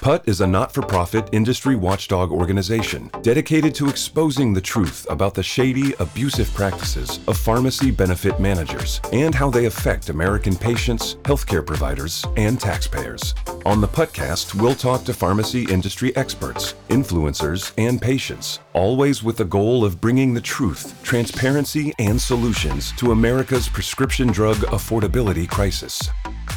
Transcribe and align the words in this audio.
PUTT 0.00 0.26
is 0.26 0.40
a 0.40 0.46
not 0.46 0.72
for 0.72 0.80
profit 0.80 1.28
industry 1.32 1.76
watchdog 1.76 2.32
organization 2.32 3.10
dedicated 3.20 3.74
to 3.74 3.86
exposing 3.86 4.54
the 4.54 4.60
truth 4.60 5.06
about 5.10 5.34
the 5.34 5.42
shady, 5.42 5.92
abusive 5.98 6.50
practices 6.54 7.20
of 7.28 7.36
pharmacy 7.36 7.90
benefit 7.90 8.40
managers 8.40 9.02
and 9.12 9.34
how 9.34 9.50
they 9.50 9.66
affect 9.66 10.08
American 10.08 10.56
patients, 10.56 11.16
healthcare 11.24 11.64
providers, 11.64 12.24
and 12.38 12.58
taxpayers. 12.58 13.34
On 13.66 13.82
the 13.82 13.88
PUTTcast, 13.88 14.54
we'll 14.54 14.74
talk 14.74 15.04
to 15.04 15.12
pharmacy 15.12 15.64
industry 15.64 16.16
experts, 16.16 16.76
influencers, 16.88 17.72
and 17.76 18.00
patients, 18.00 18.60
always 18.72 19.22
with 19.22 19.36
the 19.36 19.44
goal 19.44 19.84
of 19.84 20.00
bringing 20.00 20.32
the 20.32 20.40
truth, 20.40 20.98
transparency, 21.02 21.92
and 21.98 22.18
solutions 22.18 22.92
to 22.92 23.12
America's 23.12 23.68
prescription 23.68 24.28
drug 24.28 24.56
affordability 24.72 25.46
crisis. 25.46 26.08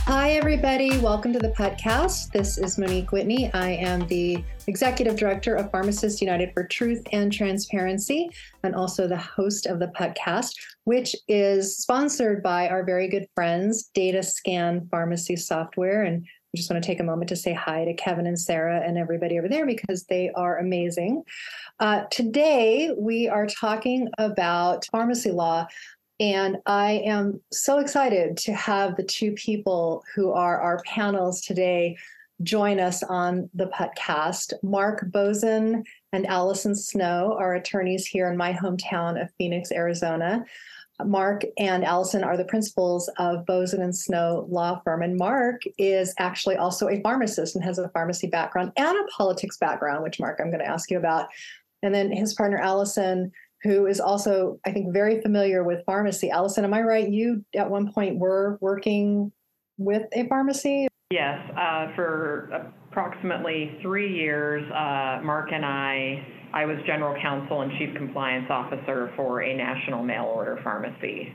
Hi, 0.05 0.31
everybody. 0.31 0.97
Welcome 0.97 1.31
to 1.31 1.39
the 1.39 1.53
podcast. 1.57 2.29
This 2.31 2.57
is 2.57 2.77
Monique 2.77 3.13
Whitney. 3.13 3.49
I 3.53 3.69
am 3.69 4.05
the 4.07 4.43
Executive 4.67 5.15
Director 5.15 5.55
of 5.55 5.71
Pharmacists 5.71 6.19
United 6.19 6.51
for 6.53 6.67
Truth 6.67 7.03
and 7.13 7.31
Transparency, 7.31 8.29
and 8.63 8.75
also 8.75 9.07
the 9.07 9.15
host 9.15 9.65
of 9.65 9.79
the 9.79 9.87
podcast, 9.87 10.55
which 10.83 11.15
is 11.29 11.77
sponsored 11.77 12.43
by 12.43 12.67
our 12.67 12.83
very 12.83 13.07
good 13.07 13.27
friends, 13.33 13.91
DataScan 13.95 14.89
Pharmacy 14.89 15.37
Software. 15.37 16.03
And 16.03 16.25
I 16.25 16.57
just 16.57 16.69
want 16.69 16.83
to 16.83 16.85
take 16.85 16.99
a 16.99 17.05
moment 17.05 17.29
to 17.29 17.37
say 17.37 17.53
hi 17.53 17.85
to 17.85 17.93
Kevin 17.93 18.27
and 18.27 18.37
Sarah 18.37 18.81
and 18.85 18.97
everybody 18.97 19.39
over 19.39 19.47
there 19.47 19.65
because 19.65 20.03
they 20.03 20.31
are 20.35 20.59
amazing. 20.59 21.23
Uh, 21.79 22.03
today, 22.11 22.93
we 22.97 23.29
are 23.29 23.47
talking 23.47 24.09
about 24.17 24.85
pharmacy 24.91 25.31
law. 25.31 25.65
And 26.23 26.59
I 26.65 27.03
am 27.05 27.41
so 27.51 27.79
excited 27.79 28.37
to 28.37 28.53
have 28.53 28.95
the 28.95 29.03
two 29.03 29.33
people 29.33 30.05
who 30.15 30.31
are 30.31 30.57
our 30.57 30.81
panels 30.85 31.41
today 31.41 31.97
join 32.43 32.79
us 32.79 33.03
on 33.03 33.49
the 33.53 33.65
podcast. 33.67 34.53
Mark 34.63 35.05
Boesen 35.11 35.83
and 36.13 36.25
Allyson 36.25 36.77
Snow 36.77 37.35
are 37.37 37.55
attorneys 37.55 38.05
here 38.05 38.31
in 38.31 38.37
my 38.37 38.53
hometown 38.53 39.21
of 39.21 39.33
Phoenix, 39.37 39.69
Arizona. 39.73 40.45
Mark 41.03 41.43
and 41.57 41.83
Allyson 41.83 42.23
are 42.23 42.37
the 42.37 42.45
principals 42.45 43.09
of 43.17 43.43
Boesen 43.45 43.81
and 43.81 43.93
Snow 43.93 44.47
Law 44.49 44.79
Firm. 44.85 45.01
And 45.01 45.17
Mark 45.17 45.63
is 45.77 46.15
actually 46.19 46.55
also 46.55 46.87
a 46.87 47.01
pharmacist 47.01 47.53
and 47.53 47.65
has 47.65 47.79
a 47.79 47.89
pharmacy 47.89 48.27
background 48.27 48.71
and 48.77 48.97
a 48.97 49.11
politics 49.11 49.57
background, 49.57 50.03
which, 50.03 50.21
Mark, 50.21 50.39
I'm 50.39 50.51
going 50.51 50.63
to 50.63 50.69
ask 50.69 50.89
you 50.89 50.97
about. 50.97 51.27
And 51.81 51.93
then 51.93 52.13
his 52.13 52.33
partner, 52.33 52.59
Allyson, 52.59 53.33
who 53.63 53.85
is 53.85 53.99
also, 53.99 54.59
I 54.65 54.71
think, 54.71 54.93
very 54.93 55.21
familiar 55.21 55.63
with 55.63 55.85
pharmacy. 55.85 56.29
Allyson, 56.29 56.65
am 56.65 56.73
I 56.73 56.81
right? 56.81 57.09
You 57.09 57.43
at 57.55 57.69
one 57.69 57.91
point 57.91 58.17
were 58.17 58.57
working 58.61 59.31
with 59.77 60.03
a 60.13 60.27
pharmacy? 60.27 60.87
Yes, 61.09 61.39
uh, 61.57 61.93
for 61.95 62.49
approximately 62.91 63.77
three 63.81 64.13
years, 64.13 64.63
uh, 64.71 65.21
Mark 65.23 65.51
and 65.53 65.65
I, 65.65 66.25
I 66.53 66.65
was 66.65 66.77
general 66.85 67.19
counsel 67.21 67.61
and 67.61 67.71
chief 67.77 67.95
compliance 67.95 68.47
officer 68.49 69.11
for 69.15 69.41
a 69.41 69.55
national 69.55 70.03
mail 70.03 70.25
order 70.25 70.59
pharmacy. 70.63 71.33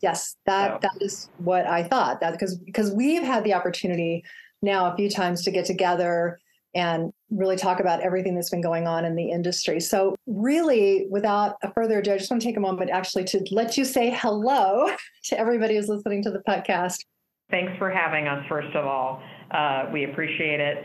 Yes, 0.00 0.36
that 0.46 0.74
so. 0.74 0.78
that 0.82 1.02
is 1.02 1.28
what 1.38 1.66
I 1.66 1.82
thought. 1.82 2.20
That 2.20 2.32
because 2.32 2.56
because 2.56 2.92
we've 2.92 3.22
had 3.22 3.42
the 3.42 3.54
opportunity 3.54 4.24
now 4.62 4.92
a 4.92 4.96
few 4.96 5.10
times 5.10 5.42
to 5.42 5.50
get 5.50 5.64
together 5.64 6.38
and 6.74 7.12
really 7.30 7.56
talk 7.56 7.80
about 7.80 8.00
everything 8.00 8.34
that's 8.34 8.50
been 8.50 8.62
going 8.62 8.86
on 8.86 9.04
in 9.04 9.14
the 9.14 9.30
industry. 9.30 9.80
So, 9.80 10.14
really, 10.26 11.06
without 11.10 11.56
a 11.62 11.72
further 11.72 11.98
ado, 11.98 12.14
I 12.14 12.18
just 12.18 12.30
want 12.30 12.42
to 12.42 12.48
take 12.48 12.56
a 12.56 12.60
moment 12.60 12.90
actually 12.90 13.24
to 13.24 13.44
let 13.50 13.76
you 13.76 13.84
say 13.84 14.10
hello 14.10 14.90
to 15.24 15.38
everybody 15.38 15.76
who's 15.76 15.88
listening 15.88 16.22
to 16.24 16.30
the 16.30 16.42
podcast. 16.48 17.04
Thanks 17.50 17.72
for 17.78 17.90
having 17.90 18.26
us, 18.26 18.44
first 18.48 18.74
of 18.74 18.86
all. 18.86 19.22
Uh, 19.50 19.86
we 19.92 20.04
appreciate 20.04 20.60
it 20.60 20.78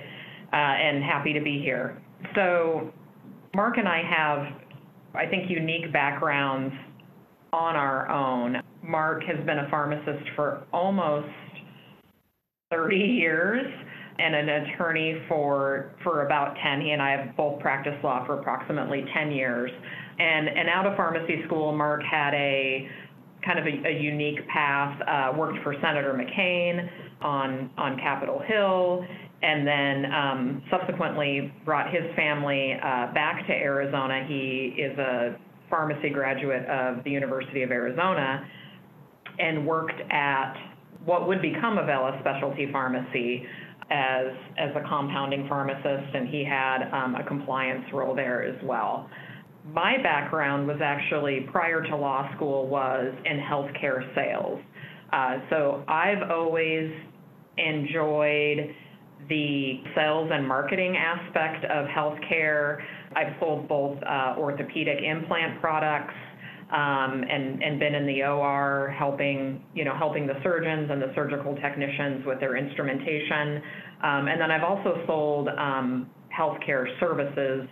uh, 0.53 0.55
and 0.55 1.03
happy 1.03 1.33
to 1.33 1.41
be 1.41 1.59
here. 1.59 2.01
So, 2.35 2.91
Mark 3.55 3.77
and 3.77 3.87
I 3.87 4.01
have, 4.03 4.47
I 5.13 5.25
think, 5.25 5.49
unique 5.49 5.91
backgrounds 5.91 6.73
on 7.51 7.75
our 7.75 8.09
own. 8.09 8.61
Mark 8.81 9.23
has 9.23 9.37
been 9.45 9.59
a 9.59 9.69
pharmacist 9.69 10.29
for 10.35 10.65
almost 10.73 11.27
30 12.71 12.95
years 12.95 13.67
and 14.19 14.35
an 14.35 14.49
attorney 14.49 15.21
for 15.27 15.91
for 16.03 16.25
about 16.25 16.55
10. 16.63 16.81
He 16.81 16.91
and 16.91 17.01
I 17.01 17.11
have 17.11 17.35
both 17.35 17.59
practiced 17.59 18.03
law 18.03 18.25
for 18.25 18.39
approximately 18.39 19.05
10 19.13 19.31
years. 19.31 19.71
And 20.19 20.47
and 20.47 20.69
out 20.69 20.85
of 20.85 20.95
pharmacy 20.95 21.43
school, 21.45 21.75
Mark 21.75 22.01
had 22.03 22.33
a 22.33 22.87
kind 23.45 23.59
of 23.59 23.65
a, 23.65 23.87
a 23.87 24.01
unique 24.01 24.47
path. 24.47 25.01
Uh, 25.07 25.37
worked 25.37 25.61
for 25.63 25.75
Senator 25.81 26.13
McCain 26.13 26.89
on 27.21 27.69
on 27.77 27.97
Capitol 27.97 28.41
Hill, 28.45 29.05
and 29.41 29.67
then 29.67 30.11
um, 30.11 30.63
subsequently 30.69 31.53
brought 31.65 31.91
his 31.91 32.03
family 32.15 32.73
uh, 32.73 33.13
back 33.13 33.45
to 33.47 33.53
Arizona. 33.53 34.25
He 34.27 34.75
is 34.77 34.97
a 34.99 35.35
pharmacy 35.69 36.09
graduate 36.09 36.65
of 36.67 37.03
the 37.03 37.09
University 37.09 37.63
of 37.63 37.71
Arizona, 37.71 38.47
and 39.39 39.65
worked 39.65 39.99
at 40.11 40.53
what 41.05 41.27
would 41.27 41.41
become 41.41 41.77
Avella 41.77 42.17
Specialty 42.21 42.71
Pharmacy 42.71 43.45
as 43.93 44.27
as 44.57 44.71
a 44.75 44.81
compounding 44.89 45.47
pharmacist, 45.47 46.15
and 46.15 46.27
he 46.27 46.43
had 46.43 46.89
um, 46.91 47.15
a 47.15 47.23
compliance 47.23 47.85
role 47.93 48.15
there 48.15 48.43
as 48.43 48.55
well. 48.63 49.09
My 49.65 50.01
background 50.01 50.67
was 50.67 50.77
actually 50.83 51.47
prior 51.51 51.83
to 51.83 51.95
law 51.95 52.29
school 52.35 52.67
was 52.67 53.13
in 53.23 53.37
healthcare 53.39 54.13
sales. 54.15 54.59
Uh, 55.13 55.37
so 55.49 55.83
I've 55.87 56.29
always 56.29 56.91
enjoyed 57.57 58.75
the 59.29 59.79
sales 59.95 60.29
and 60.33 60.45
marketing 60.45 60.97
aspect 60.97 61.63
of 61.65 61.85
healthcare. 61.85 62.79
I've 63.15 63.33
sold 63.39 63.69
both 63.69 63.97
uh, 64.03 64.35
orthopedic 64.37 64.97
implant 65.03 65.61
products 65.61 66.15
um, 66.73 67.23
and, 67.29 67.61
and 67.61 67.79
been 67.79 67.93
in 67.93 68.07
the 68.07 68.23
OR 68.23 68.93
helping, 68.97 69.63
you 69.75 69.85
know, 69.85 69.95
helping 69.95 70.25
the 70.25 70.33
surgeons 70.41 70.89
and 70.91 70.99
the 70.99 71.11
surgical 71.13 71.55
technicians 71.57 72.25
with 72.25 72.39
their 72.39 72.57
instrumentation. 72.57 73.61
Um, 74.03 74.27
and 74.27 74.41
then 74.41 74.49
I've 74.49 74.63
also 74.63 75.03
sold 75.05 75.49
um, 75.49 76.09
healthcare 76.35 76.87
services 76.99 77.67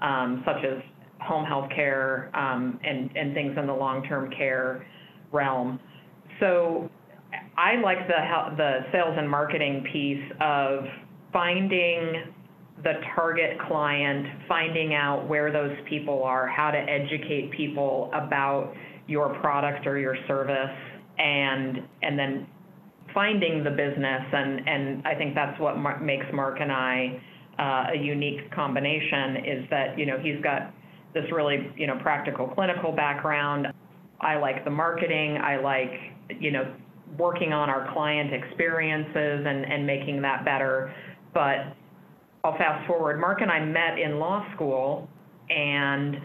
um, 0.00 0.44
such 0.46 0.64
as 0.64 0.80
home 1.20 1.44
health 1.44 1.68
care 1.74 2.30
um, 2.34 2.78
and, 2.84 3.10
and 3.16 3.34
things 3.34 3.56
in 3.58 3.66
the 3.66 3.72
long-term 3.72 4.30
care 4.36 4.86
realm. 5.32 5.80
So 6.38 6.88
I 7.56 7.80
like 7.82 8.06
the, 8.06 8.14
the 8.56 8.80
sales 8.92 9.16
and 9.18 9.28
marketing 9.28 9.84
piece 9.92 10.24
of 10.40 10.84
finding 11.32 12.33
the 12.82 12.94
target 13.14 13.58
client, 13.68 14.26
finding 14.48 14.94
out 14.94 15.28
where 15.28 15.52
those 15.52 15.76
people 15.88 16.22
are, 16.22 16.46
how 16.48 16.70
to 16.70 16.78
educate 16.78 17.50
people 17.52 18.10
about 18.12 18.74
your 19.06 19.34
product 19.40 19.86
or 19.86 19.98
your 19.98 20.16
service, 20.26 20.76
and 21.18 21.78
and 22.02 22.18
then 22.18 22.46
finding 23.14 23.62
the 23.62 23.70
business. 23.70 24.22
And 24.32 24.68
and 24.68 25.06
I 25.06 25.14
think 25.14 25.34
that's 25.34 25.58
what 25.60 25.78
Mar- 25.78 26.00
makes 26.00 26.26
Mark 26.32 26.58
and 26.60 26.72
I 26.72 27.20
uh, 27.58 27.92
a 27.94 27.96
unique 27.96 28.50
combination 28.52 29.36
is 29.36 29.70
that 29.70 29.98
you 29.98 30.06
know 30.06 30.18
he's 30.18 30.42
got 30.42 30.72
this 31.14 31.24
really 31.32 31.70
you 31.76 31.86
know 31.86 31.98
practical 32.02 32.48
clinical 32.48 32.92
background. 32.92 33.68
I 34.20 34.36
like 34.36 34.64
the 34.64 34.70
marketing. 34.70 35.38
I 35.38 35.56
like 35.56 36.40
you 36.40 36.50
know 36.50 36.74
working 37.18 37.52
on 37.52 37.70
our 37.70 37.92
client 37.92 38.32
experiences 38.34 39.46
and 39.46 39.64
and 39.64 39.86
making 39.86 40.22
that 40.22 40.44
better. 40.44 40.92
But 41.32 41.76
I'll 42.44 42.56
fast 42.58 42.86
forward. 42.86 43.18
Mark 43.18 43.40
and 43.40 43.50
I 43.50 43.64
met 43.64 43.98
in 43.98 44.18
law 44.18 44.46
school, 44.54 45.08
and 45.48 46.16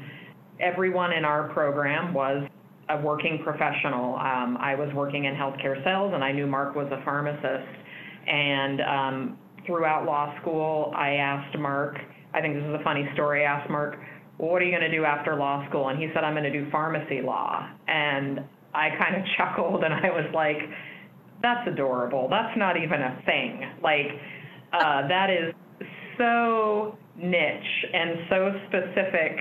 everyone 0.60 1.13
in 1.13 1.24
our 1.24 1.48
program 1.54 2.13
was 2.13 2.45
a 2.89 3.00
working 3.00 3.39
professional. 3.42 4.16
Um, 4.16 4.57
I 4.60 4.75
was 4.75 4.94
working 4.94 5.25
in 5.25 5.33
healthcare 5.33 5.81
sales, 5.86 6.12
and 6.13 6.21
I 6.21 6.33
knew 6.33 6.45
Mark 6.45 6.75
was 6.75 6.92
a 6.92 7.01
pharmacist. 7.06 7.69
And 8.27 8.81
um, 8.81 9.38
throughout 9.66 10.06
law 10.06 10.36
school, 10.42 10.92
I 10.94 11.12
asked 11.12 11.57
Mark, 11.57 11.98
I 12.33 12.42
think 12.42 12.56
this 12.56 12.63
is 12.63 12.75
a 12.77 12.83
funny 12.83 13.07
story, 13.13 13.45
I 13.45 13.57
asked 13.57 13.69
Mark, 13.69 13.98
well, 14.38 14.51
what 14.51 14.62
are 14.62 14.66
you 14.66 14.71
going 14.71 14.89
to 14.89 14.95
do 14.95 15.06
after 15.06 15.36
law 15.36 15.66
school? 15.69 15.88
And 15.88 16.00
he 16.00 16.10
said, 16.13 16.25
I'm 16.25 16.33
going 16.33 16.51
to 16.51 16.51
do 16.51 16.69
pharmacy 16.69 17.21
law. 17.21 17.69
And 17.88 18.42
I 18.74 18.89
kind 19.00 19.16
of 19.16 19.24
chuckled 19.38 19.83
and 19.83 19.94
I 19.94 20.10
was 20.10 20.30
like, 20.33 20.57
that's 21.42 21.66
adorable. 21.68 22.27
That's 22.30 22.57
not 22.57 22.75
even 22.75 23.01
a 23.01 23.21
thing. 23.25 23.62
Like, 23.81 24.07
uh, 24.74 25.07
that 25.07 25.30
is 25.30 25.54
so 26.19 26.98
niche 27.18 27.86
and 27.94 28.19
so 28.30 28.51
specific 28.68 29.38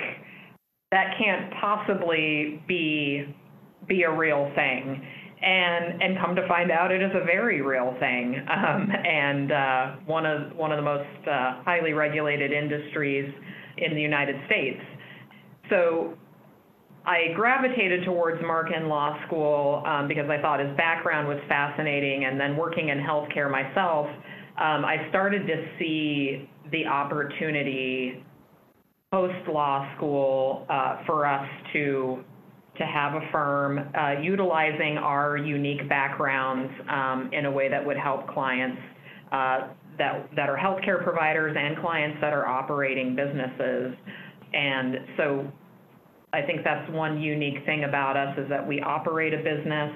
that 0.90 1.14
can't 1.18 1.52
possibly 1.60 2.62
be 2.66 3.26
be 3.86 4.04
a 4.04 4.10
real 4.10 4.50
thing. 4.54 5.04
and 5.40 6.02
and 6.02 6.18
come 6.18 6.34
to 6.34 6.46
find 6.48 6.70
out 6.70 6.90
it 6.90 7.02
is 7.02 7.12
a 7.14 7.24
very 7.24 7.60
real 7.60 7.94
thing 8.00 8.34
um, 8.50 8.90
and 8.90 9.52
uh, 9.52 9.96
one 10.06 10.26
of 10.26 10.56
one 10.56 10.72
of 10.72 10.78
the 10.78 10.82
most 10.82 11.28
uh, 11.28 11.62
highly 11.62 11.92
regulated 11.92 12.52
industries 12.52 13.32
in 13.76 13.94
the 13.94 14.00
United 14.00 14.36
States. 14.46 14.80
So 15.70 16.14
I 17.06 17.32
gravitated 17.34 18.04
towards 18.04 18.42
Mark 18.42 18.68
in 18.74 18.88
Law 18.88 19.16
School 19.26 19.82
um, 19.86 20.08
because 20.08 20.28
I 20.28 20.40
thought 20.42 20.60
his 20.60 20.76
background 20.76 21.28
was 21.28 21.38
fascinating, 21.48 22.24
and 22.24 22.38
then 22.38 22.56
working 22.56 22.88
in 22.88 22.98
healthcare 22.98 23.50
myself, 23.50 24.06
um, 24.58 24.84
I 24.84 25.06
started 25.08 25.46
to 25.46 25.66
see 25.78 26.48
the 26.70 26.86
opportunity 26.86 28.22
post 29.10 29.48
law 29.48 29.88
school 29.96 30.66
uh, 30.68 31.02
for 31.06 31.26
us 31.26 31.48
to 31.72 32.24
to 32.78 32.86
have 32.86 33.14
a 33.14 33.28
firm 33.32 33.78
uh, 33.78 34.20
utilizing 34.22 34.98
our 34.98 35.36
unique 35.36 35.88
backgrounds 35.88 36.72
um, 36.88 37.28
in 37.32 37.44
a 37.44 37.50
way 37.50 37.68
that 37.68 37.84
would 37.84 37.96
help 37.96 38.28
clients 38.28 38.80
uh, 39.32 39.68
that, 39.98 40.28
that 40.36 40.48
are 40.48 40.56
healthcare 40.56 41.02
providers 41.02 41.56
and 41.58 41.76
clients 41.78 42.16
that 42.20 42.32
are 42.32 42.46
operating 42.46 43.16
businesses. 43.16 43.94
And 44.54 44.96
so 45.16 45.52
I 46.32 46.42
think 46.42 46.60
that's 46.64 46.90
one 46.92 47.20
unique 47.20 47.64
thing 47.66 47.84
about 47.84 48.16
us 48.16 48.38
is 48.38 48.48
that 48.48 48.66
we 48.66 48.80
operate 48.80 49.34
a 49.34 49.38
business. 49.38 49.92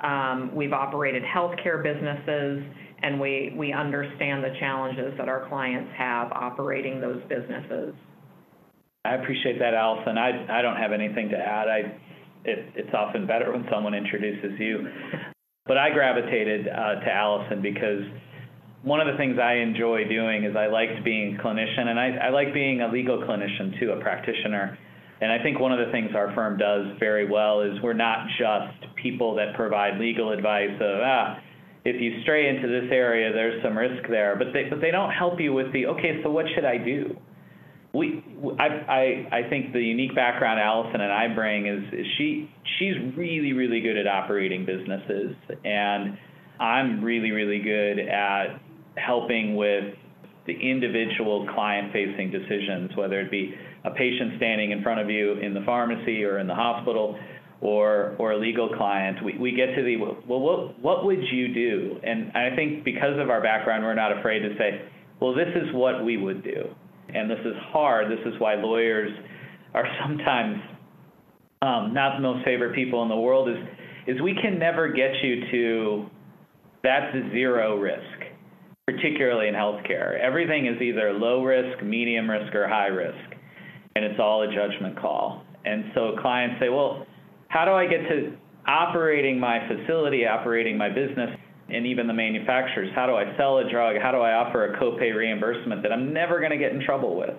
Um, 0.00 0.50
we've 0.54 0.72
operated 0.72 1.22
healthcare 1.22 1.82
businesses, 1.82 2.64
and 3.04 3.20
we, 3.20 3.52
we 3.54 3.72
understand 3.72 4.42
the 4.42 4.54
challenges 4.58 5.12
that 5.18 5.28
our 5.28 5.46
clients 5.48 5.90
have 5.96 6.32
operating 6.32 7.02
those 7.02 7.20
businesses. 7.28 7.94
I 9.04 9.16
appreciate 9.16 9.58
that, 9.58 9.74
Allyson. 9.74 10.16
I, 10.16 10.58
I 10.58 10.62
don't 10.62 10.76
have 10.76 10.92
anything 10.92 11.28
to 11.28 11.36
add. 11.36 11.68
I 11.68 12.00
it, 12.46 12.72
it's 12.74 12.94
often 12.94 13.26
better 13.26 13.52
when 13.52 13.66
someone 13.70 13.94
introduces 13.94 14.58
you. 14.58 14.86
But 15.66 15.76
I 15.76 15.90
gravitated 15.90 16.68
uh, 16.68 17.00
to 17.00 17.10
Allyson 17.10 17.62
because 17.62 18.02
one 18.82 19.00
of 19.00 19.06
the 19.06 19.16
things 19.16 19.38
I 19.38 19.56
enjoy 19.56 20.04
doing 20.08 20.44
is 20.44 20.56
I 20.56 20.66
liked 20.66 21.04
being 21.04 21.36
a 21.36 21.42
clinician, 21.42 21.88
and 21.88 21.98
I, 21.98 22.26
I 22.26 22.28
like 22.30 22.52
being 22.52 22.82
a 22.82 22.88
legal 22.88 23.18
clinician 23.18 23.78
too, 23.80 23.92
a 23.92 24.00
practitioner. 24.00 24.78
And 25.20 25.32
I 25.32 25.42
think 25.42 25.58
one 25.58 25.72
of 25.72 25.84
the 25.84 25.90
things 25.92 26.10
our 26.14 26.34
firm 26.34 26.58
does 26.58 26.86
very 26.98 27.30
well 27.30 27.62
is 27.62 27.80
we're 27.82 27.94
not 27.94 28.26
just 28.38 28.94
people 28.96 29.34
that 29.36 29.54
provide 29.56 29.98
legal 29.98 30.32
advice 30.32 30.74
of 30.80 31.00
ah, 31.02 31.38
if 31.84 32.00
you 32.00 32.22
stray 32.22 32.48
into 32.48 32.68
this 32.68 32.90
area, 32.90 33.32
there's 33.32 33.62
some 33.62 33.76
risk 33.76 34.08
there, 34.08 34.36
but 34.36 34.48
they 34.52 34.64
but 34.70 34.80
they 34.80 34.90
don't 34.90 35.10
help 35.10 35.40
you 35.40 35.52
with 35.52 35.72
the 35.72 35.86
okay, 35.86 36.20
so 36.22 36.30
what 36.30 36.46
should 36.54 36.64
I 36.64 36.78
do? 36.78 37.16
we, 37.94 38.24
I, 38.58 38.66
I, 38.66 39.38
I 39.38 39.48
think 39.48 39.72
the 39.72 39.80
unique 39.80 40.14
background 40.14 40.58
Allyson 40.58 41.00
and 41.00 41.12
I 41.12 41.32
bring 41.32 41.66
is, 41.66 41.84
is 41.92 42.06
she, 42.18 42.50
she's 42.78 42.94
really, 43.16 43.52
really 43.52 43.80
good 43.80 43.96
at 43.96 44.08
operating 44.08 44.66
businesses, 44.66 45.36
and 45.64 46.18
I'm 46.58 47.02
really, 47.04 47.30
really 47.30 47.60
good 47.60 48.00
at 48.00 48.60
helping 48.96 49.54
with 49.54 49.94
the 50.46 50.54
individual 50.54 51.48
client-facing 51.54 52.32
decisions, 52.32 52.90
whether 52.96 53.20
it 53.20 53.30
be 53.30 53.54
a 53.84 53.90
patient 53.92 54.32
standing 54.38 54.72
in 54.72 54.82
front 54.82 55.00
of 55.00 55.08
you 55.08 55.34
in 55.34 55.54
the 55.54 55.62
pharmacy 55.64 56.24
or 56.24 56.38
in 56.38 56.48
the 56.48 56.54
hospital, 56.54 57.16
or 57.60 58.14
or 58.18 58.32
a 58.32 58.38
legal 58.38 58.68
client. 58.76 59.24
We, 59.24 59.38
we 59.38 59.52
get 59.52 59.74
to 59.74 59.82
the 59.82 59.96
well, 59.96 60.40
what 60.40 60.80
what 60.80 61.04
would 61.04 61.22
you 61.32 61.52
do? 61.52 61.98
And 62.02 62.32
I 62.32 62.54
think 62.54 62.84
because 62.84 63.18
of 63.18 63.30
our 63.30 63.42
background, 63.42 63.84
we're 63.84 63.94
not 63.94 64.16
afraid 64.16 64.40
to 64.40 64.54
say, 64.58 64.82
well, 65.20 65.34
this 65.34 65.48
is 65.54 65.72
what 65.74 66.04
we 66.04 66.16
would 66.16 66.42
do 66.42 66.74
and 67.14 67.30
this 67.30 67.38
is 67.44 67.54
hard. 67.70 68.10
This 68.10 68.24
is 68.26 68.38
why 68.40 68.54
lawyers 68.54 69.12
are 69.72 69.86
sometimes 70.02 70.56
um, 71.62 71.94
not 71.94 72.16
the 72.16 72.22
most 72.22 72.44
favorite 72.44 72.74
people 72.74 73.02
in 73.02 73.08
the 73.08 73.16
world. 73.16 73.48
Is 73.48 73.56
is 74.06 74.20
we 74.20 74.36
can 74.40 74.58
never 74.58 74.88
get 74.92 75.10
you 75.22 75.50
to 75.50 76.06
that's 76.82 77.16
zero 77.32 77.78
risk, 77.78 78.26
particularly 78.86 79.48
in 79.48 79.54
healthcare. 79.54 80.20
Everything 80.20 80.66
is 80.66 80.80
either 80.82 81.12
low 81.12 81.42
risk, 81.42 81.82
medium 81.82 82.28
risk, 82.28 82.54
or 82.54 82.68
high 82.68 82.88
risk, 82.88 83.34
and 83.96 84.04
it's 84.04 84.20
all 84.20 84.42
a 84.42 84.54
judgment 84.54 84.98
call. 84.98 85.42
And 85.64 85.84
so 85.94 86.16
clients 86.20 86.60
say, 86.60 86.68
well, 86.68 87.06
how 87.54 87.64
do 87.64 87.70
I 87.70 87.86
get 87.86 88.08
to 88.08 88.36
operating 88.66 89.38
my 89.38 89.60
facility, 89.68 90.26
operating 90.26 90.76
my 90.76 90.88
business? 90.88 91.30
and 91.66 91.86
even 91.86 92.06
the 92.06 92.12
manufacturers. 92.12 92.90
How 92.94 93.06
do 93.06 93.14
I 93.14 93.34
sell 93.38 93.56
a 93.56 93.70
drug? 93.70 93.96
How 93.96 94.12
do 94.12 94.18
I 94.18 94.34
offer 94.34 94.66
a 94.66 94.78
copay 94.78 95.14
reimbursement 95.16 95.82
that 95.82 95.92
I'm 95.92 96.12
never 96.12 96.38
going 96.38 96.50
to 96.50 96.58
get 96.58 96.72
in 96.72 96.84
trouble 96.84 97.16
with? 97.16 97.34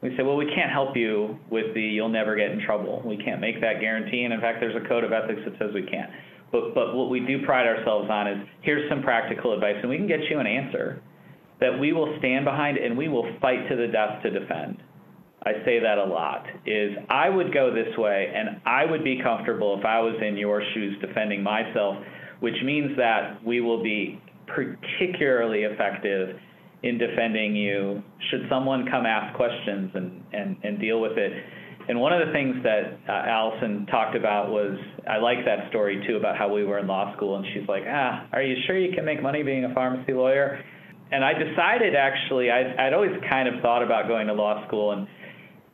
We 0.00 0.16
say, 0.16 0.22
well, 0.22 0.36
we 0.36 0.46
can't 0.46 0.72
help 0.72 0.96
you 0.96 1.38
with 1.50 1.74
the 1.74 1.82
you'll 1.82 2.08
never 2.08 2.36
get 2.36 2.52
in 2.52 2.64
trouble. 2.64 3.02
We 3.04 3.18
can't 3.18 3.38
make 3.38 3.60
that 3.60 3.80
guarantee. 3.80 4.24
And 4.24 4.32
in 4.32 4.40
fact, 4.40 4.60
there's 4.60 4.74
a 4.74 4.88
code 4.88 5.04
of 5.04 5.12
ethics 5.12 5.42
that 5.44 5.58
says 5.58 5.74
we 5.74 5.82
can't. 5.82 6.10
But, 6.50 6.74
but 6.74 6.94
what 6.96 7.10
we 7.10 7.20
do 7.20 7.44
pride 7.44 7.66
ourselves 7.66 8.08
on 8.10 8.26
is 8.26 8.48
here's 8.62 8.88
some 8.88 9.02
practical 9.02 9.52
advice, 9.52 9.76
and 9.82 9.90
we 9.90 9.98
can 9.98 10.08
get 10.08 10.20
you 10.30 10.40
an 10.40 10.46
answer 10.46 11.02
that 11.60 11.78
we 11.78 11.92
will 11.92 12.16
stand 12.18 12.46
behind 12.46 12.78
and 12.78 12.96
we 12.96 13.08
will 13.08 13.30
fight 13.42 13.68
to 13.68 13.76
the 13.76 13.86
death 13.86 14.22
to 14.22 14.30
defend. 14.30 14.82
I 15.44 15.52
say 15.64 15.80
that 15.80 15.98
a 15.98 16.04
lot 16.04 16.44
is 16.66 16.96
I 17.08 17.28
would 17.28 17.52
go 17.52 17.72
this 17.74 17.96
way 17.96 18.32
and 18.34 18.60
I 18.66 18.84
would 18.84 19.02
be 19.02 19.20
comfortable 19.22 19.78
if 19.78 19.84
I 19.84 20.00
was 20.00 20.14
in 20.20 20.36
your 20.36 20.62
shoes 20.74 20.96
defending 21.00 21.42
myself 21.42 21.96
which 22.40 22.56
means 22.64 22.96
that 22.96 23.44
we 23.44 23.60
will 23.60 23.82
be 23.82 24.20
particularly 24.46 25.62
effective 25.62 26.36
in 26.82 26.98
defending 26.98 27.54
you 27.54 28.02
should 28.30 28.46
someone 28.50 28.86
come 28.90 29.06
ask 29.06 29.36
questions 29.36 29.90
and, 29.94 30.24
and, 30.32 30.56
and 30.64 30.80
deal 30.80 31.00
with 31.00 31.16
it. 31.18 31.32
And 31.88 32.00
one 32.00 32.12
of 32.12 32.26
the 32.26 32.32
things 32.32 32.56
that 32.62 32.98
uh, 33.08 33.28
Allison 33.28 33.86
talked 33.86 34.16
about 34.16 34.50
was 34.50 34.78
I 35.08 35.18
like 35.18 35.44
that 35.44 35.68
story 35.68 36.02
too 36.06 36.16
about 36.16 36.38
how 36.38 36.52
we 36.52 36.64
were 36.64 36.78
in 36.78 36.86
law 36.86 37.14
school 37.16 37.36
and 37.36 37.44
she's 37.52 37.68
like, 37.68 37.82
ah, 37.86 38.26
are 38.32 38.42
you 38.42 38.56
sure 38.66 38.78
you 38.78 38.94
can 38.94 39.04
make 39.04 39.22
money 39.22 39.42
being 39.42 39.64
a 39.64 39.74
pharmacy 39.74 40.12
lawyer? 40.12 40.62
And 41.12 41.24
I 41.24 41.32
decided 41.34 41.94
actually, 41.94 42.50
I'd, 42.50 42.76
I'd 42.78 42.92
always 42.94 43.16
kind 43.28 43.48
of 43.48 43.60
thought 43.60 43.82
about 43.82 44.08
going 44.08 44.28
to 44.28 44.32
law 44.32 44.66
school 44.66 44.92
and 44.92 45.08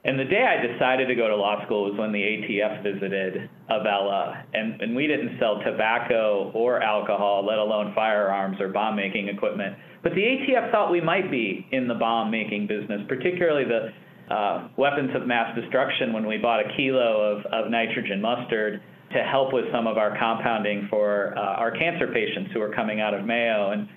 and 0.06 0.18
the 0.18 0.24
day 0.24 0.44
I 0.46 0.64
decided 0.64 1.08
to 1.08 1.16
go 1.16 1.26
to 1.26 1.34
law 1.34 1.64
school 1.64 1.90
was 1.90 1.98
when 1.98 2.12
the 2.12 2.22
ATF 2.22 2.82
visited 2.84 3.50
Avella, 3.68 4.44
and, 4.54 4.80
and 4.80 4.94
we 4.94 5.08
didn't 5.08 5.36
sell 5.40 5.60
tobacco 5.64 6.52
or 6.54 6.80
alcohol, 6.80 7.44
let 7.44 7.58
alone 7.58 7.92
firearms 7.92 8.60
or 8.60 8.68
bomb 8.68 8.94
making 8.94 9.26
equipment. 9.26 9.74
But 10.04 10.14
the 10.14 10.22
ATF 10.22 10.70
thought 10.70 10.92
we 10.92 11.00
might 11.00 11.28
be 11.28 11.66
in 11.72 11.88
the 11.88 11.94
bomb 11.94 12.30
making 12.30 12.68
business, 12.68 13.00
particularly 13.08 13.64
the 13.64 14.32
uh, 14.32 14.68
weapons 14.76 15.10
of 15.16 15.26
mass 15.26 15.58
destruction 15.58 16.12
when 16.12 16.24
we 16.24 16.38
bought 16.38 16.60
a 16.60 16.76
kilo 16.76 17.38
of, 17.38 17.46
of 17.46 17.70
nitrogen 17.70 18.20
mustard 18.20 18.80
to 19.12 19.18
help 19.24 19.52
with 19.52 19.64
some 19.72 19.88
of 19.88 19.98
our 19.98 20.16
compounding 20.16 20.86
for 20.88 21.36
uh, 21.36 21.40
our 21.40 21.72
cancer 21.72 22.06
patients 22.12 22.50
who 22.52 22.60
were 22.60 22.72
coming 22.72 23.00
out 23.00 23.12
of 23.12 23.24
Mayo. 23.24 23.72
And, 23.72 23.88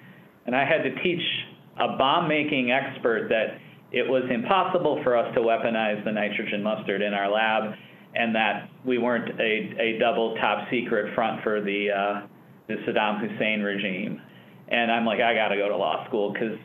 and 0.48 0.56
I 0.56 0.66
had 0.66 0.82
to 0.82 1.04
teach 1.04 1.22
a 1.78 1.98
bomb 1.98 2.28
making 2.28 2.72
expert 2.72 3.30
that 3.30 3.60
it 3.92 4.08
was 4.08 4.24
impossible 4.30 5.02
for 5.04 5.18
us 5.18 5.34
to 5.34 5.42
weaponize 5.42 6.04
the 6.06 6.12
nitrogen 6.12 6.62
mustard 6.62 7.02
in 7.02 7.14
our 7.14 7.30
lab, 7.30 7.74
and 8.16 8.36
that 8.36 8.70
we 8.86 8.98
weren't 8.98 9.40
a, 9.40 9.76
a 9.80 10.00
double 10.00 10.36
top 10.36 10.68
secret 10.70 11.14
front 11.16 11.44
for 11.44 11.62
the, 11.62 11.90
uh, 11.90 12.28
the 12.68 12.76
Saddam 12.88 13.20
Hussein 13.20 13.62
regime. 13.62 14.22
And 14.68 14.92
I'm 14.92 15.06
like, 15.06 15.20
I 15.22 15.34
got 15.34 15.50
to 15.50 15.58
go 15.58 15.70
to 15.70 15.78
law 15.78 16.06
school 16.08 16.32
because 16.32 16.58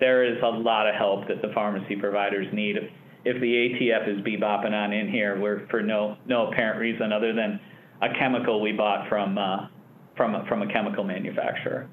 there 0.00 0.24
is 0.24 0.36
a 0.42 0.48
lot 0.48 0.88
of 0.88 0.94
help 0.96 1.28
that 1.28 1.40
the 1.42 1.52
pharmacy 1.54 1.96
providers 1.96 2.46
need. 2.52 2.76
If, 2.76 2.84
if 3.24 3.40
the 3.40 3.46
ATF 3.46 4.18
is 4.18 4.24
bebopping 4.24 4.72
on 4.72 4.92
in 4.92 5.08
here, 5.08 5.40
we're 5.40 5.66
for 5.68 5.82
no 5.82 6.16
no 6.26 6.48
apparent 6.48 6.80
reason 6.80 7.12
other 7.12 7.32
than 7.32 7.58
a 8.02 8.08
chemical 8.18 8.60
we 8.60 8.72
bought 8.72 9.08
from 9.08 9.38
uh, 9.38 9.68
from 10.16 10.34
a, 10.34 10.44
from 10.46 10.62
a 10.62 10.72
chemical 10.72 11.04
manufacturer. 11.04 11.88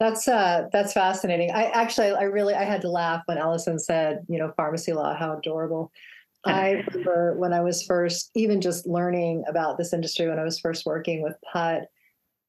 That's 0.00 0.26
uh 0.26 0.68
that's 0.72 0.94
fascinating. 0.94 1.50
I 1.52 1.64
actually 1.66 2.10
I 2.10 2.22
really 2.22 2.54
I 2.54 2.64
had 2.64 2.80
to 2.82 2.90
laugh 2.90 3.22
when 3.26 3.36
Allyson 3.36 3.78
said, 3.78 4.24
you 4.28 4.38
know, 4.38 4.52
pharmacy 4.56 4.94
law, 4.94 5.14
how 5.14 5.36
adorable. 5.36 5.92
I 6.46 6.82
remember 6.88 7.34
when 7.36 7.52
I 7.52 7.60
was 7.60 7.82
first 7.82 8.30
even 8.34 8.62
just 8.62 8.86
learning 8.86 9.44
about 9.46 9.76
this 9.76 9.92
industry 9.92 10.26
when 10.26 10.38
I 10.38 10.44
was 10.44 10.58
first 10.58 10.86
working 10.86 11.22
with 11.22 11.34
PUTT. 11.52 11.84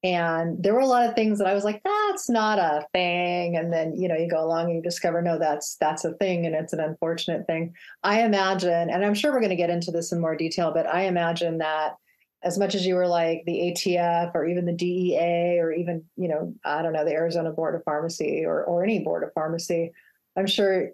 And 0.03 0.63
there 0.63 0.73
were 0.73 0.79
a 0.79 0.87
lot 0.87 1.07
of 1.07 1.13
things 1.13 1.37
that 1.37 1.47
I 1.47 1.53
was 1.53 1.63
like, 1.63 1.81
that's 1.83 2.27
not 2.27 2.57
a 2.57 2.87
thing. 2.93 3.55
And 3.55 3.71
then, 3.71 3.95
you 3.95 4.07
know, 4.07 4.15
you 4.15 4.27
go 4.27 4.43
along 4.43 4.67
and 4.67 4.77
you 4.77 4.81
discover, 4.81 5.21
no, 5.21 5.37
that's 5.37 5.75
that's 5.75 6.05
a 6.05 6.13
thing 6.13 6.45
and 6.45 6.55
it's 6.55 6.73
an 6.73 6.79
unfortunate 6.79 7.45
thing. 7.47 7.75
I 8.01 8.23
imagine, 8.23 8.89
and 8.89 9.05
I'm 9.05 9.13
sure 9.13 9.31
we're 9.33 9.41
going 9.41 9.49
to 9.49 9.55
get 9.57 9.69
into 9.69 9.91
this 9.91 10.13
in 10.13 10.21
more 10.21 10.37
detail, 10.37 10.71
but 10.73 10.87
I 10.87 11.01
imagine 11.01 11.57
that 11.57 11.97
as 12.43 12.57
much 12.57 12.73
as 12.73 12.85
you 12.85 12.95
were 12.95 13.07
like 13.07 13.43
the 13.45 13.71
ATF 13.71 14.31
or 14.33 14.47
even 14.47 14.65
the 14.65 14.73
DEA 14.73 15.59
or 15.59 15.71
even, 15.71 16.03
you 16.15 16.27
know, 16.27 16.53
I 16.65 16.81
don't 16.81 16.93
know, 16.93 17.05
the 17.05 17.11
Arizona 17.11 17.51
Board 17.51 17.75
of 17.75 17.83
Pharmacy 17.83 18.43
or, 18.45 18.63
or 18.63 18.83
any 18.83 18.99
board 18.99 19.23
of 19.23 19.33
pharmacy, 19.33 19.91
I'm 20.35 20.47
sure 20.47 20.89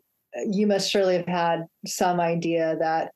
you 0.45 0.67
must 0.67 0.91
surely 0.91 1.15
have 1.15 1.27
had 1.27 1.67
some 1.85 2.19
idea 2.19 2.75
that 2.79 3.11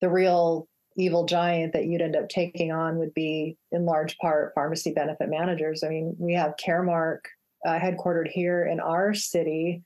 the 0.00 0.10
real 0.10 0.68
evil 0.96 1.24
giant 1.24 1.72
that 1.72 1.86
you'd 1.86 2.02
end 2.02 2.16
up 2.16 2.28
taking 2.28 2.72
on 2.72 2.98
would 2.98 3.14
be 3.14 3.56
in 3.72 3.86
large 3.86 4.18
part 4.18 4.52
pharmacy 4.54 4.92
benefit 4.92 5.28
managers. 5.28 5.82
I 5.82 5.88
mean, 5.88 6.14
we 6.18 6.34
have 6.34 6.54
Caremark 6.62 7.20
uh, 7.66 7.78
headquartered 7.78 8.28
here 8.28 8.64
in 8.64 8.80
our 8.80 9.14
city, 9.14 9.82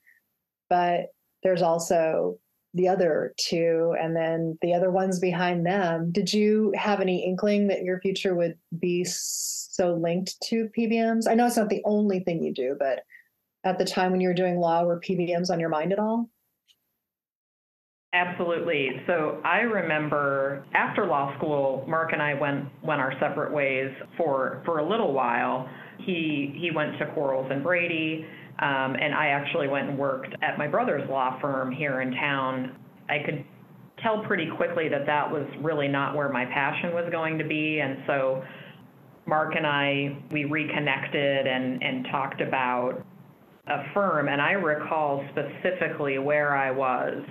but 0.68 1.06
there's 1.42 1.62
also 1.62 2.38
the 2.74 2.88
other 2.88 3.32
two 3.38 3.94
and 4.00 4.14
then 4.16 4.58
the 4.60 4.74
other 4.74 4.90
ones 4.90 5.20
behind 5.20 5.64
them. 5.64 6.10
Did 6.10 6.32
you 6.32 6.72
have 6.76 7.00
any 7.00 7.24
inkling 7.24 7.68
that 7.68 7.82
your 7.82 8.00
future 8.00 8.34
would 8.34 8.58
be 8.78 9.04
so 9.04 9.94
linked 9.94 10.34
to 10.48 10.68
PBMs? 10.76 11.28
I 11.28 11.34
know 11.34 11.46
it's 11.46 11.56
not 11.56 11.68
the 11.68 11.82
only 11.84 12.20
thing 12.20 12.42
you 12.42 12.52
do, 12.52 12.76
but 12.78 13.04
at 13.62 13.78
the 13.78 13.84
time 13.84 14.10
when 14.10 14.20
you 14.20 14.28
were 14.28 14.34
doing 14.34 14.58
law, 14.58 14.84
were 14.84 15.00
PBMs 15.00 15.50
on 15.50 15.60
your 15.60 15.68
mind 15.68 15.92
at 15.92 15.98
all? 15.98 16.28
Absolutely. 18.12 18.90
So 19.08 19.40
I 19.44 19.60
remember 19.60 20.64
after 20.72 21.04
law 21.04 21.36
school, 21.36 21.84
Mark 21.88 22.12
and 22.12 22.22
I 22.22 22.34
went 22.34 22.66
went 22.84 23.00
our 23.00 23.12
separate 23.18 23.52
ways 23.52 23.90
for 24.16 24.62
for 24.64 24.78
a 24.78 24.88
little 24.88 25.12
while. 25.12 25.68
He 25.98 26.54
he 26.60 26.70
went 26.70 26.96
to 27.00 27.06
Quarles 27.12 27.48
and 27.50 27.62
Brady, 27.64 28.24
Um, 28.60 28.94
and 28.94 29.14
I 29.14 29.28
actually 29.28 29.68
went 29.68 29.90
and 29.90 29.98
worked 29.98 30.34
at 30.42 30.58
my 30.58 30.68
brother's 30.68 31.08
law 31.10 31.38
firm 31.40 31.72
here 31.72 32.02
in 32.02 32.12
town. 32.12 32.76
I 33.08 33.18
could 33.24 33.44
tell 34.02 34.22
pretty 34.24 34.48
quickly 34.56 34.88
that 34.88 35.06
that 35.06 35.30
was 35.30 35.46
really 35.60 35.88
not 35.88 36.14
where 36.14 36.28
my 36.28 36.44
passion 36.44 36.94
was 36.94 37.08
going 37.10 37.38
to 37.38 37.44
be, 37.44 37.80
and 37.80 37.98
so 38.06 38.44
Mark 39.26 39.54
and 39.56 39.66
I 39.66 40.16
we 40.30 40.44
reconnected 40.44 41.46
and 41.46 41.82
and 41.82 42.06
talked 42.12 42.40
about 42.40 43.04
a 43.66 43.82
firm, 43.92 44.28
and 44.28 44.40
I 44.40 44.52
recall 44.52 45.24
specifically 45.30 46.18
where 46.18 46.54
I 46.54 46.70
was 46.70 47.24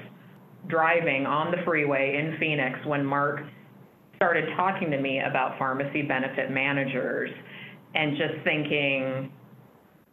driving 0.68 1.26
on 1.26 1.52
the 1.52 1.58
freeway 1.64 2.18
in 2.18 2.38
Phoenix 2.40 2.80
when 2.86 3.06
Mark 3.06 3.42
started 4.16 4.46
talking 4.56 4.90
to 4.92 5.00
me 5.00 5.20
about 5.20 5.58
pharmacy 5.60 6.02
benefit 6.02 6.50
managers 6.50 7.30
and 7.96 8.18
just 8.18 8.44
thinking, 8.44 9.32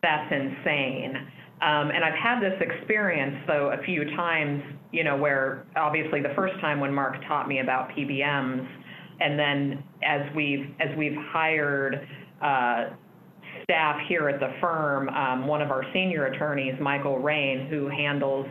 that's 0.02 0.32
insane. 0.32 1.16
Um, 1.62 1.90
and 1.90 2.02
I've 2.02 2.14
had 2.14 2.40
this 2.40 2.58
experience, 2.60 3.36
though, 3.46 3.72
a 3.78 3.82
few 3.84 4.04
times, 4.16 4.62
you 4.92 5.04
know, 5.04 5.16
where 5.16 5.66
obviously 5.76 6.22
the 6.22 6.32
first 6.34 6.58
time 6.60 6.80
when 6.80 6.92
Mark 6.92 7.16
taught 7.28 7.48
me 7.48 7.60
about 7.60 7.90
PBMs, 7.90 8.66
and 9.20 9.38
then 9.38 9.84
as 10.02 10.22
we've 10.34 10.66
as 10.80 10.96
we've 10.96 11.16
hired 11.32 12.08
uh, 12.40 12.86
staff 13.64 14.00
here 14.08 14.28
at 14.30 14.40
the 14.40 14.54
firm, 14.60 15.10
um, 15.10 15.46
one 15.46 15.60
of 15.60 15.70
our 15.70 15.84
senior 15.92 16.26
attorneys, 16.26 16.74
Michael 16.80 17.18
Rain, 17.18 17.66
who 17.68 17.88
handles 17.88 18.46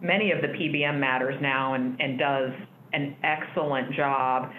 many 0.00 0.30
of 0.30 0.40
the 0.40 0.48
PBM 0.48 0.98
matters 0.98 1.34
now 1.40 1.74
and, 1.74 2.00
and 2.00 2.18
does 2.18 2.50
an 2.92 3.16
excellent 3.22 3.92
job. 3.94 4.50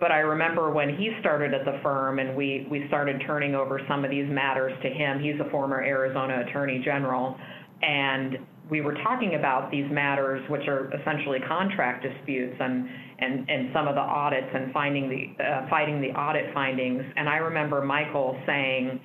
But 0.00 0.10
I 0.10 0.20
remember 0.20 0.70
when 0.70 0.96
he 0.96 1.10
started 1.20 1.52
at 1.52 1.66
the 1.66 1.78
firm 1.82 2.18
and 2.18 2.34
we, 2.34 2.66
we 2.70 2.88
started 2.88 3.22
turning 3.26 3.54
over 3.54 3.80
some 3.86 4.02
of 4.02 4.10
these 4.10 4.28
matters 4.28 4.72
to 4.82 4.88
him. 4.88 5.20
He's 5.20 5.38
a 5.46 5.50
former 5.50 5.82
Arizona 5.82 6.42
Attorney 6.48 6.80
General. 6.82 7.36
And 7.82 8.38
we 8.70 8.80
were 8.80 8.94
talking 9.02 9.34
about 9.34 9.70
these 9.70 9.84
matters, 9.90 10.48
which 10.48 10.66
are 10.68 10.90
essentially 10.94 11.38
contract 11.46 12.02
disputes 12.02 12.56
and, 12.58 12.88
and, 13.18 13.50
and 13.50 13.70
some 13.74 13.88
of 13.88 13.94
the 13.94 14.00
audits 14.00 14.48
and 14.54 14.72
finding 14.72 15.10
the, 15.10 15.44
uh, 15.44 15.68
fighting 15.68 16.00
the 16.00 16.08
audit 16.18 16.54
findings. 16.54 17.02
And 17.16 17.28
I 17.28 17.36
remember 17.36 17.82
Michael 17.82 18.40
saying, 18.46 19.00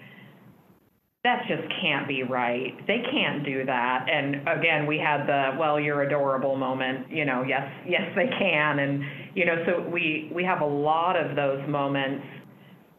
that 1.26 1.42
just 1.48 1.64
can't 1.82 2.08
be 2.08 2.22
right. 2.22 2.76
They 2.86 3.02
can't 3.12 3.44
do 3.44 3.66
that. 3.66 4.06
And 4.08 4.48
again, 4.48 4.86
we 4.86 5.00
had 5.00 5.26
the 5.26 5.58
well, 5.60 5.80
you're 5.80 6.04
adorable 6.04 6.56
moment. 6.56 7.10
You 7.10 7.26
know, 7.26 7.44
yes, 7.44 7.68
yes, 7.88 8.04
they 8.16 8.28
can. 8.28 8.78
And 8.78 9.04
you 9.34 9.44
know, 9.44 9.56
so 9.66 9.90
we 9.90 10.32
we 10.34 10.44
have 10.44 10.62
a 10.62 10.66
lot 10.66 11.16
of 11.16 11.36
those 11.36 11.68
moments. 11.68 12.24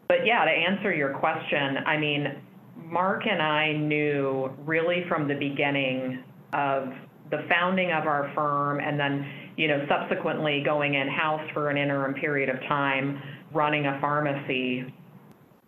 But 0.09 0.27
yeah, 0.27 0.45
to 0.45 0.51
answer 0.51 0.93
your 0.93 1.15
question, 1.19 1.79
I 1.87 1.97
mean, 1.99 2.27
Mark 2.77 3.23
and 3.31 3.41
I 3.41 3.73
knew 3.73 4.51
really 4.65 5.05
from 5.09 5.29
the 5.29 5.35
beginning 5.35 6.25
of 6.53 6.89
the 7.31 7.47
founding 7.49 7.93
of 7.93 8.09
our 8.09 8.33
firm, 8.35 8.81
and 8.81 8.99
then 8.99 9.25
you 9.57 9.69
know, 9.69 9.87
subsequently 9.89 10.63
going 10.65 10.95
in 10.95 11.07
house 11.07 11.49
for 11.55 11.71
an 11.71 11.77
interim 11.77 12.15
period 12.15 12.49
of 12.49 12.61
time, 12.69 13.23
running 13.55 13.87
a 13.87 14.01
pharmacy. 14.01 14.93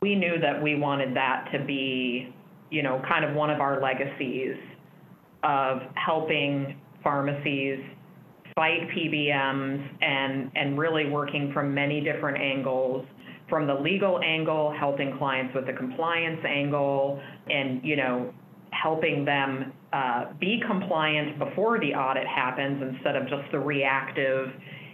We 0.03 0.17
knew 0.17 0.41
that 0.41 0.61
we 0.61 0.75
wanted 0.75 1.15
that 1.17 1.49
to 1.53 1.65
be 1.65 2.33
you 2.71 2.83
know, 2.83 3.01
kind 3.09 3.25
of 3.25 3.35
one 3.35 3.51
of 3.51 3.61
our 3.61 3.81
legacies 3.81 4.57
of 5.43 5.81
helping 5.95 6.79
pharmacies 7.03 7.79
fight 8.55 8.89
PBMs 8.97 9.89
and, 10.03 10.51
and 10.55 10.79
really 10.79 11.09
working 11.09 11.53
from 11.53 11.73
many 11.73 12.01
different 12.01 12.39
angles 12.39 13.07
from 13.49 13.67
the 13.67 13.75
legal 13.75 14.21
angle, 14.23 14.75
helping 14.79 15.17
clients 15.17 15.55
with 15.55 15.67
the 15.67 15.73
compliance 15.73 16.41
angle, 16.47 17.21
and 17.49 17.83
you 17.83 17.97
know, 17.97 18.33
helping 18.71 19.25
them 19.25 19.73
uh, 19.93 20.27
be 20.39 20.61
compliant 20.67 21.39
before 21.39 21.81
the 21.81 21.95
audit 21.95 22.27
happens 22.27 22.83
instead 22.83 23.17
of 23.17 23.23
just 23.29 23.51
the 23.53 23.59
reactive, 23.59 24.49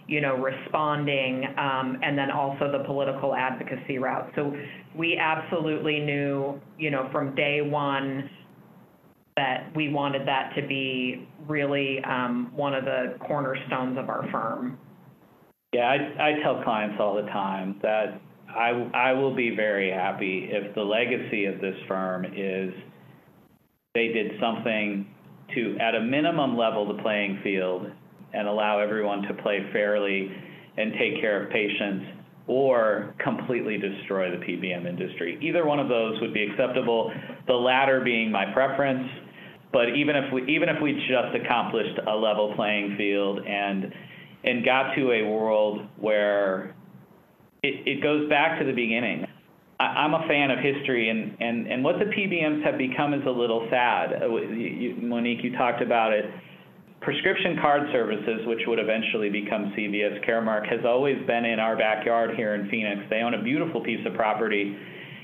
you 0.07 0.21
know, 0.21 0.37
responding, 0.37 1.45
um, 1.59 1.99
and 2.03 2.17
then 2.17 2.31
also 2.31 2.71
the 2.71 2.85
political 2.85 3.35
advocacy 3.35 3.99
route. 3.99 4.31
So 4.37 4.53
we 4.97 5.17
absolutely 5.17 6.01
knew, 6.01 6.61
you 6.79 6.91
know, 6.91 7.09
from 7.11 7.35
day 7.35 7.61
one 7.63 8.29
that 9.37 9.75
we 9.75 9.89
wanted 9.89 10.27
that 10.29 10.53
to 10.57 10.67
be 10.67 11.27
really 11.49 11.99
um, 12.05 12.53
one 12.55 12.75
of 12.75 12.85
the 12.85 13.17
cornerstones 13.27 13.99
of 13.99 14.09
our 14.09 14.29
firm. 14.31 14.79
Yeah, 15.73 15.89
I, 15.89 16.31
I 16.31 16.43
tell 16.43 16.63
clients 16.63 16.97
all 17.01 17.17
the 17.17 17.29
time 17.29 17.81
that 17.83 18.21
I, 18.49 18.89
I 18.95 19.13
will 19.13 19.35
be 19.35 19.57
very 19.57 19.91
happy 19.91 20.49
if 20.51 20.75
the 20.77 20.83
legacy 20.83 21.47
of 21.47 21.61
this 21.61 21.75
firm 21.89 22.25
is 22.25 22.73
they 23.95 24.09
did 24.09 24.33
something 24.41 25.07
to, 25.55 25.77
at 25.81 25.95
a 25.95 26.01
minimum, 26.01 26.57
level 26.57 26.87
the 26.95 27.03
playing 27.03 27.41
field 27.43 27.87
and 28.35 28.49
allow 28.49 28.79
everyone 28.79 29.23
to 29.23 29.35
play 29.35 29.61
fairly 29.73 30.31
and 30.77 30.93
take 30.99 31.21
care 31.21 31.45
of 31.45 31.51
patients 31.51 32.05
or 32.47 33.15
completely 33.23 33.79
destroy 33.79 34.31
the 34.31 34.37
PBM 34.37 34.87
industry. 34.87 35.39
Either 35.41 35.65
one 35.65 35.79
of 35.79 35.89
those 35.89 36.21
would 36.21 36.35
be 36.35 36.43
acceptable, 36.43 37.13
the 37.47 37.55
latter 37.55 38.01
being 38.01 38.31
my 38.31 38.53
preference. 38.53 39.09
But 39.73 39.97
even 39.97 40.15
if 40.15 40.33
we 40.33 40.43
even 40.43 40.69
if 40.69 40.81
we 40.83 40.93
just 40.93 41.35
accomplished 41.35 41.99
a 42.07 42.15
level 42.15 42.53
playing 42.55 42.97
field 42.97 43.41
and 43.47 43.93
and 44.45 44.65
got 44.65 44.95
to 44.95 45.11
a 45.11 45.23
world 45.23 45.87
where 45.97 46.75
it, 47.63 47.83
it 47.87 48.03
goes 48.03 48.29
back 48.29 48.59
to 48.61 48.67
the 48.67 48.73
beginning. 48.73 49.27
I, 49.81 50.05
am 50.05 50.15
a 50.15 50.29
fan 50.29 50.51
of 50.51 50.61
history, 50.61 51.09
and, 51.09 51.37
and, 51.41 51.67
and 51.67 51.83
what 51.83 51.97
the 51.99 52.05
PBMs 52.05 52.63
have 52.63 52.79
become 52.79 53.13
is 53.13 53.23
a 53.27 53.31
little 53.31 53.67
sad. 53.71 54.23
Uh, 54.23 54.29
you, 54.29 54.95
Monique, 55.03 55.43
you 55.43 55.57
talked 55.57 55.83
about 55.83 56.13
it 56.13 56.27
prescription 57.05 57.57
card 57.61 57.83
services, 57.93 58.47
which 58.47 58.61
would 58.67 58.79
eventually 58.79 59.29
become 59.29 59.73
CVS 59.77 60.25
Caremark, 60.27 60.67
has 60.69 60.81
always 60.85 61.17
been 61.27 61.45
in 61.45 61.59
our 61.59 61.77
backyard 61.77 62.35
here 62.37 62.55
in 62.55 62.69
Phoenix. 62.71 63.03
They 63.11 63.21
own 63.21 63.35
a 63.35 63.43
beautiful 63.43 63.83
piece 63.83 64.05
of 64.07 64.15
property 64.15 64.77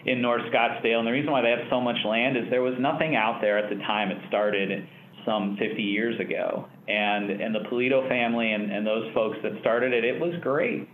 in 0.07 0.23
North 0.23 0.43
Scottsdale, 0.53 0.99
and 0.99 1.07
the 1.07 1.13
reason 1.13 1.31
why 1.31 1.43
they 1.43 1.51
have 1.51 1.69
so 1.69 1.81
much 1.81 1.97
land 2.07 2.37
is 2.37 2.45
there 2.51 2.63
was 2.63 2.75
nothing 2.79 3.17
out 3.17 3.41
there 3.41 3.59
at 3.59 3.69
the 3.69 3.77
time 3.85 4.11
it 4.11 4.19
started 4.29 4.87
some 5.27 5.57
50 5.59 5.83
years 5.83 6.19
ago. 6.21 6.67
And, 6.89 7.31
and 7.31 7.55
the 7.55 7.61
Polito 7.71 8.09
family 8.09 8.53
and, 8.53 8.71
and 8.73 8.87
those 8.87 9.13
folks 9.15 9.37
that 9.43 9.53
started 9.61 9.93
it, 9.93 10.05
it 10.05 10.21
was 10.21 10.35
great. 10.41 10.89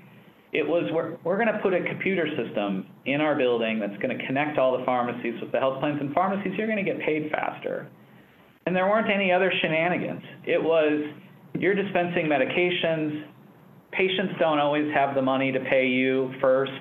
It 0.52 0.66
was, 0.66 0.90
we're, 0.93 1.16
we're 1.23 1.37
going 1.37 1.52
to 1.52 1.61
put 1.62 1.75
a 1.75 1.85
computer 1.85 2.26
system 2.37 2.87
in 3.05 3.21
our 3.21 3.37
building 3.37 3.78
that's 3.78 4.00
going 4.00 4.16
to 4.16 4.26
connect 4.26 4.59
all 4.59 4.76
the 4.78 4.85
pharmacies 4.85 5.35
with 5.40 5.52
the 5.52 5.59
health 5.59 5.81
plans, 5.81 6.00
and 6.00 6.14
pharmacies, 6.14 6.52
you're 6.57 6.66
going 6.66 6.83
to 6.83 6.90
get 6.90 7.00
paid 7.00 7.31
faster 7.31 7.88
and 8.66 8.75
there 8.75 8.87
weren't 8.87 9.11
any 9.11 9.32
other 9.32 9.52
shenanigans. 9.62 10.23
It 10.44 10.62
was 10.62 11.12
you're 11.54 11.75
dispensing 11.75 12.26
medications. 12.26 13.25
Patients 13.92 14.35
don't 14.38 14.58
always 14.58 14.92
have 14.92 15.14
the 15.14 15.23
money 15.23 15.52
to 15.52 15.61
pay 15.61 15.87
you 15.87 16.35
first. 16.40 16.73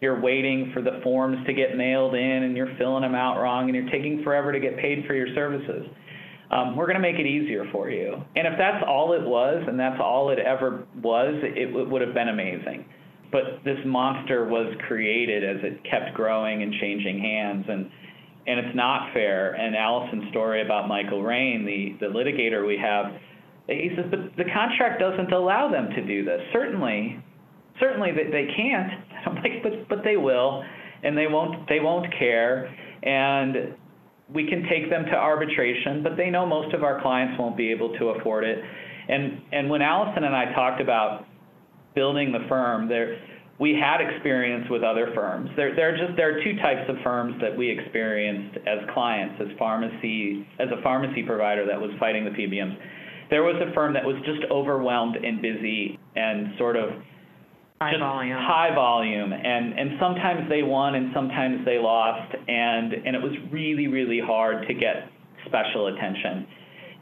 You're 0.00 0.20
waiting 0.20 0.70
for 0.72 0.82
the 0.82 1.00
forms 1.02 1.44
to 1.46 1.52
get 1.52 1.76
mailed 1.76 2.14
in 2.14 2.42
and 2.44 2.56
you're 2.56 2.74
filling 2.78 3.02
them 3.02 3.14
out 3.14 3.40
wrong 3.40 3.68
and 3.68 3.74
you're 3.74 3.90
taking 3.90 4.22
forever 4.22 4.52
to 4.52 4.60
get 4.60 4.76
paid 4.78 5.04
for 5.06 5.14
your 5.14 5.34
services. 5.34 5.86
Um, 6.50 6.74
we're 6.74 6.86
going 6.86 6.96
to 6.96 7.02
make 7.02 7.18
it 7.18 7.26
easier 7.26 7.64
for 7.70 7.90
you. 7.90 8.14
And 8.34 8.46
if 8.46 8.54
that's 8.58 8.82
all 8.86 9.12
it 9.12 9.22
was 9.22 9.62
and 9.68 9.78
that's 9.78 10.00
all 10.00 10.30
it 10.30 10.38
ever 10.38 10.84
was, 11.02 11.34
it, 11.42 11.58
it 11.58 11.88
would 11.88 12.02
have 12.02 12.14
been 12.14 12.28
amazing. 12.28 12.86
But 13.30 13.62
this 13.64 13.78
monster 13.84 14.46
was 14.46 14.74
created 14.88 15.44
as 15.44 15.62
it 15.62 15.84
kept 15.84 16.14
growing 16.14 16.62
and 16.62 16.72
changing 16.80 17.20
hands. 17.20 17.66
And 17.68 17.90
and 18.46 18.58
it's 18.58 18.74
not 18.74 19.12
fair. 19.12 19.52
And 19.52 19.76
Allyson's 19.76 20.30
story 20.30 20.62
about 20.62 20.88
Michael 20.88 21.22
Rain, 21.22 21.64
the, 21.64 21.96
the 22.04 22.12
litigator 22.12 22.66
we 22.66 22.78
have, 22.78 23.12
he 23.66 23.90
says, 23.96 24.06
but 24.10 24.36
the 24.36 24.50
contract 24.52 25.00
doesn't 25.00 25.32
allow 25.32 25.70
them 25.70 25.90
to 25.90 26.04
do 26.04 26.24
this. 26.24 26.40
Certainly, 26.52 27.22
certainly 27.78 28.10
they, 28.10 28.30
they 28.30 28.48
can't. 28.56 28.92
I'm 29.26 29.34
like, 29.36 29.62
but 29.62 29.88
but 29.88 30.04
they 30.04 30.16
will, 30.16 30.64
and 31.02 31.16
they 31.16 31.26
won't 31.26 31.68
they 31.68 31.80
won't 31.80 32.06
care, 32.18 32.74
and 33.02 33.74
we 34.32 34.48
can 34.48 34.62
take 34.68 34.90
them 34.90 35.04
to 35.06 35.12
arbitration, 35.12 36.02
but 36.02 36.16
they 36.16 36.30
know 36.30 36.46
most 36.46 36.74
of 36.74 36.84
our 36.84 37.00
clients 37.02 37.38
won't 37.38 37.56
be 37.56 37.70
able 37.70 37.96
to 37.98 38.08
afford 38.10 38.44
it. 38.44 38.58
And 39.08 39.40
and 39.52 39.70
when 39.70 39.82
Allyson 39.82 40.24
and 40.24 40.34
I 40.34 40.52
talked 40.52 40.80
about 40.80 41.26
building 41.94 42.32
the 42.32 42.46
firm, 42.48 42.88
there 42.88 43.18
we 43.60 43.74
had 43.74 44.00
experience 44.00 44.64
with 44.70 44.82
other 44.82 45.12
firms. 45.14 45.50
There, 45.54 45.76
there 45.76 45.94
are 45.94 45.96
just 45.96 46.16
there 46.16 46.34
are 46.34 46.42
two 46.42 46.56
types 46.56 46.88
of 46.88 46.96
firms 47.04 47.34
that 47.42 47.54
we 47.56 47.70
experienced 47.70 48.56
as 48.66 48.78
clients, 48.94 49.40
as 49.40 49.48
pharmacy, 49.58 50.46
as 50.58 50.68
a 50.76 50.82
pharmacy 50.82 51.22
provider 51.22 51.66
that 51.66 51.78
was 51.78 51.90
fighting 52.00 52.24
the 52.24 52.30
PBMs. 52.30 52.76
there 53.28 53.42
was 53.42 53.56
a 53.60 53.72
firm 53.74 53.92
that 53.92 54.04
was 54.04 54.16
just 54.24 54.50
overwhelmed 54.50 55.16
and 55.16 55.42
busy 55.42 55.98
and 56.16 56.56
sort 56.58 56.76
of 56.76 56.90
High 57.82 57.98
volume. 57.98 58.36
high 58.36 58.74
volume 58.74 59.32
and 59.32 59.72
and 59.78 59.92
sometimes 59.98 60.46
they 60.50 60.62
won 60.62 60.96
and 60.96 61.12
sometimes 61.14 61.64
they 61.64 61.78
lost 61.78 62.34
and 62.46 62.92
and 62.92 63.16
it 63.16 63.22
was 63.22 63.32
really 63.50 63.86
really 63.86 64.20
hard 64.20 64.68
to 64.68 64.74
get 64.74 65.08
special 65.46 65.86
attention 65.86 66.46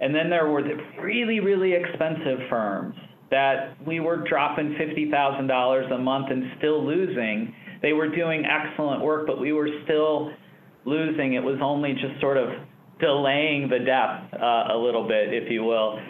and 0.00 0.14
then 0.14 0.30
there 0.30 0.46
were 0.46 0.62
the 0.62 0.76
really 1.02 1.40
really 1.40 1.72
expensive 1.72 2.38
firms 2.48 2.94
that 3.30 3.76
we 3.86 4.00
were 4.00 4.24
dropping 4.28 4.74
$50,000 4.74 5.92
a 5.92 5.98
month 5.98 6.30
and 6.30 6.44
still 6.58 6.84
losing 6.84 7.54
they 7.80 7.92
were 7.92 8.08
doing 8.08 8.44
excellent 8.44 9.02
work 9.02 9.26
but 9.26 9.40
we 9.40 9.52
were 9.52 9.68
still 9.84 10.32
losing 10.84 11.34
it 11.34 11.42
was 11.42 11.58
only 11.62 11.92
just 11.94 12.20
sort 12.20 12.36
of 12.36 12.48
delaying 13.00 13.68
the 13.68 13.78
death 13.78 14.24
uh, 14.34 14.74
a 14.74 14.78
little 14.78 15.06
bit 15.06 15.32
if 15.32 15.50
you 15.50 15.62
will 15.62 16.00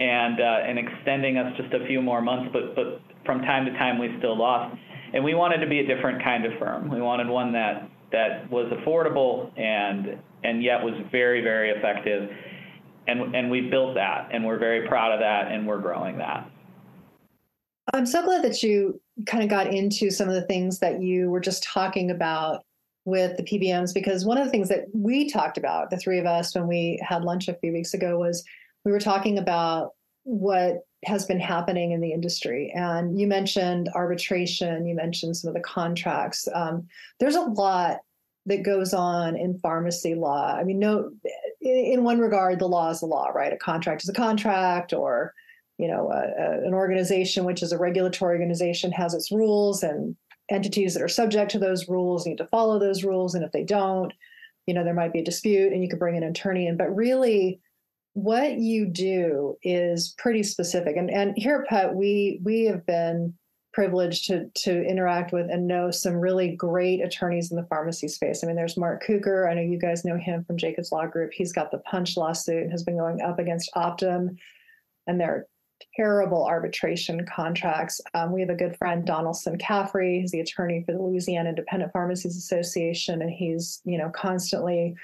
and 0.00 0.40
uh, 0.40 0.66
and 0.66 0.78
extending 0.78 1.36
us 1.36 1.52
just 1.56 1.72
a 1.74 1.86
few 1.86 2.00
more 2.00 2.20
months 2.20 2.50
but 2.52 2.74
but 2.74 3.00
from 3.24 3.40
time 3.42 3.64
to 3.64 3.72
time 3.72 3.98
we 3.98 4.14
still 4.18 4.36
lost. 4.38 4.76
And 5.12 5.24
we 5.24 5.34
wanted 5.34 5.58
to 5.58 5.68
be 5.68 5.80
a 5.80 5.86
different 5.86 6.22
kind 6.22 6.44
of 6.44 6.58
firm. 6.58 6.90
We 6.90 7.00
wanted 7.00 7.28
one 7.28 7.52
that 7.52 7.88
that 8.12 8.50
was 8.50 8.70
affordable 8.72 9.50
and 9.58 10.18
and 10.42 10.62
yet 10.62 10.82
was 10.82 10.94
very 11.10 11.40
very 11.40 11.70
effective. 11.70 12.30
And 13.06 13.34
and 13.34 13.50
we 13.50 13.62
built 13.62 13.94
that, 13.96 14.30
and 14.32 14.44
we're 14.44 14.58
very 14.58 14.88
proud 14.88 15.12
of 15.12 15.20
that, 15.20 15.52
and 15.52 15.66
we're 15.66 15.80
growing 15.80 16.18
that. 16.18 16.50
I'm 17.92 18.06
so 18.06 18.24
glad 18.24 18.42
that 18.44 18.62
you 18.62 19.00
kind 19.26 19.42
of 19.42 19.50
got 19.50 19.66
into 19.66 20.10
some 20.10 20.28
of 20.28 20.34
the 20.34 20.46
things 20.46 20.78
that 20.78 21.02
you 21.02 21.30
were 21.30 21.40
just 21.40 21.62
talking 21.62 22.10
about 22.10 22.64
with 23.04 23.36
the 23.36 23.42
PBMs, 23.42 23.92
because 23.92 24.24
one 24.24 24.38
of 24.38 24.44
the 24.44 24.50
things 24.50 24.70
that 24.70 24.86
we 24.94 25.28
talked 25.28 25.58
about, 25.58 25.90
the 25.90 25.98
three 25.98 26.18
of 26.18 26.24
us, 26.24 26.54
when 26.54 26.66
we 26.66 26.98
had 27.06 27.22
lunch 27.22 27.48
a 27.48 27.54
few 27.54 27.72
weeks 27.72 27.92
ago, 27.92 28.18
was 28.18 28.42
we 28.84 28.92
were 28.92 29.00
talking 29.00 29.38
about 29.38 29.90
what 30.22 30.86
has 31.04 31.26
been 31.26 31.40
happening 31.40 31.92
in 31.92 32.00
the 32.00 32.12
industry. 32.12 32.72
And 32.74 33.20
you 33.20 33.26
mentioned 33.26 33.90
arbitration, 33.94 34.86
you 34.86 34.94
mentioned 34.94 35.36
some 35.36 35.48
of 35.48 35.54
the 35.54 35.60
contracts. 35.60 36.48
Um, 36.54 36.88
there's 37.20 37.36
a 37.36 37.42
lot 37.42 37.98
that 38.46 38.62
goes 38.62 38.94
on 38.94 39.36
in 39.36 39.58
pharmacy 39.58 40.14
law. 40.14 40.56
I 40.58 40.64
mean, 40.64 40.78
no, 40.78 41.10
in 41.64 42.04
one 42.04 42.18
regard, 42.18 42.58
the 42.58 42.68
law 42.68 42.90
is 42.90 43.00
the 43.00 43.06
law, 43.06 43.28
right? 43.28 43.52
A 43.52 43.56
contract 43.56 44.02
is 44.02 44.08
a 44.08 44.14
contract, 44.14 44.92
or 44.92 45.32
you 45.78 45.88
know, 45.88 46.10
a, 46.10 46.42
a, 46.42 46.66
an 46.66 46.74
organization 46.74 47.44
which 47.44 47.62
is 47.62 47.72
a 47.72 47.78
regulatory 47.78 48.34
organization 48.34 48.92
has 48.92 49.14
its 49.14 49.32
rules, 49.32 49.82
and 49.82 50.16
entities 50.50 50.94
that 50.94 51.02
are 51.02 51.08
subject 51.08 51.50
to 51.52 51.58
those 51.58 51.88
rules 51.88 52.26
need 52.26 52.38
to 52.38 52.46
follow 52.46 52.78
those 52.78 53.02
rules. 53.02 53.34
And 53.34 53.44
if 53.44 53.52
they 53.52 53.64
don't, 53.64 54.12
you 54.66 54.74
know, 54.74 54.84
there 54.84 54.94
might 54.94 55.12
be 55.12 55.20
a 55.20 55.24
dispute, 55.24 55.72
and 55.72 55.82
you 55.82 55.88
could 55.88 55.98
bring 55.98 56.16
an 56.16 56.22
attorney 56.22 56.66
in. 56.66 56.76
But 56.76 56.94
really, 56.94 57.60
what 58.12 58.58
you 58.58 58.86
do 58.86 59.56
is 59.62 60.14
pretty 60.18 60.42
specific. 60.42 60.96
And 60.96 61.10
and 61.10 61.34
here 61.36 61.64
at 61.64 61.68
PUTT, 61.68 61.94
we 61.94 62.40
we 62.42 62.64
have 62.64 62.86
been 62.86 63.34
privileged 63.74 64.26
to 64.26 64.48
to 64.54 64.82
interact 64.84 65.32
with 65.32 65.50
and 65.50 65.66
know 65.66 65.90
some 65.90 66.14
really 66.14 66.54
great 66.54 67.02
attorneys 67.02 67.50
in 67.50 67.56
the 67.56 67.66
pharmacy 67.66 68.06
space. 68.06 68.42
I 68.42 68.46
mean, 68.46 68.56
there's 68.56 68.76
Mark 68.76 69.04
Cuker. 69.04 69.50
I 69.50 69.54
know 69.54 69.62
you 69.62 69.78
guys 69.78 70.04
know 70.04 70.16
him 70.16 70.44
from 70.44 70.56
Jacobs 70.56 70.92
Law 70.92 71.06
Group. 71.06 71.32
He's 71.32 71.52
got 71.52 71.70
the 71.70 71.78
Punch 71.78 72.16
lawsuit 72.16 72.62
and 72.62 72.70
has 72.70 72.84
been 72.84 72.96
going 72.96 73.20
up 73.20 73.38
against 73.38 73.70
Optum, 73.74 74.36
and 75.08 75.20
their 75.20 75.48
terrible 75.96 76.46
arbitration 76.46 77.26
contracts. 77.26 78.00
Um, 78.14 78.32
we 78.32 78.40
have 78.40 78.50
a 78.50 78.54
good 78.54 78.76
friend, 78.76 79.04
Donaldson 79.04 79.58
Caffery. 79.58 80.20
He's 80.20 80.30
the 80.30 80.40
attorney 80.40 80.84
for 80.86 80.92
the 80.92 81.02
Louisiana 81.02 81.48
Independent 81.48 81.92
Pharmacies 81.92 82.36
Association, 82.36 83.22
and 83.22 83.30
he's 83.30 83.82
you 83.84 83.98
know 83.98 84.10
constantly 84.10 84.94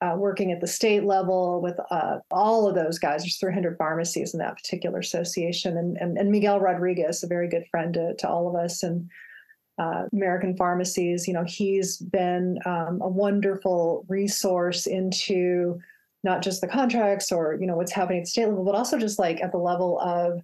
uh, 0.00 0.14
working 0.16 0.52
at 0.52 0.60
the 0.60 0.66
state 0.66 1.04
level 1.04 1.60
with 1.60 1.76
uh, 1.90 2.18
all 2.30 2.68
of 2.68 2.74
those 2.74 2.98
guys. 2.98 3.22
There's 3.22 3.38
300 3.38 3.76
pharmacies 3.76 4.32
in 4.32 4.38
that 4.38 4.56
particular 4.56 5.00
association. 5.00 5.76
And, 5.76 5.96
and, 5.96 6.16
and 6.16 6.30
Miguel 6.30 6.60
Rodriguez, 6.60 7.22
a 7.22 7.26
very 7.26 7.48
good 7.48 7.64
friend 7.70 7.94
to, 7.94 8.14
to 8.14 8.28
all 8.28 8.48
of 8.48 8.54
us, 8.54 8.82
and 8.82 9.08
uh, 9.78 10.04
American 10.12 10.56
Pharmacies, 10.56 11.28
you 11.28 11.34
know, 11.34 11.44
he's 11.44 11.98
been 11.98 12.58
um, 12.66 13.00
a 13.00 13.08
wonderful 13.08 14.04
resource 14.08 14.86
into 14.86 15.78
not 16.24 16.42
just 16.42 16.60
the 16.60 16.66
contracts 16.66 17.30
or, 17.30 17.56
you 17.60 17.66
know, 17.66 17.76
what's 17.76 17.92
happening 17.92 18.18
at 18.18 18.24
the 18.24 18.30
state 18.30 18.48
level, 18.48 18.64
but 18.64 18.74
also 18.74 18.98
just 18.98 19.20
like 19.20 19.40
at 19.40 19.52
the 19.52 19.58
level 19.58 20.00
of 20.00 20.40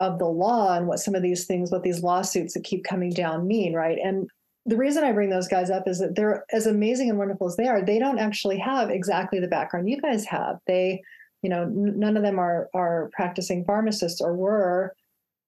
of 0.00 0.18
the 0.18 0.26
law 0.26 0.76
and 0.76 0.86
what 0.86 0.98
some 0.98 1.14
of 1.14 1.22
these 1.22 1.46
things, 1.46 1.70
what 1.70 1.82
these 1.82 2.02
lawsuits 2.02 2.52
that 2.52 2.64
keep 2.64 2.84
coming 2.84 3.08
down 3.08 3.46
mean, 3.46 3.72
right? 3.72 3.96
And 4.04 4.28
the 4.66 4.76
reason 4.76 5.04
I 5.04 5.12
bring 5.12 5.30
those 5.30 5.48
guys 5.48 5.70
up 5.70 5.86
is 5.86 6.00
that 6.00 6.16
they're 6.16 6.44
as 6.52 6.66
amazing 6.66 7.08
and 7.08 7.18
wonderful 7.18 7.46
as 7.46 7.56
they 7.56 7.68
are, 7.68 7.82
they 7.82 8.00
don't 8.00 8.18
actually 8.18 8.58
have 8.58 8.90
exactly 8.90 9.38
the 9.38 9.46
background 9.46 9.88
you 9.88 10.00
guys 10.00 10.24
have. 10.26 10.58
They, 10.66 11.02
you 11.42 11.48
know, 11.48 11.62
n- 11.62 11.98
none 11.98 12.16
of 12.16 12.24
them 12.24 12.38
are 12.38 12.68
are 12.74 13.08
practicing 13.12 13.64
pharmacists 13.64 14.20
or 14.20 14.34
were. 14.34 14.94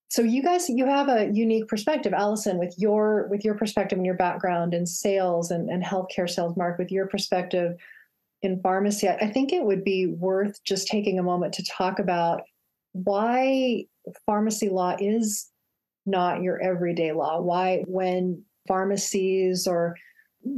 So 0.07 0.23
you 0.23 0.41
guys, 0.41 0.69
you 0.69 0.85
have 0.85 1.09
a 1.09 1.29
unique 1.31 1.67
perspective, 1.67 2.13
Allison, 2.13 2.57
with 2.57 2.73
your 2.77 3.27
with 3.29 3.43
your 3.43 3.55
perspective 3.55 3.97
and 3.97 4.05
your 4.05 4.15
background 4.15 4.73
in 4.73 4.85
sales 4.85 5.51
and, 5.51 5.69
and 5.69 5.83
healthcare 5.83 6.29
sales, 6.29 6.55
Mark, 6.55 6.79
with 6.79 6.89
your 6.89 7.07
perspective 7.07 7.75
in 8.41 8.61
pharmacy. 8.61 9.09
I 9.09 9.29
think 9.29 9.51
it 9.51 9.63
would 9.63 9.83
be 9.83 10.07
worth 10.07 10.63
just 10.63 10.87
taking 10.87 11.19
a 11.19 11.23
moment 11.23 11.53
to 11.55 11.65
talk 11.65 11.99
about 11.99 12.43
why 12.93 13.85
pharmacy 14.25 14.69
law 14.69 14.95
is 14.97 15.51
not 16.05 16.41
your 16.41 16.61
everyday 16.61 17.11
law. 17.11 17.41
Why, 17.41 17.83
when 17.85 18.43
pharmacies 18.69 19.67
or 19.67 19.97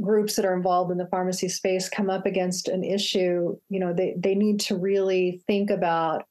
groups 0.00 0.36
that 0.36 0.44
are 0.44 0.54
involved 0.54 0.92
in 0.92 0.98
the 0.98 1.06
pharmacy 1.06 1.48
space 1.48 1.88
come 1.88 2.08
up 2.08 2.26
against 2.26 2.68
an 2.68 2.84
issue, 2.84 3.58
you 3.68 3.80
know, 3.80 3.92
they, 3.92 4.14
they 4.16 4.36
need 4.36 4.60
to 4.60 4.76
really 4.76 5.42
think 5.48 5.70
about 5.70 6.26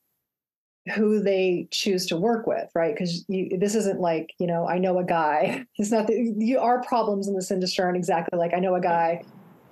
who 0.96 1.22
they 1.22 1.67
choose 1.72 2.08
to 2.08 2.17
work 2.17 2.48
with, 2.48 2.70
right? 2.74 2.96
Because 2.96 3.26
this 3.28 3.76
isn't 3.76 4.00
like, 4.00 4.34
you 4.39 4.48
know, 4.48 4.67
I 4.67 4.80
know 4.80 4.98
a 4.98 5.04
guy. 5.04 5.65
It's 5.78 5.91
not 5.91 6.08
that 6.08 6.34
you, 6.38 6.60
our 6.60 6.82
problems 6.84 7.28
in 7.28 7.36
this 7.36 7.52
industry 7.52 7.84
aren't 7.84 7.98
exactly 7.98 8.38
like 8.38 8.54
I 8.54 8.60
know 8.60 8.76
a 8.76 8.82
guy. 8.82 9.24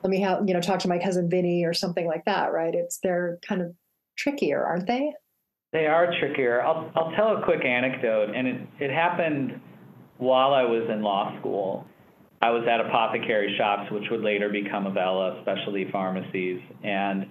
Let 0.04 0.10
me 0.10 0.22
have, 0.22 0.48
you 0.48 0.54
know, 0.54 0.62
talk 0.62 0.80
to 0.80 0.88
my 0.88 0.98
cousin 0.98 1.30
Vinny 1.30 1.66
or 1.66 1.74
something 1.74 2.08
like 2.08 2.26
that, 2.26 2.52
right? 2.52 2.74
It's 2.74 3.00
they're 3.00 3.40
kind 3.48 3.62
of 3.62 3.74
trickier, 4.18 4.64
aren't 4.64 4.88
they? 4.88 5.14
They 5.72 5.86
are 5.86 6.14
trickier. 6.20 6.62
I'll 6.62 6.92
I'll 6.96 7.12
tell 7.12 7.38
a 7.38 7.44
quick 7.44 7.64
anecdote, 7.64 8.34
and 8.36 8.48
it 8.48 8.62
it 8.80 8.92
happened 8.92 9.60
while 10.18 10.54
I 10.54 10.64
was 10.64 10.90
in 10.90 11.02
law 11.02 11.38
school. 11.40 11.86
I 12.42 12.52
was 12.52 12.64
at 12.70 12.80
apothecary 12.80 13.56
shops, 13.58 13.92
which 13.92 14.06
would 14.12 14.22
later 14.22 14.50
become 14.50 14.88
Avella 14.88 15.40
specialty 15.42 15.90
pharmacies, 15.92 16.62
and 16.84 17.26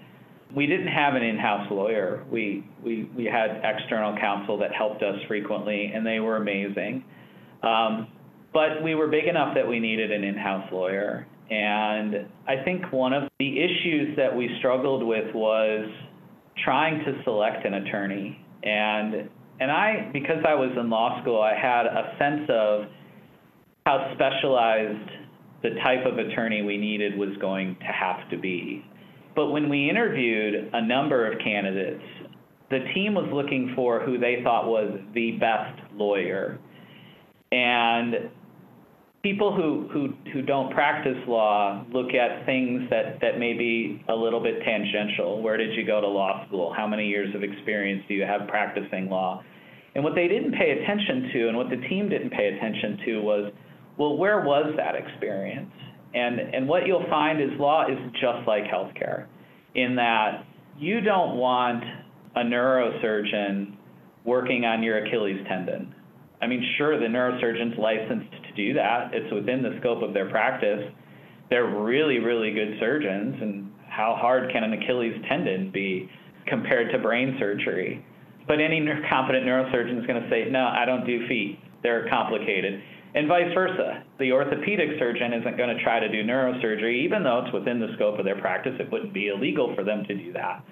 we 0.54 0.66
didn't 0.66 0.88
have 0.88 1.14
an 1.14 1.22
in-house 1.22 1.70
lawyer. 1.70 2.24
We 2.30 2.64
we 2.82 3.10
we 3.16 3.24
had 3.24 3.60
external 3.64 4.18
counsel 4.18 4.58
that 4.58 4.72
helped 4.72 5.02
us 5.02 5.16
frequently, 5.26 5.92
and 5.94 6.06
they 6.06 6.20
were 6.20 6.36
amazing. 6.36 7.04
Um, 7.62 8.08
but 8.52 8.82
we 8.82 8.94
were 8.94 9.08
big 9.08 9.24
enough 9.24 9.54
that 9.54 9.66
we 9.66 9.78
needed 9.78 10.10
an 10.10 10.24
in-house 10.24 10.70
lawyer, 10.72 11.26
and 11.50 12.26
I 12.46 12.62
think 12.64 12.92
one 12.92 13.12
of 13.12 13.28
the 13.38 13.60
issues 13.60 14.16
that 14.16 14.34
we 14.34 14.56
struggled 14.58 15.02
with 15.02 15.34
was 15.34 15.88
trying 16.64 17.04
to 17.04 17.22
select 17.24 17.64
an 17.64 17.74
attorney. 17.74 18.44
And 18.62 19.28
and 19.60 19.70
I, 19.70 20.10
because 20.12 20.44
I 20.46 20.54
was 20.54 20.70
in 20.78 20.88
law 20.88 21.20
school, 21.22 21.40
I 21.40 21.54
had 21.54 21.86
a 21.86 22.14
sense 22.18 22.48
of 22.48 22.84
how 23.88 24.12
specialized 24.12 25.10
the 25.62 25.70
type 25.82 26.04
of 26.04 26.18
attorney 26.18 26.60
we 26.60 26.76
needed 26.76 27.16
was 27.16 27.30
going 27.40 27.74
to 27.76 27.86
have 27.86 28.28
to 28.28 28.36
be. 28.36 28.84
But 29.34 29.46
when 29.46 29.70
we 29.70 29.88
interviewed 29.88 30.68
a 30.74 30.86
number 30.86 31.26
of 31.26 31.38
candidates, 31.38 32.04
the 32.68 32.80
team 32.94 33.14
was 33.14 33.30
looking 33.32 33.72
for 33.74 34.00
who 34.00 34.18
they 34.18 34.42
thought 34.44 34.66
was 34.66 35.00
the 35.14 35.38
best 35.40 35.80
lawyer. 35.94 36.58
And 37.50 38.28
people 39.22 39.56
who, 39.56 39.88
who, 39.90 40.12
who 40.34 40.42
don't 40.42 40.70
practice 40.74 41.16
law 41.26 41.82
look 41.90 42.12
at 42.12 42.44
things 42.44 42.90
that, 42.90 43.22
that 43.22 43.38
may 43.38 43.54
be 43.54 44.04
a 44.10 44.14
little 44.14 44.42
bit 44.42 44.62
tangential. 44.66 45.40
Where 45.40 45.56
did 45.56 45.74
you 45.74 45.86
go 45.86 46.02
to 46.02 46.06
law 46.06 46.46
school? 46.46 46.74
How 46.76 46.86
many 46.86 47.06
years 47.06 47.34
of 47.34 47.42
experience 47.42 48.04
do 48.06 48.12
you 48.12 48.24
have 48.24 48.48
practicing 48.48 49.08
law? 49.08 49.42
And 49.94 50.04
what 50.04 50.14
they 50.14 50.28
didn't 50.28 50.52
pay 50.52 50.72
attention 50.72 51.30
to, 51.32 51.48
and 51.48 51.56
what 51.56 51.70
the 51.70 51.88
team 51.88 52.10
didn't 52.10 52.30
pay 52.30 52.48
attention 52.54 52.98
to, 53.06 53.20
was 53.22 53.52
well, 53.98 54.16
where 54.16 54.40
was 54.40 54.72
that 54.76 54.94
experience? 54.94 55.72
And, 56.14 56.40
and 56.40 56.68
what 56.68 56.86
you'll 56.86 57.06
find 57.10 57.40
is 57.40 57.50
law 57.58 57.86
is 57.86 57.98
just 58.12 58.46
like 58.46 58.64
healthcare 58.64 59.26
in 59.74 59.96
that 59.96 60.44
you 60.78 61.00
don't 61.00 61.36
want 61.36 61.84
a 62.36 62.40
neurosurgeon 62.40 63.76
working 64.24 64.64
on 64.64 64.82
your 64.82 65.04
Achilles 65.04 65.44
tendon. 65.48 65.94
I 66.40 66.46
mean, 66.46 66.64
sure, 66.78 66.98
the 66.98 67.06
neurosurgeon's 67.06 67.78
licensed 67.78 68.30
to 68.30 68.52
do 68.54 68.74
that. 68.74 69.10
It's 69.12 69.32
within 69.32 69.62
the 69.62 69.76
scope 69.80 70.02
of 70.02 70.14
their 70.14 70.30
practice. 70.30 70.92
They're 71.50 71.66
really, 71.66 72.18
really 72.18 72.52
good 72.52 72.78
surgeons, 72.78 73.36
and 73.40 73.72
how 73.88 74.16
hard 74.20 74.52
can 74.52 74.62
an 74.62 74.72
Achilles 74.74 75.20
tendon 75.28 75.72
be 75.72 76.08
compared 76.46 76.92
to 76.92 76.98
brain 76.98 77.36
surgery? 77.40 78.04
But 78.46 78.60
any 78.60 78.86
competent 79.10 79.44
neurosurgeon 79.44 80.00
is 80.00 80.06
going 80.06 80.22
to 80.22 80.30
say, 80.30 80.48
no, 80.50 80.66
I 80.66 80.84
don't 80.84 81.04
do 81.04 81.26
feet. 81.26 81.58
They're 81.82 82.08
complicated 82.08 82.82
and 83.14 83.28
vice 83.28 83.52
versa. 83.54 84.04
The 84.18 84.32
orthopedic 84.32 84.98
surgeon 84.98 85.32
isn't 85.32 85.56
going 85.56 85.74
to 85.76 85.82
try 85.82 86.00
to 86.00 86.08
do 86.08 86.22
neurosurgery, 86.22 87.04
even 87.04 87.24
though 87.24 87.42
it's 87.44 87.52
within 87.52 87.80
the 87.80 87.88
scope 87.94 88.18
of 88.18 88.24
their 88.24 88.40
practice. 88.40 88.74
It 88.78 88.90
wouldn't 88.92 89.14
be 89.14 89.28
illegal 89.28 89.74
for 89.74 89.84
them 89.84 90.04
to 90.04 90.14
do 90.14 90.32
that. 90.34 90.64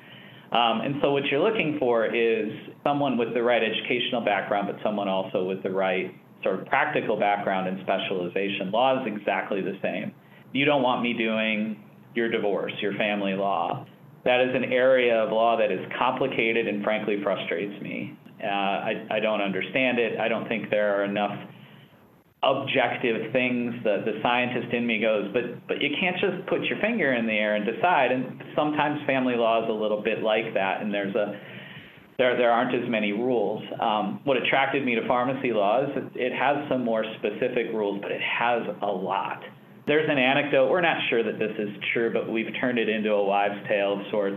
Um, 0.52 0.80
and 0.82 0.96
so 1.02 1.12
what 1.12 1.24
you're 1.26 1.40
looking 1.40 1.76
for 1.78 2.06
is 2.06 2.52
someone 2.84 3.18
with 3.18 3.34
the 3.34 3.42
right 3.42 3.62
educational 3.62 4.20
background, 4.24 4.68
but 4.70 4.76
someone 4.84 5.08
also 5.08 5.44
with 5.44 5.62
the 5.62 5.70
right 5.70 6.14
sort 6.42 6.60
of 6.60 6.66
practical 6.66 7.18
background 7.18 7.66
and 7.68 7.80
specialization. 7.80 8.70
Law 8.70 9.00
is 9.00 9.06
exactly 9.06 9.60
the 9.60 9.76
same. 9.82 10.12
You 10.52 10.64
don't 10.64 10.82
want 10.82 11.02
me 11.02 11.14
doing 11.14 11.82
your 12.14 12.30
divorce, 12.30 12.72
your 12.80 12.94
family 12.94 13.34
law. 13.34 13.86
That 14.24 14.40
is 14.40 14.54
an 14.54 14.72
area 14.72 15.16
of 15.16 15.32
law 15.32 15.56
that 15.56 15.72
is 15.72 15.80
complicated 15.98 16.68
and 16.68 16.82
frankly 16.84 17.22
frustrates 17.22 17.80
me. 17.82 18.16
Uh, 18.42 18.46
I, 18.46 19.06
I 19.10 19.20
don't 19.20 19.40
understand 19.40 19.98
it. 19.98 20.18
I 20.20 20.28
don't 20.28 20.46
think 20.48 20.70
there 20.70 21.00
are 21.00 21.04
enough 21.04 21.36
objective 22.42 23.32
things 23.32 23.74
that 23.82 24.04
the 24.04 24.20
scientist 24.22 24.72
in 24.72 24.86
me 24.86 25.00
goes, 25.00 25.32
but 25.32 25.66
but 25.66 25.80
you 25.80 25.90
can't 25.98 26.16
just 26.20 26.46
put 26.48 26.62
your 26.64 26.78
finger 26.80 27.14
in 27.14 27.26
the 27.26 27.32
air 27.32 27.56
and 27.56 27.64
decide. 27.64 28.12
And 28.12 28.42
sometimes 28.54 29.00
family 29.06 29.34
law 29.36 29.64
is 29.64 29.70
a 29.70 29.72
little 29.72 30.02
bit 30.02 30.22
like 30.22 30.54
that, 30.54 30.82
and 30.82 30.92
there's 30.92 31.14
a 31.14 31.40
there 32.18 32.36
there 32.36 32.50
aren't 32.50 32.74
as 32.74 32.88
many 32.88 33.12
rules. 33.12 33.62
Um, 33.80 34.20
what 34.24 34.36
attracted 34.36 34.84
me 34.84 34.94
to 34.94 35.06
pharmacy 35.08 35.52
law 35.52 35.84
is 35.84 35.90
it, 35.96 36.32
it 36.32 36.32
has 36.32 36.68
some 36.68 36.84
more 36.84 37.04
specific 37.18 37.72
rules, 37.72 38.00
but 38.02 38.12
it 38.12 38.20
has 38.20 38.62
a 38.82 38.86
lot. 38.86 39.42
There's 39.86 40.08
an 40.10 40.18
anecdote. 40.18 40.70
We're 40.70 40.80
not 40.80 40.98
sure 41.08 41.22
that 41.22 41.38
this 41.38 41.52
is 41.58 41.68
true, 41.92 42.12
but 42.12 42.30
we've 42.30 42.52
turned 42.60 42.78
it 42.78 42.88
into 42.88 43.12
a 43.12 43.24
wives' 43.24 43.54
tale 43.68 44.00
of 44.00 44.06
sorts. 44.10 44.36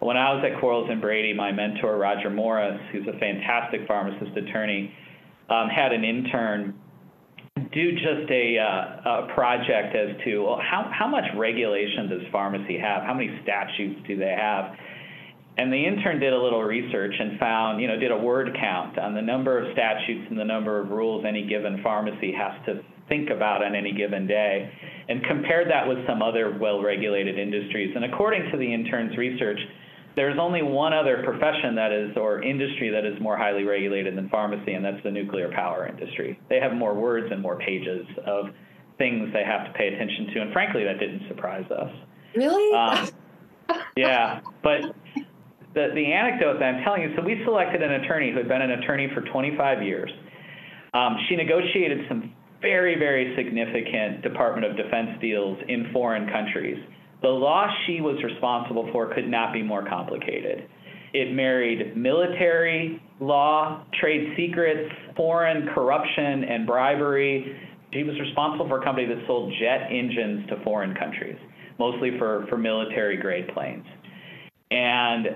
When 0.00 0.16
I 0.16 0.32
was 0.32 0.44
at 0.44 0.60
Quarles 0.60 0.88
and 0.90 1.00
Brady, 1.00 1.34
my 1.34 1.52
mentor 1.52 1.98
Roger 1.98 2.30
Morris, 2.30 2.80
who's 2.92 3.06
a 3.06 3.18
fantastic 3.18 3.86
pharmacist 3.86 4.36
attorney, 4.36 4.94
um, 5.50 5.68
had 5.68 5.92
an 5.92 6.04
intern 6.04 6.78
do 7.72 7.92
just 7.92 8.30
a, 8.30 8.58
uh, 8.58 9.10
a 9.10 9.34
project 9.34 9.94
as 9.94 10.16
to 10.24 10.38
well, 10.44 10.60
how, 10.62 10.90
how 10.92 11.08
much 11.08 11.24
regulation 11.36 12.08
does 12.08 12.22
pharmacy 12.32 12.78
have? 12.78 13.02
How 13.02 13.14
many 13.14 13.38
statutes 13.42 14.00
do 14.06 14.16
they 14.16 14.34
have? 14.38 14.74
And 15.58 15.72
the 15.72 15.84
intern 15.84 16.20
did 16.20 16.32
a 16.32 16.38
little 16.38 16.62
research 16.62 17.14
and 17.18 17.38
found, 17.38 17.80
you 17.80 17.88
know, 17.88 17.98
did 17.98 18.12
a 18.12 18.16
word 18.16 18.56
count 18.60 18.96
on 18.96 19.14
the 19.14 19.22
number 19.22 19.58
of 19.58 19.72
statutes 19.72 20.26
and 20.30 20.38
the 20.38 20.44
number 20.44 20.80
of 20.80 20.90
rules 20.90 21.24
any 21.26 21.46
given 21.48 21.82
pharmacy 21.82 22.32
has 22.32 22.52
to 22.66 22.80
think 23.08 23.30
about 23.30 23.64
on 23.64 23.74
any 23.74 23.92
given 23.92 24.26
day, 24.26 24.70
and 25.08 25.24
compared 25.24 25.68
that 25.70 25.88
with 25.88 25.98
some 26.06 26.22
other 26.22 26.56
well 26.60 26.82
regulated 26.82 27.38
industries. 27.38 27.92
And 27.96 28.04
according 28.04 28.50
to 28.52 28.58
the 28.58 28.72
intern's 28.72 29.16
research, 29.16 29.58
there's 30.16 30.38
only 30.38 30.62
one 30.62 30.92
other 30.92 31.22
profession 31.24 31.74
that 31.76 31.92
is, 31.92 32.16
or 32.16 32.42
industry 32.42 32.90
that 32.90 33.04
is 33.04 33.20
more 33.20 33.36
highly 33.36 33.64
regulated 33.64 34.16
than 34.16 34.28
pharmacy, 34.28 34.72
and 34.72 34.84
that's 34.84 35.02
the 35.04 35.10
nuclear 35.10 35.50
power 35.52 35.86
industry. 35.86 36.38
They 36.48 36.60
have 36.60 36.72
more 36.72 36.94
words 36.94 37.28
and 37.30 37.40
more 37.40 37.58
pages 37.58 38.06
of 38.26 38.46
things 38.98 39.32
they 39.32 39.44
have 39.44 39.66
to 39.66 39.72
pay 39.78 39.88
attention 39.88 40.34
to, 40.34 40.40
and 40.40 40.52
frankly, 40.52 40.84
that 40.84 40.98
didn't 40.98 41.28
surprise 41.28 41.70
us. 41.70 41.90
Really? 42.34 42.76
Um, 42.76 43.08
yeah, 43.96 44.40
but 44.62 44.94
the, 45.74 45.88
the 45.94 46.12
anecdote 46.12 46.58
that 46.58 46.64
I'm 46.64 46.84
telling 46.84 47.02
you, 47.02 47.14
so 47.16 47.22
we 47.22 47.40
selected 47.44 47.82
an 47.82 48.02
attorney 48.02 48.32
who 48.32 48.38
had 48.38 48.48
been 48.48 48.62
an 48.62 48.72
attorney 48.72 49.08
for 49.14 49.20
25 49.20 49.82
years. 49.82 50.10
Um, 50.94 51.16
she 51.28 51.36
negotiated 51.36 52.06
some 52.08 52.34
very, 52.60 52.98
very 52.98 53.36
significant 53.36 54.22
Department 54.22 54.66
of 54.66 54.76
Defense 54.76 55.10
deals 55.20 55.58
in 55.68 55.90
foreign 55.92 56.28
countries. 56.30 56.78
The 57.22 57.28
law 57.28 57.66
she 57.86 58.00
was 58.00 58.22
responsible 58.22 58.88
for 58.92 59.12
could 59.12 59.28
not 59.28 59.52
be 59.52 59.62
more 59.62 59.86
complicated. 59.86 60.68
It 61.12 61.32
married 61.32 61.96
military 61.96 63.02
law, 63.20 63.84
trade 64.00 64.34
secrets, 64.36 64.90
foreign 65.16 65.68
corruption 65.74 66.44
and 66.44 66.66
bribery. 66.66 67.56
She 67.92 68.04
was 68.04 68.18
responsible 68.20 68.68
for 68.68 68.80
a 68.80 68.84
company 68.84 69.06
that 69.06 69.26
sold 69.26 69.52
jet 69.58 69.88
engines 69.90 70.48
to 70.50 70.62
foreign 70.62 70.94
countries, 70.94 71.38
mostly 71.78 72.10
for, 72.18 72.46
for 72.48 72.58
military 72.58 73.16
grade 73.16 73.48
planes. 73.54 73.86
And 74.70 75.26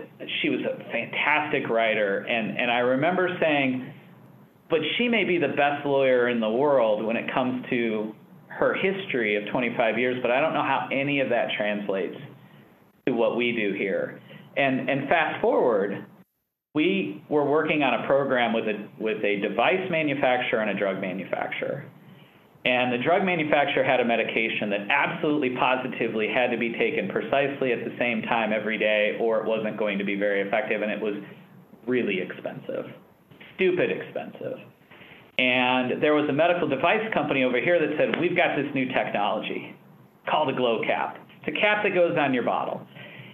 she 0.40 0.50
was 0.50 0.60
a 0.60 0.76
fantastic 0.92 1.68
writer. 1.70 2.18
And, 2.18 2.58
and 2.58 2.70
I 2.70 2.80
remember 2.80 3.28
saying, 3.40 3.92
but 4.68 4.80
she 4.98 5.08
may 5.08 5.24
be 5.24 5.38
the 5.38 5.48
best 5.48 5.84
lawyer 5.86 6.28
in 6.28 6.38
the 6.38 6.50
world 6.50 7.04
when 7.04 7.16
it 7.16 7.32
comes 7.32 7.64
to 7.70 8.14
her 8.58 8.74
history 8.74 9.36
of 9.36 9.50
25 9.50 9.98
years, 9.98 10.18
but 10.22 10.30
I 10.30 10.40
don't 10.40 10.54
know 10.54 10.62
how 10.62 10.88
any 10.92 11.20
of 11.20 11.28
that 11.30 11.48
translates 11.56 12.16
to 13.06 13.12
what 13.12 13.36
we 13.36 13.52
do 13.52 13.74
here. 13.76 14.20
And, 14.56 14.88
and 14.88 15.08
fast 15.08 15.40
forward, 15.40 16.04
we 16.74 17.22
were 17.28 17.44
working 17.44 17.82
on 17.82 18.02
a 18.02 18.06
program 18.06 18.52
with 18.52 18.64
a, 18.64 18.88
with 18.98 19.22
a 19.24 19.40
device 19.40 19.90
manufacturer 19.90 20.60
and 20.60 20.70
a 20.70 20.78
drug 20.78 21.00
manufacturer. 21.00 21.84
And 22.64 22.92
the 22.92 23.02
drug 23.02 23.24
manufacturer 23.24 23.82
had 23.82 23.98
a 23.98 24.04
medication 24.04 24.70
that 24.70 24.86
absolutely 24.88 25.56
positively 25.58 26.28
had 26.32 26.52
to 26.52 26.56
be 26.56 26.72
taken 26.72 27.08
precisely 27.08 27.72
at 27.72 27.84
the 27.84 27.94
same 27.98 28.22
time 28.22 28.52
every 28.52 28.78
day, 28.78 29.18
or 29.20 29.40
it 29.40 29.46
wasn't 29.46 29.76
going 29.76 29.98
to 29.98 30.04
be 30.04 30.14
very 30.14 30.46
effective, 30.46 30.80
and 30.80 30.90
it 30.90 31.00
was 31.00 31.14
really 31.88 32.20
expensive, 32.20 32.86
stupid 33.56 33.90
expensive. 33.90 34.58
And 35.42 36.00
there 36.00 36.14
was 36.14 36.28
a 36.30 36.32
medical 36.32 36.68
device 36.68 37.02
company 37.12 37.42
over 37.42 37.60
here 37.60 37.74
that 37.80 37.98
said, 37.98 38.20
We've 38.20 38.36
got 38.36 38.54
this 38.54 38.70
new 38.74 38.86
technology 38.94 39.74
called 40.30 40.48
a 40.50 40.52
glow 40.52 40.80
cap. 40.86 41.18
It's 41.42 41.56
a 41.56 41.60
cap 41.60 41.82
that 41.82 41.94
goes 41.94 42.16
on 42.16 42.32
your 42.32 42.44
bottle. 42.44 42.86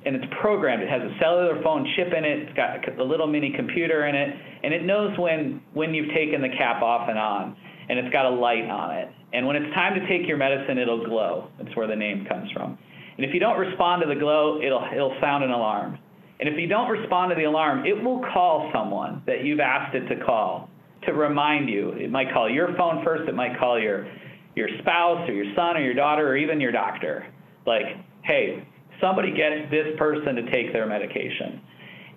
And 0.07 0.17
it's 0.17 0.25
programmed. 0.41 0.83
It 0.83 0.89
has 0.89 1.03
a 1.03 1.13
cellular 1.21 1.61
phone 1.63 1.85
chip 1.97 2.15
in 2.17 2.25
it. 2.25 2.49
It's 2.49 2.57
got 2.57 2.81
a 2.99 3.05
little 3.05 3.27
mini 3.27 3.53
computer 3.55 4.07
in 4.07 4.15
it. 4.15 4.35
And 4.63 4.73
it 4.73 4.87
knows 4.87 5.19
when, 5.19 5.61
when 5.75 5.93
you've 5.93 6.09
taken 6.15 6.41
the 6.41 6.49
cap 6.49 6.81
off 6.81 7.11
and 7.11 7.19
on. 7.19 7.55
And 7.91 7.99
it's 7.99 8.13
got 8.13 8.25
a 8.25 8.31
light 8.31 8.65
on 8.71 8.97
it. 8.97 9.09
And 9.35 9.47
when 9.47 9.57
it's 9.57 9.75
time 9.75 10.01
to 10.01 10.09
take 10.09 10.27
your 10.27 10.39
medicine, 10.39 10.79
it'll 10.79 11.05
glow. 11.05 11.51
That's 11.61 11.77
where 11.77 11.87
the 11.87 11.97
name 11.97 12.25
comes 12.25 12.51
from. 12.53 12.79
And 13.19 13.27
if 13.27 13.35
you 13.35 13.41
don't 13.41 13.59
respond 13.59 14.01
to 14.01 14.09
the 14.09 14.19
glow, 14.19 14.63
it'll, 14.63 14.87
it'll 14.95 15.17
sound 15.21 15.45
an 15.45 15.51
alarm. 15.51 15.99
And 16.41 16.49
if 16.49 16.59
you 16.59 16.69
don't 16.69 16.89
respond 16.89 17.33
to 17.33 17.35
the 17.35 17.45
alarm, 17.45 17.85
it 17.85 18.03
will 18.03 18.23
call 18.33 18.71
someone 18.73 19.23
that 19.27 19.45
you've 19.45 19.61
asked 19.61 19.95
it 19.95 20.09
to 20.09 20.25
call 20.25 20.71
to 21.07 21.13
remind 21.13 21.69
you. 21.69 21.91
It 21.91 22.11
might 22.11 22.33
call 22.33 22.51
your 22.51 22.75
phone 22.77 23.05
first, 23.05 23.29
it 23.29 23.35
might 23.35 23.59
call 23.59 23.81
your 23.81 24.07
your 24.55 24.69
spouse 24.81 25.29
or 25.29 25.33
your 25.33 25.55
son 25.55 25.77
or 25.77 25.81
your 25.81 25.95
daughter 25.95 26.27
or 26.27 26.37
even 26.37 26.61
your 26.61 26.73
doctor. 26.73 27.27
Like, 27.65 27.85
hey, 28.25 28.67
somebody 29.01 29.31
get 29.31 29.71
this 29.71 29.97
person 29.99 30.35
to 30.35 30.51
take 30.51 30.73
their 30.73 30.87
medication. 30.87 31.61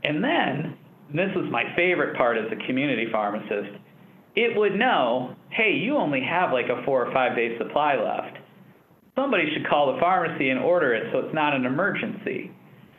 And 0.04 0.24
then, 0.24 0.78
and 1.10 1.20
this 1.20 1.30
was 1.36 1.46
my 1.52 1.64
favorite 1.76 2.18
part 2.18 2.38
as 2.38 2.46
a 2.52 2.66
community 2.66 3.06
pharmacist, 3.12 3.78
it 4.36 4.58
would 4.58 4.76
know, 4.76 5.36
hey, 5.52 5.74
you 5.74 5.98
only 5.98 6.22
have 6.22 6.52
like 6.52 6.66
a 6.66 6.84
four 6.84 7.06
or 7.06 7.14
five 7.14 7.36
day 7.36 7.58
supply 7.60 7.96
left. 7.96 8.38
Somebody 9.16 9.44
should 9.54 9.68
call 9.68 9.94
the 9.94 10.00
pharmacy 10.00 10.50
and 10.50 10.60
order 10.60 10.96
it 10.96 11.12
so 11.12 11.20
it's 11.20 11.36
not 11.36 11.54
an 11.54 11.66
emergency 11.66 12.50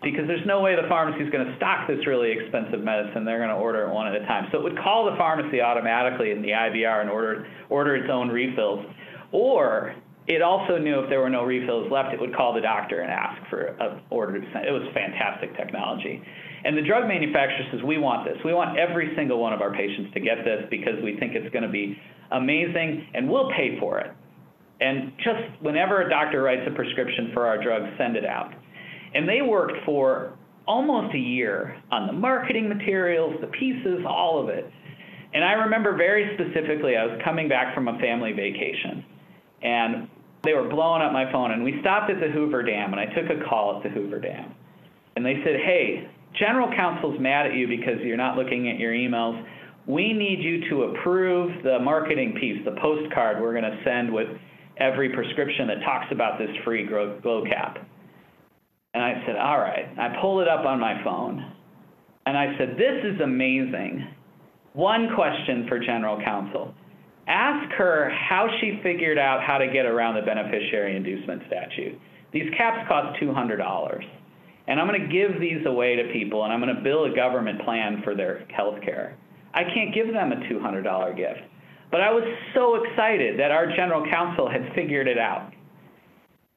because 0.02 0.26
there's 0.26 0.46
no 0.46 0.60
way 0.60 0.74
the 0.74 0.88
pharmacy 0.88 1.22
is 1.22 1.30
going 1.30 1.46
to 1.46 1.56
stock 1.56 1.86
this 1.86 2.06
really 2.06 2.32
expensive 2.32 2.80
medicine. 2.80 3.24
They're 3.24 3.38
going 3.38 3.54
to 3.54 3.56
order 3.56 3.86
it 3.86 3.94
one 3.94 4.08
at 4.08 4.14
a 4.14 4.26
time. 4.26 4.48
So 4.50 4.58
it 4.58 4.64
would 4.64 4.78
call 4.78 5.10
the 5.10 5.16
pharmacy 5.16 5.60
automatically 5.60 6.30
in 6.30 6.42
the 6.42 6.50
IVR 6.50 7.00
and 7.00 7.10
order 7.10 7.46
order 7.68 7.96
its 7.96 8.10
own 8.10 8.28
refills. 8.28 8.84
Or 9.30 9.94
it 10.26 10.42
also 10.42 10.78
knew 10.78 11.00
if 11.00 11.10
there 11.10 11.20
were 11.20 11.30
no 11.30 11.44
refills 11.44 11.90
left, 11.90 12.14
it 12.14 12.20
would 12.20 12.34
call 12.34 12.54
the 12.54 12.60
doctor 12.60 13.00
and 13.00 13.10
ask 13.10 13.40
for 13.48 13.74
an 13.80 14.00
order. 14.10 14.36
It 14.36 14.72
was 14.72 14.88
fantastic 14.94 15.56
technology. 15.56 16.22
And 16.64 16.76
the 16.76 16.82
drug 16.82 17.08
manufacturer 17.08 17.66
says, 17.72 17.82
we 17.82 17.98
want 17.98 18.24
this. 18.24 18.38
We 18.44 18.54
want 18.54 18.78
every 18.78 19.12
single 19.16 19.40
one 19.40 19.52
of 19.52 19.60
our 19.60 19.72
patients 19.72 20.14
to 20.14 20.20
get 20.20 20.44
this 20.44 20.64
because 20.70 21.02
we 21.02 21.16
think 21.18 21.34
it's 21.34 21.52
going 21.52 21.64
to 21.64 21.72
be 21.72 21.98
amazing 22.30 23.08
and 23.14 23.28
we'll 23.28 23.50
pay 23.50 23.78
for 23.80 23.98
it. 23.98 24.12
And 24.80 25.12
just 25.18 25.42
whenever 25.60 26.02
a 26.02 26.10
doctor 26.10 26.42
writes 26.42 26.62
a 26.66 26.74
prescription 26.74 27.30
for 27.34 27.46
our 27.46 27.62
drug, 27.62 27.82
send 27.98 28.16
it 28.16 28.24
out. 28.24 28.52
And 29.14 29.28
they 29.28 29.42
worked 29.42 29.84
for 29.84 30.32
almost 30.66 31.14
a 31.14 31.18
year 31.18 31.80
on 31.90 32.06
the 32.06 32.12
marketing 32.12 32.68
materials, 32.68 33.34
the 33.40 33.48
pieces, 33.48 34.04
all 34.06 34.42
of 34.42 34.48
it. 34.48 34.70
And 35.34 35.44
I 35.44 35.52
remember 35.52 35.96
very 35.96 36.34
specifically, 36.34 36.96
I 36.96 37.04
was 37.04 37.20
coming 37.24 37.48
back 37.48 37.74
from 37.74 37.88
a 37.88 37.98
family 37.98 38.32
vacation, 38.32 39.04
and 39.62 40.08
they 40.44 40.52
were 40.52 40.68
blowing 40.68 41.02
up 41.02 41.12
my 41.12 41.30
phone. 41.32 41.52
And 41.52 41.64
we 41.64 41.80
stopped 41.80 42.10
at 42.10 42.20
the 42.20 42.28
Hoover 42.28 42.62
Dam, 42.62 42.92
and 42.92 43.00
I 43.00 43.06
took 43.06 43.30
a 43.30 43.48
call 43.48 43.76
at 43.76 43.82
the 43.82 43.88
Hoover 43.88 44.20
Dam. 44.20 44.54
And 45.16 45.24
they 45.24 45.36
said, 45.44 45.56
Hey, 45.64 46.08
general 46.38 46.70
counsel's 46.74 47.18
mad 47.20 47.46
at 47.46 47.54
you 47.54 47.66
because 47.66 48.00
you're 48.02 48.16
not 48.16 48.36
looking 48.36 48.68
at 48.68 48.78
your 48.78 48.92
emails. 48.92 49.44
We 49.86 50.12
need 50.12 50.40
you 50.40 50.68
to 50.70 50.82
approve 50.84 51.62
the 51.64 51.78
marketing 51.80 52.36
piece, 52.40 52.64
the 52.64 52.76
postcard 52.80 53.42
we're 53.42 53.52
going 53.52 53.70
to 53.70 53.80
send 53.84 54.12
with 54.12 54.28
every 54.76 55.10
prescription 55.10 55.66
that 55.68 55.80
talks 55.84 56.06
about 56.10 56.38
this 56.38 56.50
free 56.64 56.86
glow 56.86 57.44
cap. 57.48 57.78
And 58.94 59.02
I 59.02 59.22
said, 59.26 59.36
all 59.36 59.58
right. 59.58 59.86
I 59.98 60.20
pulled 60.20 60.42
it 60.42 60.48
up 60.48 60.66
on 60.66 60.78
my 60.78 61.02
phone. 61.02 61.52
And 62.26 62.36
I 62.36 62.56
said, 62.58 62.76
this 62.76 63.04
is 63.04 63.20
amazing. 63.20 64.06
One 64.74 65.14
question 65.14 65.66
for 65.68 65.78
general 65.78 66.22
counsel. 66.22 66.74
Ask 67.26 67.72
her 67.74 68.10
how 68.10 68.48
she 68.60 68.80
figured 68.82 69.18
out 69.18 69.42
how 69.42 69.58
to 69.58 69.66
get 69.68 69.86
around 69.86 70.16
the 70.16 70.22
beneficiary 70.22 70.96
inducement 70.96 71.42
statute. 71.46 71.98
These 72.32 72.50
caps 72.56 72.86
cost 72.88 73.20
$200. 73.20 74.04
And 74.68 74.78
I'm 74.78 74.86
going 74.86 75.00
to 75.00 75.08
give 75.08 75.40
these 75.40 75.64
away 75.66 75.96
to 75.96 76.12
people, 76.12 76.44
and 76.44 76.52
I'm 76.52 76.60
going 76.60 76.74
to 76.74 76.82
bill 76.82 77.04
a 77.04 77.14
government 77.14 77.62
plan 77.64 78.00
for 78.04 78.14
their 78.14 78.46
health 78.54 78.80
care. 78.82 79.16
I 79.54 79.64
can't 79.64 79.94
give 79.94 80.12
them 80.12 80.32
a 80.32 80.36
$200 80.36 81.16
gift. 81.16 81.40
But 81.90 82.00
I 82.00 82.10
was 82.10 82.24
so 82.54 82.82
excited 82.82 83.38
that 83.38 83.50
our 83.50 83.66
general 83.74 84.08
counsel 84.10 84.50
had 84.50 84.72
figured 84.74 85.08
it 85.08 85.18
out. 85.18 85.52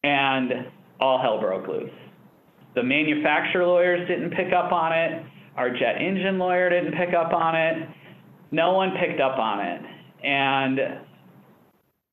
And 0.04 0.68
all 1.00 1.20
hell 1.20 1.40
broke 1.40 1.68
loose 1.68 1.92
The 2.76 2.84
manufacturer 2.84 3.66
lawyers 3.66 4.08
didn't 4.08 4.32
pick 4.32 4.54
up 4.54 4.72
on 4.72 4.92
it. 4.92 5.24
Our 5.56 5.70
jet 5.70 6.02
engine 6.02 6.38
lawyer 6.38 6.70
didn't 6.70 6.94
pick 6.94 7.14
up 7.16 7.32
on 7.34 7.56
it. 7.56 7.88
No 8.52 8.74
one 8.74 8.92
picked 9.00 9.22
up 9.22 9.40
on 9.40 9.66
it. 9.66 9.82
And, 10.24 10.80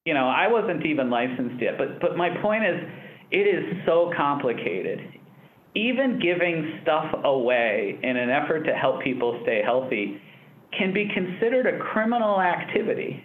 you 0.04 0.14
know, 0.14 0.28
I 0.28 0.46
wasn't 0.48 0.86
even 0.86 1.10
licensed 1.10 1.60
yet. 1.60 1.76
But, 1.78 2.00
but 2.00 2.16
my 2.16 2.30
point 2.40 2.64
is, 2.64 2.76
it 3.32 3.48
is 3.48 3.84
so 3.86 4.12
complicated. 4.16 5.00
Even 5.74 6.20
giving 6.20 6.78
stuff 6.82 7.06
away 7.24 7.98
in 8.02 8.16
an 8.16 8.30
effort 8.30 8.64
to 8.64 8.72
help 8.72 9.02
people 9.02 9.40
stay 9.42 9.62
healthy 9.64 10.20
can 10.78 10.92
be 10.92 11.08
considered 11.12 11.66
a 11.66 11.78
criminal 11.78 12.40
activity. 12.40 13.24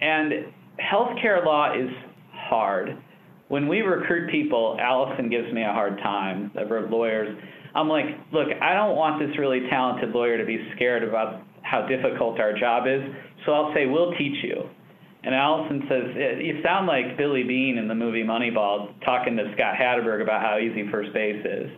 And 0.00 0.52
healthcare 0.78 1.44
law 1.44 1.72
is 1.72 1.90
hard. 2.32 2.96
When 3.48 3.66
we 3.66 3.80
recruit 3.80 4.30
people, 4.30 4.76
Allyson 4.78 5.30
gives 5.30 5.50
me 5.52 5.62
a 5.62 5.72
hard 5.72 5.98
time, 5.98 6.50
the 6.54 6.86
lawyers. 6.90 7.36
I'm 7.74 7.88
like, 7.88 8.04
look, 8.32 8.48
I 8.60 8.74
don't 8.74 8.94
want 8.94 9.20
this 9.20 9.36
really 9.38 9.60
talented 9.70 10.10
lawyer 10.10 10.36
to 10.36 10.44
be 10.44 10.58
scared 10.76 11.02
about 11.02 11.42
how 11.62 11.86
difficult 11.86 12.38
our 12.40 12.52
job 12.58 12.84
is, 12.86 13.00
so 13.44 13.52
I'll 13.52 13.74
say, 13.74 13.86
we'll 13.86 14.12
teach 14.12 14.42
you. 14.42 14.68
And 15.22 15.34
Allyson 15.34 15.82
says, 15.88 16.38
you 16.40 16.60
sound 16.62 16.86
like 16.86 17.16
Billy 17.16 17.42
Beane 17.42 17.76
in 17.78 17.88
the 17.88 17.94
movie 17.94 18.22
Moneyball 18.22 18.98
talking 19.04 19.36
to 19.36 19.52
Scott 19.54 19.74
Hatteberg 19.80 20.22
about 20.22 20.42
how 20.42 20.58
easy 20.58 20.88
first 20.90 21.12
base 21.12 21.44
is. 21.44 21.70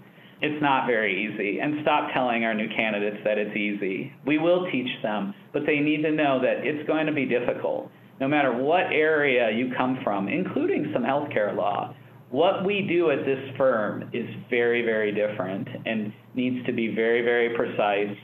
It's 0.43 0.63
not 0.63 0.87
very 0.87 1.27
easy. 1.27 1.59
And 1.61 1.79
stop 1.83 2.13
telling 2.13 2.45
our 2.45 2.55
new 2.55 2.69
candidates 2.69 3.19
that 3.25 3.39
it's 3.39 3.57
easy. 3.57 4.13
We 4.27 4.39
will 4.39 4.71
teach 4.71 4.91
them, 5.03 5.35
but 5.53 5.63
they 5.67 5.79
need 5.79 6.03
to 6.03 6.11
know 6.11 6.41
that 6.41 6.67
it's 6.67 6.87
going 6.87 7.07
to 7.07 7.13
be 7.13 7.27
difficult 7.27 7.91
no 8.21 8.29
matter 8.29 8.53
what 8.53 8.93
area 8.93 9.51
you 9.51 9.73
come 9.77 9.99
from, 10.05 10.29
including 10.29 10.91
some 10.93 11.03
healthcare 11.03 11.57
law, 11.57 11.95
what 12.31 12.65
we 12.65 12.87
do 12.89 13.11
at 13.11 13.25
this 13.25 13.39
firm 13.57 14.09
is 14.13 14.29
very, 14.49 14.83
very 14.83 15.13
different 15.13 15.67
and 15.87 16.13
needs 16.35 16.65
to 16.67 16.73
be 16.73 16.95
very, 16.95 17.23
very 17.23 17.57
precise. 17.57 18.17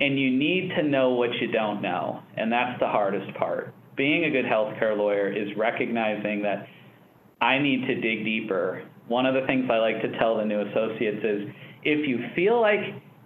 And 0.00 0.18
you 0.18 0.30
need 0.30 0.70
to 0.76 0.82
know 0.84 1.10
what 1.10 1.30
you 1.40 1.50
don't 1.50 1.82
know. 1.82 2.20
And 2.36 2.52
that's 2.52 2.78
the 2.78 2.86
hardest 2.86 3.36
part. 3.36 3.74
Being 3.96 4.26
a 4.26 4.30
good 4.30 4.44
healthcare 4.44 4.96
lawyer 4.96 5.32
is 5.32 5.48
recognizing 5.56 6.42
that 6.42 6.66
I 7.40 7.58
need 7.58 7.86
to 7.86 7.94
dig 8.00 8.24
deeper. 8.24 8.84
One 9.08 9.26
of 9.26 9.34
the 9.34 9.44
things 9.46 9.68
I 9.72 9.78
like 9.78 10.00
to 10.02 10.18
tell 10.18 10.36
the 10.36 10.44
new 10.44 10.60
associates 10.60 11.24
is 11.24 11.48
if 11.82 12.06
you 12.06 12.18
feel 12.36 12.60
like 12.60 12.80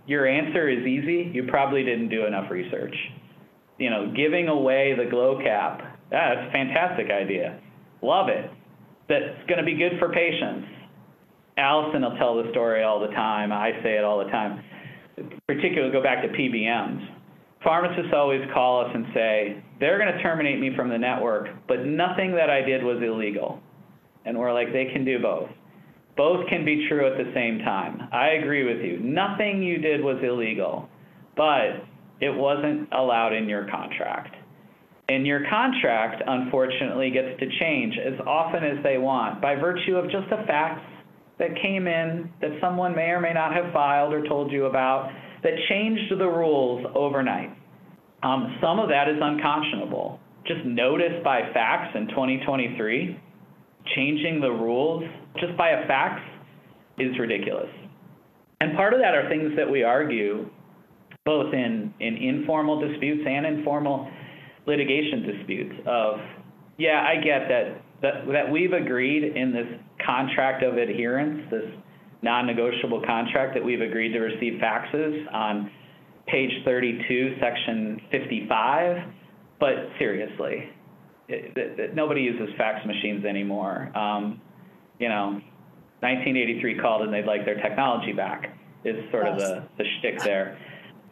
your 0.06 0.26
answer 0.26 0.70
is 0.70 0.87
easy, 0.87 1.30
you 1.35 1.44
probably 1.48 1.82
didn't 1.82 2.08
do 2.08 2.24
enough 2.24 2.50
research. 2.50 2.94
You 3.78 3.90
know, 3.90 4.12
giving 4.16 4.48
away 4.48 4.94
the 4.96 5.11
glow 5.11 5.38
cap 5.42 5.91
that's 6.12 6.48
a 6.48 6.53
fantastic 6.53 7.11
idea. 7.11 7.59
Love 8.03 8.29
it. 8.29 8.51
That's 9.09 9.46
going 9.48 9.59
to 9.59 9.64
be 9.64 9.75
good 9.75 9.92
for 9.98 10.12
patients. 10.12 10.68
Allyson 11.57 12.03
will 12.03 12.16
tell 12.16 12.42
the 12.42 12.51
story 12.51 12.83
all 12.83 13.01
the 13.01 13.09
time. 13.09 13.53
I 13.53 13.72
say 13.83 13.96
it 13.96 14.05
all 14.05 14.18
the 14.18 14.31
time. 14.31 14.62
Particularly, 15.46 15.92
go 15.92 16.03
back 16.03 16.22
to 16.22 16.29
PBMs. 16.29 17.09
Pharmacists 17.62 18.12
always 18.14 18.42
call 18.53 18.85
us 18.85 18.90
and 18.94 19.07
say, 19.14 19.62
they're 19.79 19.98
going 19.98 20.12
to 20.12 20.22
terminate 20.22 20.61
me 20.61 20.70
from 20.75 20.88
the 20.88 20.98
network, 20.98 21.48
but 21.68 21.85
nothing 21.87 22.33
that 22.33 22.51
I 22.51 22.62
did 22.62 22.83
was 22.83 23.03
illegal. 23.03 23.61
And 24.25 24.38
we're 24.38 24.53
like, 24.53 24.72
they 24.72 24.87
can 24.92 25.05
do 25.05 25.20
both. 25.20 25.48
Both 26.16 26.48
can 26.48 26.64
be 26.64 26.87
true 26.88 27.07
at 27.07 27.16
the 27.16 27.31
same 27.35 27.59
time. 27.59 28.09
I 28.12 28.31
agree 28.31 28.64
with 28.64 28.85
you. 28.85 28.98
Nothing 28.98 29.62
you 29.62 29.79
did 29.79 30.03
was 30.03 30.18
illegal, 30.22 30.88
but 31.37 31.85
it 32.20 32.35
wasn't 32.35 32.92
allowed 32.92 33.33
in 33.33 33.48
your 33.48 33.68
contract. 33.70 34.37
And 35.12 35.27
your 35.27 35.44
contract, 35.51 36.22
unfortunately, 36.27 37.11
gets 37.11 37.38
to 37.38 37.46
change 37.61 37.98
as 37.98 38.18
often 38.27 38.64
as 38.64 38.83
they 38.83 38.96
want 38.96 39.42
by 39.42 39.57
virtue 39.57 39.96
of 39.96 40.07
just 40.07 40.27
a 40.33 40.46
fax 40.46 40.81
that 41.38 41.51
came 41.61 41.87
in 41.87 42.31
that 42.40 42.53
someone 42.62 42.96
may 42.96 43.11
or 43.11 43.20
may 43.20 43.35
not 43.35 43.53
have 43.53 43.75
filed 43.75 44.14
or 44.14 44.27
told 44.27 44.51
you 44.51 44.64
about 44.64 45.11
that 45.42 45.53
changed 45.68 46.11
the 46.18 46.27
rules 46.27 46.87
overnight. 46.94 47.51
Um, 48.22 48.57
some 48.62 48.79
of 48.79 48.88
that 48.88 49.07
is 49.07 49.18
unconscionable. 49.20 50.18
Just 50.46 50.64
notice 50.64 51.22
by 51.22 51.42
fax 51.53 51.94
in 51.94 52.09
2023, 52.09 53.20
changing 53.94 54.40
the 54.40 54.51
rules 54.51 55.05
just 55.38 55.55
by 55.59 55.72
a 55.72 55.87
fax 55.87 56.22
is 56.96 57.18
ridiculous. 57.18 57.68
And 58.62 58.75
part 58.77 58.94
of 58.94 59.01
that 59.01 59.14
are 59.14 59.29
things 59.29 59.53
that 59.59 59.70
we 59.70 59.83
argue 59.83 60.48
both 61.27 61.53
in, 61.53 61.92
in 62.01 62.16
informal 62.16 62.81
disputes 62.81 63.22
and 63.29 63.44
informal 63.44 64.09
litigation 64.66 65.22
disputes 65.22 65.75
of, 65.87 66.18
yeah, 66.79 67.05
I 67.07 67.16
get 67.22 67.48
that, 67.48 67.83
that, 68.03 68.33
that 68.33 68.51
we've 68.51 68.72
agreed 68.72 69.37
in 69.37 69.53
this 69.53 69.66
contract 70.05 70.62
of 70.62 70.77
adherence, 70.77 71.40
this 71.51 71.70
non-negotiable 72.22 73.03
contract 73.05 73.55
that 73.55 73.64
we've 73.64 73.81
agreed 73.81 74.12
to 74.12 74.20
receive 74.20 74.61
faxes 74.61 75.33
on 75.33 75.70
page 76.27 76.51
32, 76.64 77.37
section 77.40 78.01
55, 78.11 78.96
but 79.59 79.75
seriously, 79.98 80.70
it, 81.29 81.57
it, 81.57 81.81
it, 81.81 81.94
nobody 81.94 82.22
uses 82.22 82.55
fax 82.57 82.85
machines 82.87 83.25
anymore. 83.25 83.96
Um, 83.96 84.40
you 84.98 85.09
know, 85.09 85.40
1983 86.01 86.79
called 86.79 87.03
and 87.03 87.12
they'd 87.12 87.27
like 87.27 87.44
their 87.44 87.61
technology 87.61 88.12
back 88.12 88.57
is 88.85 88.96
sort 89.11 89.27
yes. 89.27 89.35
of 89.35 89.38
the, 89.38 89.64
the 89.79 89.85
shtick 89.98 90.20
there. 90.22 90.59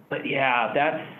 But 0.08 0.26
yeah, 0.26 0.72
that's 0.74 1.19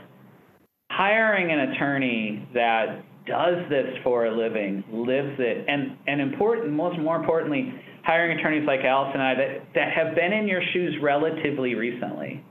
hiring 0.91 1.53
an 1.53 1.71
attorney 1.71 2.47
that 2.53 3.05
does 3.27 3.57
this 3.71 3.87
for 4.03 4.27
a 4.27 4.37
living, 4.37 4.83
lives 4.93 5.37
it, 5.39 5.65
and, 5.69 5.97
and 6.07 6.21
important, 6.21 6.73
most 6.73 6.99
more 6.99 7.17
importantly, 7.17 7.73
hiring 8.03 8.39
attorneys 8.39 8.67
like 8.67 8.81
Alice 8.81 9.11
and 9.15 9.23
I 9.23 9.35
that, 9.35 9.49
that 9.75 9.93
have 9.93 10.17
been 10.17 10.33
in 10.33 10.49
your 10.49 10.63
shoes 10.73 10.97
relatively 11.01 11.75
recently. 11.77 12.45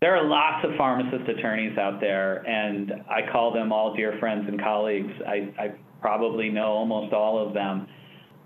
There 0.00 0.14
are 0.14 0.28
lots 0.28 0.66
of 0.66 0.76
pharmacist 0.76 1.26
attorneys 1.26 1.78
out 1.78 2.00
there, 2.00 2.46
and 2.46 2.92
I 3.08 3.32
call 3.32 3.54
them 3.54 3.72
all 3.72 3.96
dear 3.96 4.16
friends 4.20 4.44
and 4.46 4.60
colleagues. 4.60 5.12
I, 5.26 5.54
I 5.58 5.74
probably 6.02 6.50
know 6.50 6.66
almost 6.66 7.14
all 7.14 7.44
of 7.44 7.54
them. 7.54 7.86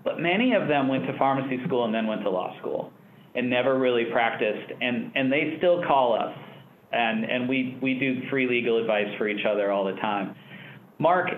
But 0.05 0.21
many 0.21 0.53
of 0.53 0.69
them 0.69 0.87
went 0.87 1.05
to 1.07 1.17
pharmacy 1.17 1.57
school 1.65 1.83
and 1.83 1.93
then 1.93 2.07
went 2.07 2.21
to 2.21 2.29
law 2.29 2.57
school 2.59 2.93
and 3.35 3.49
never 3.49 3.77
really 3.77 4.05
practiced, 4.13 4.71
and, 4.79 5.11
and 5.15 5.29
they 5.29 5.55
still 5.57 5.83
call 5.85 6.17
us 6.17 6.33
and 6.91 7.23
and 7.23 7.47
we 7.47 7.77
we 7.81 7.99
do 7.99 8.21
free 8.29 8.47
legal 8.47 8.79
advice 8.79 9.07
for 9.17 9.27
each 9.27 9.45
other 9.45 9.71
all 9.71 9.85
the 9.85 9.99
time. 10.01 10.35
Mark, 10.97 11.29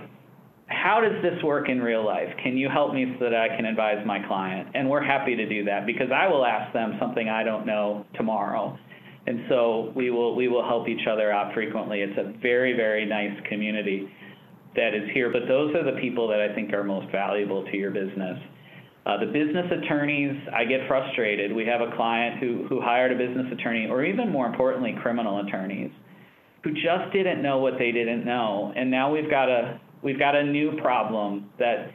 how 0.67 1.01
does 1.01 1.21
this 1.21 1.41
work 1.43 1.69
in 1.69 1.81
real 1.81 2.05
life? 2.05 2.29
Can 2.41 2.57
you 2.57 2.69
help 2.69 2.93
me 2.93 3.15
so 3.19 3.25
that 3.25 3.35
I 3.35 3.55
can 3.55 3.65
advise 3.65 4.05
my 4.05 4.25
client? 4.27 4.69
And 4.73 4.89
we're 4.89 5.03
happy 5.03 5.35
to 5.35 5.47
do 5.47 5.65
that 5.65 5.85
because 5.85 6.09
I 6.13 6.27
will 6.27 6.45
ask 6.45 6.73
them 6.73 6.97
something 6.99 7.29
I 7.29 7.43
don't 7.43 7.65
know 7.65 8.05
tomorrow. 8.15 8.77
And 9.27 9.41
so 9.49 9.91
we 9.95 10.09
will 10.09 10.35
we 10.35 10.47
will 10.47 10.63
help 10.63 10.87
each 10.87 11.07
other 11.07 11.31
out 11.31 11.53
frequently. 11.53 12.01
It's 12.01 12.17
a 12.17 12.33
very 12.41 12.73
very 12.73 13.05
nice 13.05 13.37
community 13.49 14.09
that 14.75 14.95
is 14.95 15.09
here, 15.13 15.29
but 15.31 15.47
those 15.47 15.75
are 15.75 15.83
the 15.83 15.99
people 15.99 16.27
that 16.29 16.39
I 16.39 16.55
think 16.55 16.73
are 16.73 16.83
most 16.83 17.11
valuable 17.11 17.65
to 17.65 17.77
your 17.77 17.91
business. 17.91 18.39
Uh, 19.03 19.19
the 19.19 19.25
business 19.25 19.65
attorneys, 19.71 20.37
I 20.53 20.63
get 20.65 20.87
frustrated. 20.87 21.53
We 21.55 21.65
have 21.65 21.81
a 21.81 21.95
client 21.95 22.39
who, 22.39 22.65
who 22.69 22.79
hired 22.81 23.11
a 23.11 23.15
business 23.15 23.47
attorney, 23.51 23.87
or 23.89 24.05
even 24.05 24.29
more 24.29 24.45
importantly, 24.45 24.95
criminal 25.01 25.45
attorneys, 25.45 25.91
who 26.63 26.71
just 26.71 27.11
didn't 27.11 27.41
know 27.41 27.57
what 27.57 27.73
they 27.79 27.91
didn't 27.91 28.25
know. 28.25 28.71
And 28.75 28.91
now 28.91 29.11
we've 29.11 29.29
got 29.29 29.49
a, 29.49 29.79
we've 30.03 30.19
got 30.19 30.35
a 30.35 30.43
new 30.43 30.77
problem 30.81 31.49
that 31.57 31.91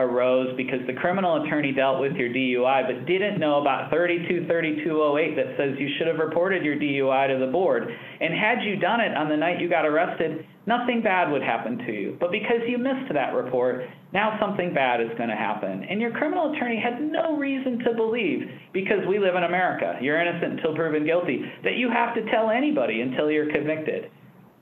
arose 0.00 0.56
because 0.56 0.80
the 0.86 0.92
criminal 0.94 1.44
attorney 1.44 1.72
dealt 1.72 2.00
with 2.00 2.12
your 2.12 2.28
DUI 2.28 2.86
but 2.86 3.06
didn't 3.06 3.38
know 3.38 3.60
about 3.60 3.90
323208 3.90 5.36
that 5.36 5.56
says 5.56 5.78
you 5.78 5.88
should 5.98 6.06
have 6.06 6.18
reported 6.18 6.64
your 6.64 6.76
DUI 6.76 7.28
to 7.28 7.44
the 7.44 7.50
board. 7.50 7.88
And 8.20 8.34
had 8.34 8.62
you 8.62 8.76
done 8.76 9.00
it 9.00 9.16
on 9.16 9.28
the 9.28 9.36
night 9.36 9.60
you 9.60 9.68
got 9.68 9.84
arrested, 9.86 10.46
nothing 10.70 11.02
bad 11.02 11.32
would 11.32 11.42
happen 11.42 11.78
to 11.78 11.92
you. 11.92 12.16
But 12.20 12.30
because 12.30 12.62
you 12.68 12.78
missed 12.78 13.12
that 13.12 13.34
report, 13.34 13.82
now 14.12 14.38
something 14.38 14.72
bad 14.72 15.00
is 15.00 15.10
going 15.18 15.28
to 15.28 15.34
happen. 15.34 15.82
And 15.82 16.00
your 16.00 16.12
criminal 16.12 16.54
attorney 16.54 16.80
had 16.80 17.02
no 17.02 17.36
reason 17.36 17.80
to 17.80 17.92
believe, 17.94 18.46
because 18.72 19.02
we 19.08 19.18
live 19.18 19.34
in 19.34 19.42
America, 19.42 19.98
you're 20.00 20.20
innocent 20.22 20.60
until 20.60 20.76
proven 20.76 21.04
guilty, 21.04 21.42
that 21.64 21.74
you 21.74 21.90
have 21.90 22.14
to 22.14 22.22
tell 22.30 22.50
anybody 22.50 23.00
until 23.00 23.32
you're 23.32 23.50
convicted, 23.50 24.10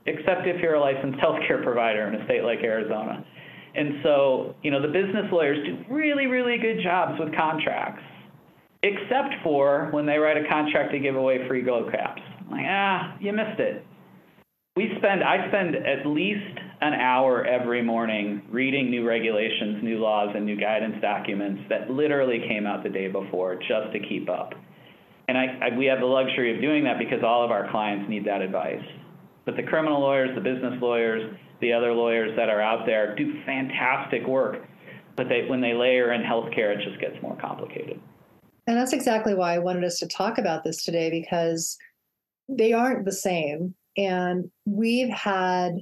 except 0.07 0.47
if 0.47 0.59
you're 0.61 0.73
a 0.73 0.81
licensed 0.81 1.19
healthcare 1.23 1.61
provider 1.63 2.07
in 2.07 2.19
a 2.19 2.25
state 2.25 2.43
like 2.43 2.59
Arizona. 2.63 3.23
And 3.75 4.01
so, 4.01 4.55
you 4.63 4.71
know, 4.71 4.81
the 4.81 4.87
business 4.87 5.31
lawyers 5.31 5.63
do 5.63 5.93
really, 5.93 6.25
really 6.25 6.57
good 6.57 6.81
jobs 6.81 7.19
with 7.19 7.35
contracts, 7.37 8.01
except 8.81 9.35
for 9.43 9.89
when 9.91 10.07
they 10.07 10.17
write 10.17 10.37
a 10.43 10.49
contract 10.49 10.91
to 10.93 10.99
give 10.99 11.15
away 11.15 11.47
free 11.47 11.61
glow 11.61 11.87
caps. 11.91 12.21
Like, 12.49 12.65
ah, 12.67 13.15
you 13.19 13.31
missed 13.31 13.59
it. 13.59 13.85
We 14.79 14.89
spend, 14.97 15.25
I 15.25 15.45
spend 15.49 15.75
at 15.75 16.05
least 16.05 16.57
an 16.79 16.93
hour 16.93 17.45
every 17.45 17.81
morning 17.81 18.43
reading 18.49 18.89
new 18.89 19.05
regulations, 19.05 19.83
new 19.83 19.97
laws, 19.97 20.29
and 20.33 20.45
new 20.45 20.55
guidance 20.55 20.95
documents 21.01 21.63
that 21.67 21.91
literally 21.91 22.39
came 22.47 22.65
out 22.65 22.83
the 22.83 22.89
day 22.89 23.09
before 23.09 23.55
just 23.55 23.91
to 23.91 23.99
keep 23.99 24.29
up. 24.29 24.53
And 25.27 25.37
I, 25.37 25.59
I, 25.63 25.77
we 25.77 25.85
have 25.87 25.99
the 25.99 26.05
luxury 26.05 26.55
of 26.55 26.61
doing 26.61 26.85
that 26.85 26.97
because 26.97 27.25
all 27.25 27.43
of 27.43 27.51
our 27.51 27.69
clients 27.71 28.09
need 28.09 28.25
that 28.27 28.41
advice. 28.41 28.79
But 29.43 29.57
the 29.57 29.63
criminal 29.63 29.99
lawyers, 29.99 30.33
the 30.33 30.39
business 30.39 30.81
lawyers, 30.81 31.35
the 31.59 31.73
other 31.73 31.91
lawyers 31.91 32.31
that 32.37 32.47
are 32.47 32.61
out 32.61 32.85
there 32.85 33.17
do 33.17 33.33
fantastic 33.45 34.25
work. 34.25 34.65
But 35.17 35.27
they, 35.27 35.43
when 35.49 35.59
they 35.59 35.73
layer 35.73 36.13
in 36.13 36.21
healthcare, 36.21 36.73
it 36.73 36.87
just 36.87 37.01
gets 37.01 37.21
more 37.21 37.35
complicated. 37.41 37.99
And 38.65 38.77
that's 38.77 38.93
exactly 38.93 39.35
why 39.35 39.55
I 39.55 39.59
wanted 39.59 39.83
us 39.83 39.99
to 39.99 40.07
talk 40.07 40.37
about 40.37 40.63
this 40.63 40.85
today 40.85 41.09
because 41.09 41.77
they 42.47 42.71
aren't 42.71 43.03
the 43.03 43.11
same. 43.11 43.75
And 43.97 44.49
we've 44.65 45.09
had 45.09 45.77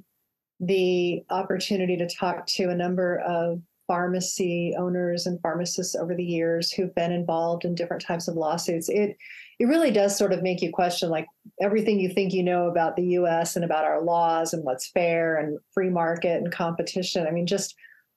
the 0.59 1.23
opportunity 1.29 1.97
to 1.97 2.09
talk 2.09 2.47
to 2.47 2.69
a 2.69 2.75
number 2.75 3.19
of 3.19 3.61
pharmacy 3.87 4.75
owners 4.77 5.25
and 5.25 5.41
pharmacists 5.41 5.95
over 5.95 6.13
the 6.13 6.23
years 6.23 6.71
who've 6.71 6.93
been 6.93 7.11
involved 7.11 7.63
in 7.63 7.73
different 7.73 8.03
types 8.03 8.27
of 8.27 8.35
lawsuits. 8.35 8.89
It 8.89 9.15
it 9.59 9.65
really 9.65 9.91
does 9.91 10.15
sort 10.15 10.33
of 10.33 10.43
make 10.43 10.61
you 10.61 10.71
question 10.71 11.09
like 11.09 11.25
everything 11.61 11.99
you 11.99 12.09
think 12.09 12.33
you 12.33 12.43
know 12.43 12.67
about 12.67 12.95
the 12.95 13.05
US 13.19 13.55
and 13.55 13.65
about 13.65 13.85
our 13.85 14.03
laws 14.03 14.53
and 14.53 14.63
what's 14.63 14.91
fair 14.91 15.37
and 15.37 15.57
free 15.73 15.89
market 15.89 16.41
and 16.41 16.51
competition. 16.51 17.25
I 17.25 17.31
mean, 17.31 17.47
just 17.47 17.75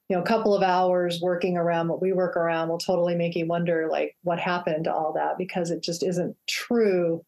you 0.08 0.16
know, 0.16 0.22
a 0.22 0.26
couple 0.26 0.56
of 0.56 0.62
hours 0.64 1.20
working 1.22 1.56
around 1.56 1.86
what 1.86 2.02
we 2.02 2.12
work 2.12 2.36
around 2.36 2.68
will 2.68 2.78
totally 2.78 3.14
make 3.14 3.36
you 3.36 3.46
wonder 3.46 3.86
like 3.88 4.16
what 4.22 4.40
happened 4.40 4.84
to 4.84 4.92
all 4.92 5.12
that 5.12 5.38
because 5.38 5.70
it 5.70 5.84
just 5.84 6.02
isn't 6.02 6.36
true 6.48 7.24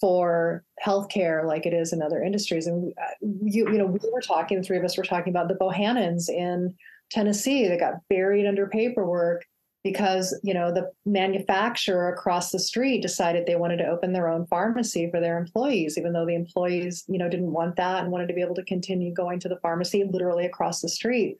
for 0.00 0.64
healthcare 0.84 1.44
like 1.44 1.66
it 1.66 1.72
is 1.72 1.92
in 1.92 2.02
other 2.02 2.22
industries. 2.22 2.66
And 2.66 2.92
uh, 3.00 3.14
you, 3.20 3.70
you 3.70 3.78
know, 3.78 3.86
we 3.86 3.98
were 4.12 4.20
talking, 4.20 4.62
three 4.62 4.78
of 4.78 4.84
us 4.84 4.96
were 4.96 5.04
talking 5.04 5.32
about 5.32 5.48
the 5.48 5.54
Bohannons 5.54 6.28
in 6.28 6.74
Tennessee 7.10 7.66
that 7.68 7.80
got 7.80 7.94
buried 8.08 8.46
under 8.46 8.66
paperwork 8.66 9.44
because 9.84 10.38
you 10.42 10.52
know 10.52 10.72
the 10.72 10.90
manufacturer 11.06 12.12
across 12.12 12.50
the 12.50 12.58
street 12.58 13.00
decided 13.00 13.46
they 13.46 13.56
wanted 13.56 13.76
to 13.76 13.86
open 13.86 14.12
their 14.12 14.28
own 14.28 14.46
pharmacy 14.46 15.08
for 15.10 15.20
their 15.20 15.38
employees 15.38 15.96
even 15.96 16.12
though 16.12 16.26
the 16.26 16.34
employees 16.34 17.04
you 17.06 17.18
know 17.18 17.28
didn't 17.28 17.52
want 17.52 17.76
that 17.76 18.02
and 18.02 18.10
wanted 18.10 18.26
to 18.26 18.34
be 18.34 18.42
able 18.42 18.54
to 18.54 18.64
continue 18.64 19.14
going 19.14 19.38
to 19.38 19.48
the 19.48 19.58
pharmacy 19.58 20.04
literally 20.10 20.44
across 20.44 20.80
the 20.80 20.88
street 20.88 21.36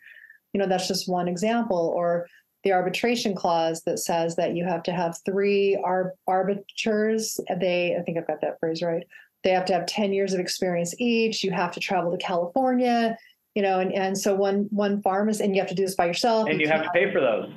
you 0.52 0.60
know 0.60 0.68
that's 0.68 0.88
just 0.88 1.08
one 1.08 1.26
example 1.26 1.92
or 1.96 2.26
the 2.64 2.72
arbitration 2.72 3.34
clause 3.34 3.82
that 3.82 3.98
says 3.98 4.36
that 4.36 4.54
you 4.54 4.64
have 4.64 4.82
to 4.82 4.92
have 4.92 5.16
three 5.24 5.80
ar- 5.84 6.14
arbiters. 6.26 7.40
They 7.60 7.96
i 7.98 8.02
think 8.02 8.18
i've 8.18 8.26
got 8.26 8.40
that 8.40 8.58
phrase 8.60 8.82
right. 8.82 9.06
They 9.44 9.50
have 9.50 9.66
to 9.66 9.72
have 9.72 9.86
10 9.86 10.12
years 10.12 10.34
of 10.34 10.40
experience 10.40 10.94
each. 10.98 11.44
You 11.44 11.52
have 11.52 11.72
to 11.72 11.80
travel 11.80 12.10
to 12.10 12.18
california 12.18 13.16
you 13.54 13.62
know 13.62 13.80
and, 13.80 13.92
and 13.92 14.16
so 14.16 14.34
one 14.34 14.68
one 14.70 15.02
pharmacist 15.02 15.40
and 15.40 15.54
you 15.54 15.60
have 15.60 15.68
to 15.68 15.74
do 15.74 15.82
this 15.82 15.96
by 15.96 16.06
yourself. 16.06 16.48
And 16.48 16.60
you, 16.60 16.66
you 16.66 16.72
have 16.72 16.84
to 16.84 16.90
pay 16.90 17.12
for 17.12 17.20
those. 17.20 17.48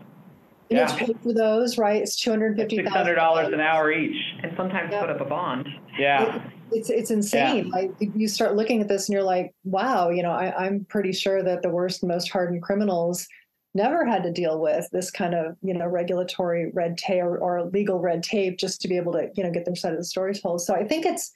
You 0.69 0.77
yeah. 0.77 0.89
have 0.89 0.97
to 0.97 1.05
pay 1.05 1.13
for 1.21 1.33
those 1.33 1.77
right? 1.77 2.01
It's 2.01 2.15
250 2.15 2.75
six 2.75 2.89
hundred 2.89 3.15
dollars 3.15 3.53
an 3.53 3.59
hour 3.59 3.91
each. 3.91 4.15
And 4.41 4.51
sometimes 4.57 4.91
yeah. 4.91 5.01
put 5.01 5.09
up 5.09 5.21
a 5.21 5.25
bond. 5.25 5.67
Yeah. 5.99 6.37
It, 6.37 6.41
it's 6.71 6.89
it's 6.89 7.11
insane. 7.11 7.67
Yeah. 7.67 7.71
like 7.71 7.91
you 7.99 8.27
start 8.27 8.55
looking 8.55 8.81
at 8.81 8.87
this 8.87 9.09
and 9.09 9.13
you're 9.13 9.23
like 9.23 9.53
wow 9.63 10.09
you 10.09 10.23
know 10.23 10.31
I, 10.31 10.65
i'm 10.65 10.85
pretty 10.85 11.11
sure 11.11 11.43
that 11.43 11.61
the 11.61 11.69
worst 11.69 12.03
most 12.03 12.29
hardened 12.31 12.63
criminals 12.63 13.27
never 13.73 14.05
had 14.05 14.23
to 14.23 14.31
deal 14.31 14.59
with 14.59 14.87
this 14.91 15.09
kind 15.09 15.33
of 15.33 15.55
you 15.61 15.73
know 15.73 15.87
regulatory 15.87 16.71
red 16.73 16.97
tape 16.97 17.23
or, 17.23 17.37
or 17.37 17.65
legal 17.65 17.99
red 17.99 18.23
tape 18.23 18.57
just 18.57 18.81
to 18.81 18.87
be 18.87 18.97
able 18.97 19.13
to 19.13 19.29
you 19.35 19.43
know 19.43 19.51
get 19.51 19.65
their 19.65 19.75
side 19.75 19.93
of 19.93 19.97
the 19.97 20.03
story 20.03 20.33
told. 20.33 20.61
So 20.61 20.75
i 20.75 20.83
think 20.83 21.05
it's 21.05 21.31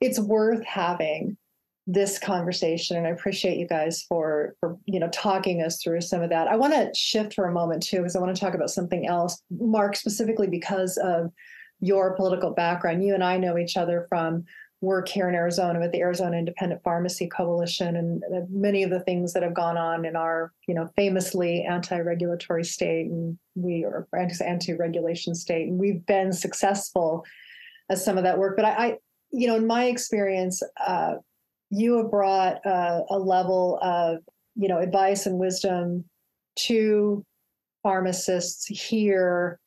it's 0.00 0.18
worth 0.18 0.64
having 0.64 1.36
this 1.90 2.18
conversation 2.18 2.98
and 2.98 3.06
i 3.06 3.10
appreciate 3.10 3.56
you 3.56 3.66
guys 3.66 4.04
for 4.06 4.54
for 4.60 4.76
you 4.84 5.00
know 5.00 5.08
talking 5.08 5.62
us 5.62 5.82
through 5.82 6.00
some 6.00 6.22
of 6.22 6.30
that. 6.30 6.48
I 6.48 6.56
want 6.56 6.74
to 6.74 6.90
shift 6.94 7.34
for 7.34 7.46
a 7.46 7.52
moment 7.52 7.82
too 7.82 7.98
because 7.98 8.16
i 8.16 8.20
want 8.20 8.34
to 8.34 8.40
talk 8.40 8.54
about 8.54 8.70
something 8.70 9.06
else 9.06 9.42
mark 9.50 9.96
specifically 9.96 10.48
because 10.48 10.96
of 10.98 11.30
your 11.80 12.16
political 12.16 12.50
background. 12.50 13.04
You 13.04 13.14
and 13.14 13.24
i 13.24 13.38
know 13.38 13.56
each 13.56 13.76
other 13.76 14.06
from 14.08 14.44
work 14.80 15.08
here 15.08 15.28
in 15.28 15.34
arizona 15.34 15.80
with 15.80 15.90
the 15.90 16.00
arizona 16.00 16.36
independent 16.36 16.80
pharmacy 16.84 17.26
coalition 17.26 17.96
and 17.96 18.22
many 18.48 18.84
of 18.84 18.90
the 18.90 19.00
things 19.00 19.32
that 19.32 19.42
have 19.42 19.54
gone 19.54 19.76
on 19.76 20.04
in 20.04 20.14
our 20.14 20.52
you 20.68 20.74
know 20.74 20.88
famously 20.94 21.62
anti-regulatory 21.62 22.64
state 22.64 23.06
and 23.06 23.36
we 23.62 23.84
are 23.84 24.06
anti-regulation 24.12 25.34
state. 25.34 25.68
And 25.68 25.78
we've 25.78 26.04
been 26.06 26.32
successful 26.32 27.24
as 27.90 28.04
some 28.04 28.18
of 28.18 28.24
that 28.24 28.38
work. 28.38 28.56
But 28.56 28.66
i, 28.66 28.70
I 28.70 28.96
you 29.30 29.46
know 29.46 29.56
in 29.56 29.66
my 29.66 29.86
experience 29.86 30.62
uh, 30.84 31.14
you 31.70 31.98
have 31.98 32.10
brought 32.10 32.64
uh, 32.64 33.02
a 33.10 33.18
level 33.18 33.78
of 33.82 34.18
you 34.56 34.68
know 34.68 34.78
advice 34.78 35.26
and 35.26 35.38
wisdom 35.38 36.04
to 36.56 37.24
pharmacists 37.82 38.66
here 38.66 39.60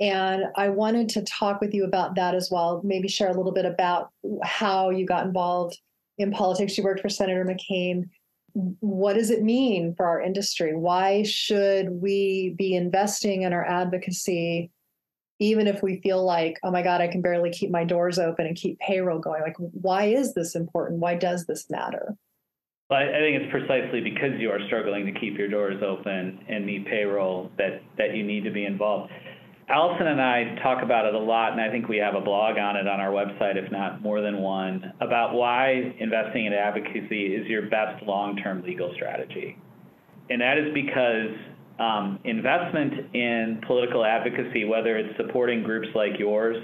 and 0.00 0.44
i 0.56 0.68
wanted 0.68 1.08
to 1.08 1.22
talk 1.22 1.60
with 1.60 1.72
you 1.72 1.84
about 1.84 2.14
that 2.14 2.34
as 2.34 2.50
well 2.50 2.80
maybe 2.84 3.08
share 3.08 3.28
a 3.28 3.36
little 3.36 3.52
bit 3.52 3.64
about 3.64 4.10
how 4.42 4.90
you 4.90 5.06
got 5.06 5.26
involved 5.26 5.78
in 6.18 6.30
politics 6.30 6.76
you 6.76 6.84
worked 6.84 7.00
for 7.00 7.08
senator 7.08 7.44
mccain 7.44 8.08
what 8.80 9.14
does 9.14 9.30
it 9.30 9.42
mean 9.42 9.94
for 9.96 10.06
our 10.06 10.20
industry 10.20 10.74
why 10.74 11.22
should 11.22 11.90
we 11.90 12.54
be 12.56 12.74
investing 12.74 13.42
in 13.42 13.52
our 13.52 13.64
advocacy 13.64 14.70
even 15.40 15.66
if 15.66 15.82
we 15.82 16.00
feel 16.00 16.24
like, 16.24 16.58
oh 16.62 16.70
my 16.70 16.82
God, 16.82 17.00
I 17.00 17.08
can 17.08 17.20
barely 17.20 17.50
keep 17.50 17.70
my 17.70 17.84
doors 17.84 18.18
open 18.18 18.46
and 18.46 18.56
keep 18.56 18.78
payroll 18.78 19.18
going. 19.18 19.42
Like, 19.42 19.56
why 19.58 20.04
is 20.04 20.34
this 20.34 20.54
important? 20.54 21.00
Why 21.00 21.16
does 21.16 21.46
this 21.46 21.68
matter? 21.70 22.16
Well, 22.88 23.00
I 23.00 23.18
think 23.18 23.42
it's 23.42 23.50
precisely 23.50 24.00
because 24.00 24.38
you 24.38 24.50
are 24.50 24.60
struggling 24.66 25.06
to 25.06 25.12
keep 25.18 25.36
your 25.36 25.48
doors 25.48 25.82
open 25.82 26.44
and 26.48 26.64
meet 26.64 26.86
payroll 26.86 27.50
that, 27.58 27.82
that 27.98 28.14
you 28.14 28.22
need 28.22 28.44
to 28.44 28.50
be 28.50 28.64
involved. 28.64 29.12
Allyson 29.68 30.06
and 30.06 30.20
I 30.20 30.56
talk 30.62 30.82
about 30.82 31.06
it 31.06 31.14
a 31.14 31.18
lot, 31.18 31.52
and 31.52 31.60
I 31.60 31.70
think 31.70 31.88
we 31.88 31.96
have 31.96 32.14
a 32.14 32.20
blog 32.20 32.58
on 32.58 32.76
it 32.76 32.86
on 32.86 33.00
our 33.00 33.10
website, 33.10 33.56
if 33.56 33.72
not 33.72 34.02
more 34.02 34.20
than 34.20 34.42
one, 34.42 34.92
about 35.00 35.32
why 35.32 35.94
investing 35.98 36.44
in 36.44 36.52
advocacy 36.52 37.34
is 37.34 37.46
your 37.46 37.70
best 37.70 38.02
long 38.04 38.36
term 38.36 38.62
legal 38.62 38.92
strategy. 38.94 39.56
And 40.28 40.42
that 40.42 40.58
is 40.58 40.74
because 40.74 41.34
um, 41.78 42.18
investment 42.24 43.14
in 43.14 43.62
political 43.66 44.04
advocacy, 44.04 44.66
whether 44.66 44.98
it's 44.98 45.16
supporting 45.16 45.62
groups 45.62 45.88
like 45.94 46.18
yours 46.18 46.56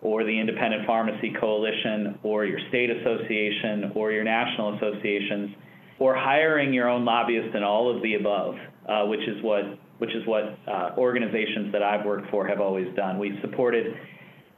or 0.00 0.24
the 0.24 0.40
Independent 0.40 0.86
Pharmacy 0.86 1.34
Coalition 1.38 2.18
or 2.22 2.46
your 2.46 2.58
state 2.70 2.88
association 2.90 3.92
or 3.94 4.12
your 4.12 4.24
national 4.24 4.76
associations, 4.76 5.50
or 5.98 6.14
hiring 6.14 6.72
your 6.72 6.88
own 6.88 7.04
lobbyist 7.04 7.54
and 7.54 7.62
all 7.62 7.94
of 7.94 8.02
the 8.02 8.14
above, 8.14 8.54
uh, 8.88 9.04
which 9.04 9.20
is 9.20 9.42
what 9.42 9.78
which 10.00 10.14
is 10.14 10.26
what 10.26 10.58
uh, 10.66 10.90
organizations 10.96 11.70
that 11.72 11.82
I've 11.82 12.06
worked 12.06 12.30
for 12.30 12.46
have 12.48 12.60
always 12.60 12.88
done. 12.96 13.18
We 13.18 13.38
supported, 13.42 13.94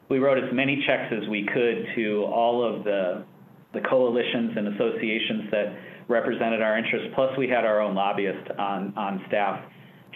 we 0.09 0.19
wrote 0.19 0.39
as 0.39 0.53
many 0.53 0.85
checks 0.87 1.13
as 1.13 1.29
we 1.29 1.45
could 1.53 1.87
to 1.97 2.25
all 2.25 2.63
of 2.65 2.85
the 2.85 3.25
the 3.75 3.81
coalitions 3.81 4.53
and 4.55 4.69
associations 4.75 5.51
that 5.51 5.75
represented 6.07 6.61
our 6.61 6.77
interests. 6.77 7.09
Plus, 7.15 7.31
we 7.39 7.49
had 7.49 7.65
our 7.65 7.81
own 7.81 7.95
lobbyist 7.95 8.51
on 8.59 8.93
on 8.97 9.25
staff 9.29 9.65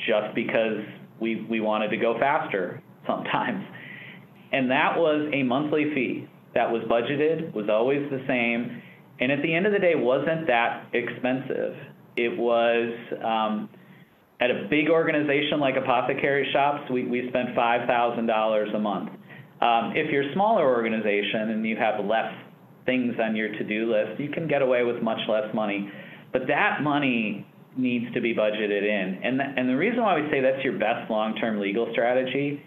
just 0.07 0.35
because 0.35 0.85
we, 1.21 1.47
we 1.49 1.61
wanted 1.61 1.89
to 1.89 1.97
go 1.97 2.19
faster 2.21 2.83
sometimes. 3.07 3.65
And 4.53 4.71
that 4.71 4.97
was 4.97 5.29
a 5.33 5.43
monthly 5.43 5.93
fee 5.95 6.29
that 6.55 6.71
was 6.71 6.83
budgeted, 6.85 7.53
was 7.53 7.69
always 7.69 8.09
the 8.11 8.23
same, 8.29 8.83
and 9.19 9.33
at 9.33 9.43
the 9.43 9.53
end 9.53 9.67
of 9.67 9.73
the 9.73 9.79
day 9.79 9.95
wasn't 9.97 10.47
that 10.47 10.87
expensive. 10.93 11.75
It 12.17 12.39
was 12.39 12.93
um, 13.25 13.69
at 14.41 14.51
a 14.51 14.67
big 14.69 14.89
organization 14.91 15.61
like 15.61 15.77
Apothecary 15.77 16.49
Shops, 16.53 16.91
we, 16.91 17.07
we 17.07 17.29
spent 17.29 17.51
$5,000 17.57 18.75
a 18.75 18.79
month. 18.79 19.11
Um, 19.61 19.93
if 19.97 20.13
you're 20.13 20.29
a 20.29 20.33
smaller 20.35 20.69
organization 20.69 21.51
and 21.51 21.67
you 21.67 21.77
have 21.77 22.05
less 22.05 22.33
things 22.85 23.15
on 23.23 23.35
your 23.35 23.49
to-do 23.49 23.91
list, 23.91 24.21
you 24.21 24.29
can 24.31 24.47
get 24.47 24.61
away 24.61 24.85
with 24.85 25.03
much 25.03 25.21
less 25.29 25.53
money. 25.55 25.91
But 26.33 26.43
that 26.49 26.83
money 26.83 27.47
needs 27.77 28.13
to 28.15 28.21
be 28.21 28.35
budgeted 28.35 28.83
in. 28.83 29.21
And 29.23 29.41
the, 29.41 29.45
and 29.45 29.69
the 29.69 29.77
reason 29.77 30.03
why 30.03 30.21
we 30.21 30.29
say 30.31 30.41
that's 30.41 30.63
your 30.63 30.79
best 30.79 31.11
long-term 31.11 31.61
legal 31.61 31.89
strategy 31.93 32.63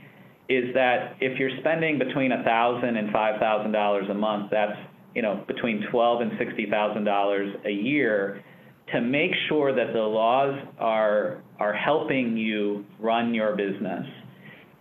is 0.49 0.73
that 0.73 1.15
if 1.21 1.38
you're 1.38 1.51
spending 1.60 1.99
between 1.99 2.32
a 2.32 2.43
thousand 2.43 2.97
and 2.97 3.12
five 3.12 3.39
thousand 3.39 3.71
dollars 3.71 4.05
a 4.10 4.13
month, 4.13 4.49
that's 4.51 4.77
you 5.13 5.21
know 5.21 5.43
between 5.47 5.86
twelve 5.91 6.21
and 6.21 6.32
sixty 6.39 6.67
thousand 6.69 7.03
dollars 7.03 7.55
a 7.65 7.71
year 7.71 8.43
to 8.91 9.01
make 9.01 9.32
sure 9.47 9.75
that 9.75 9.93
the 9.93 9.99
laws 9.99 10.60
are 10.79 11.43
are 11.60 11.74
helping 11.74 12.38
you 12.38 12.86
run 13.00 13.34
your 13.34 13.56
business 13.56 14.06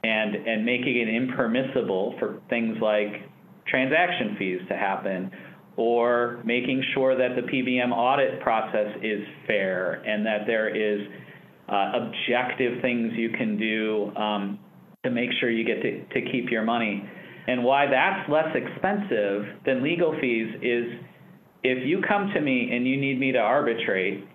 and 0.04 0.34
and 0.34 0.64
making 0.64 0.96
it 0.96 1.08
impermissible 1.08 2.14
for 2.18 2.40
things 2.48 2.76
like 2.80 3.28
transaction 3.66 4.36
fees 4.38 4.60
to 4.68 4.76
happen 4.76 5.30
or 5.76 6.40
making 6.44 6.82
sure 6.94 7.16
that 7.16 7.36
the 7.36 7.42
PBM 7.42 7.92
audit 7.92 8.40
process 8.40 8.96
is 9.02 9.22
fair 9.46 9.94
and 10.04 10.26
that 10.26 10.40
there 10.46 10.68
is 10.68 11.06
uh, 11.68 11.92
objective 11.94 12.82
things 12.82 13.12
you 13.14 13.30
can 13.30 13.56
do 13.56 14.12
um, 14.16 14.58
to 15.04 15.10
make 15.10 15.30
sure 15.38 15.50
you 15.50 15.64
get 15.64 15.80
to, 15.82 16.04
to 16.08 16.32
keep 16.32 16.50
your 16.50 16.64
money. 16.64 17.08
And 17.46 17.62
why 17.62 17.86
that's 17.86 18.28
less 18.28 18.54
expensive 18.54 19.44
than 19.64 19.82
legal 19.82 20.16
fees 20.20 20.48
is 20.62 20.84
if 21.62 21.86
you 21.86 22.02
come 22.06 22.30
to 22.34 22.40
me 22.40 22.70
and 22.72 22.86
you 22.86 23.00
need 23.00 23.20
me 23.20 23.32
to 23.32 23.38
arbitrate, 23.38 24.26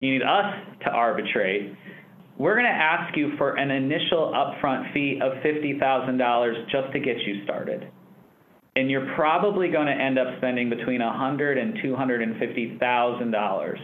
you 0.00 0.12
need 0.12 0.22
us 0.22 0.54
to 0.84 0.90
arbitrate, 0.90 1.74
we're 2.36 2.54
going 2.54 2.66
to 2.66 2.70
ask 2.70 3.16
you 3.16 3.32
for 3.38 3.56
an 3.56 3.70
initial 3.70 4.32
upfront 4.34 4.92
fee 4.92 5.20
of 5.22 5.32
$50,000 5.42 6.70
just 6.70 6.92
to 6.92 7.00
get 7.00 7.18
you 7.18 7.44
started 7.44 7.90
and 8.76 8.90
you're 8.90 9.14
probably 9.14 9.68
going 9.68 9.86
to 9.86 9.92
end 9.92 10.18
up 10.18 10.26
spending 10.38 10.68
between 10.68 11.00
a 11.00 11.16
hundred 11.16 11.58
and 11.58 11.78
two 11.82 11.94
hundred 11.94 12.22
and 12.22 12.38
fifty 12.38 12.76
thousand 12.80 13.30
dollars 13.30 13.78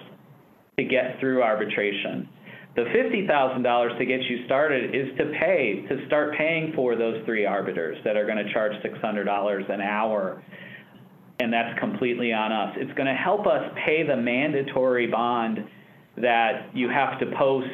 to 0.79 0.85
get 0.85 1.19
through 1.21 1.43
arbitration. 1.43 2.29
The 2.77 2.83
$50,000 2.83 3.99
to 3.99 4.05
get 4.07 4.23
you 4.23 4.47
started 4.47 4.95
is 4.95 5.09
to 5.19 5.33
pay, 5.41 5.85
to 5.89 6.07
start 6.07 6.37
paying 6.39 6.73
for 6.77 6.95
those 6.95 7.23
three 7.27 7.45
arbiters 7.45 7.99
that 8.05 8.17
are 8.17 8.25
going 8.25 8.39
to 8.39 8.51
charge 8.53 8.73
$600 8.81 9.71
an 9.71 9.81
hour. 9.81 10.43
And 11.41 11.53
that's 11.53 11.77
completely 11.81 12.33
on 12.33 12.53
us. 12.53 12.77
It's 12.77 12.93
going 12.93 13.09
to 13.09 13.21
help 13.21 13.49
us 13.49 13.65
pay 13.85 14.07
the 14.07 14.17
mandatory 14.17 15.09
bond 15.09 15.59
that 16.23 16.71
you 16.75 16.89
have 16.89 17.19
to 17.21 17.27
post 17.37 17.69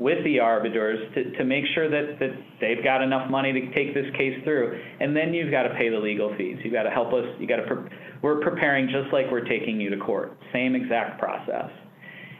with 0.00 0.24
the 0.24 0.40
arbiters 0.40 0.98
to, 1.14 1.30
to 1.36 1.44
make 1.44 1.64
sure 1.74 1.90
that, 1.90 2.18
that 2.18 2.30
they've 2.60 2.82
got 2.82 3.02
enough 3.02 3.30
money 3.30 3.52
to 3.52 3.74
take 3.74 3.92
this 3.92 4.06
case 4.16 4.42
through. 4.44 4.80
And 4.98 5.14
then 5.14 5.34
you've 5.34 5.50
got 5.50 5.64
to 5.64 5.74
pay 5.74 5.90
the 5.90 5.98
legal 5.98 6.34
fees. 6.38 6.56
You've 6.64 6.72
got 6.72 6.84
to 6.84 6.90
help 6.90 7.12
us. 7.12 7.26
You 7.38 7.46
got 7.46 7.56
to. 7.56 7.66
Pre- 7.66 7.90
we're 8.22 8.40
preparing 8.40 8.86
just 8.86 9.12
like 9.12 9.26
we're 9.30 9.44
taking 9.44 9.80
you 9.80 9.90
to 9.90 9.98
court. 9.98 10.38
Same 10.52 10.74
exact 10.74 11.20
process. 11.20 11.70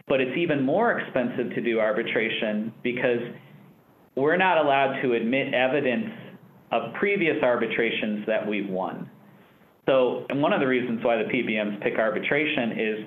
But 0.08 0.20
it's 0.20 0.36
even 0.36 0.64
more 0.64 0.98
expensive 0.98 1.54
to 1.54 1.61
do 1.61 1.78
arbitration 1.78 2.72
because 2.82 3.20
we're 4.16 4.38
not 4.38 4.58
allowed 4.58 5.00
to 5.02 5.12
admit 5.12 5.54
evidence 5.54 6.11
of 6.72 6.94
previous 6.94 7.36
arbitrations 7.42 8.26
that 8.26 8.46
we've 8.46 8.68
won. 8.68 9.08
So, 9.86 10.24
and 10.28 10.40
one 10.40 10.52
of 10.52 10.61
the 10.61 10.66
reasons 10.66 11.04
why 11.04 11.16
the 11.16 11.24
PBMs 11.24 11.82
pick 11.82 11.98
arbitration 11.98 12.72
is 12.72 13.06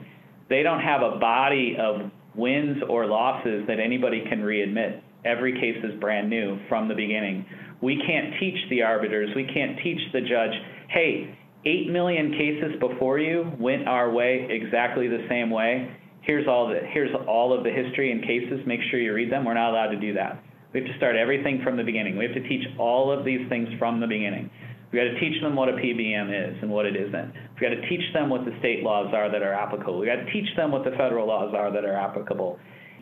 they 0.49 0.64
don't 0.64 0.82
have 0.82 1.01
a 1.01 1.18
body 1.18 1.76
of 1.80 2.12
wins 2.36 2.78
or 2.90 3.06
losses 3.06 3.66
that 3.68 3.80
anybody 3.80 4.24
can 4.30 4.42
readmit. 4.42 5.02
Every 5.26 5.54
case 5.54 5.84
is 5.84 6.00
brand 6.00 6.30
new 6.30 6.60
from 6.68 6.88
the 6.88 6.96
beginning. 6.96 7.46
We 7.82 8.02
can't 8.06 8.34
teach 8.40 8.58
the 8.70 8.82
arbiters, 8.82 9.30
we 9.36 9.46
can't 9.46 9.78
teach 9.84 10.00
the 10.12 10.22
judge, 10.22 10.54
hey, 10.90 11.38
8 11.66 11.90
million 11.92 12.32
cases 12.32 12.80
before 12.80 13.20
you 13.20 13.52
went 13.58 13.88
our 13.88 14.12
way 14.12 14.48
exactly 14.50 15.08
the 15.08 15.26
same 15.30 15.50
way. 15.50 15.90
Here's 16.22 16.48
all 16.48 16.68
the 16.68 16.80
here's 16.94 17.14
all 17.28 17.58
of 17.58 17.64
the 17.64 17.72
history 17.72 18.12
and 18.12 18.22
cases. 18.22 18.66
Make 18.66 18.80
sure 18.90 19.00
you 19.00 19.14
read 19.14 19.32
them. 19.32 19.46
We're 19.46 19.54
not 19.54 19.72
allowed 19.72 19.92
to 19.92 20.00
do 20.00 20.14
that. 20.14 20.42
We 20.74 20.82
have 20.82 20.90
to 20.90 20.98
start 20.98 21.16
everything 21.16 21.62
from 21.64 21.78
the 21.78 21.84
beginning. 21.84 22.18
We 22.18 22.26
have 22.26 22.34
to 22.34 22.48
teach 22.48 22.66
all 22.80 23.12
of 23.12 23.26
these 23.26 23.48
things 23.50 23.68
from 23.78 24.00
the 24.00 24.08
beginning. 24.08 24.50
We 24.94 25.00
got 25.00 25.06
to 25.06 25.20
teach 25.20 25.41
them 25.41 25.56
what 25.56 25.70
a 25.70 25.74
PBM 25.74 26.30
is 26.30 26.56
and 26.62 26.70
what 26.70 26.86
it 26.86 26.96
isn't. 26.96 27.34
We 27.56 27.62
got 27.68 27.74
to 27.74 27.89
teach 27.89 28.14
them 28.14 28.30
what 28.30 28.46
the 28.46 28.56
state 28.60 28.84
laws 28.84 29.12
are 29.12 29.32
that 29.32 29.41
are 29.41 29.54
applicable. 29.54 29.98
We 29.98 30.06
got 30.06 30.18
to 30.18 30.32
teach 30.32 30.56
them 30.56 30.72
what 30.72 30.84
the 30.84 30.91
federal 30.91 31.28
laws 31.28 31.52
are 31.58 31.74
that 31.74 31.84
are 31.84 31.96
applicable. 31.96 32.60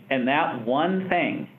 And 0.10 0.26
that 0.26 0.66
one 0.66 1.10
thing 1.10 1.50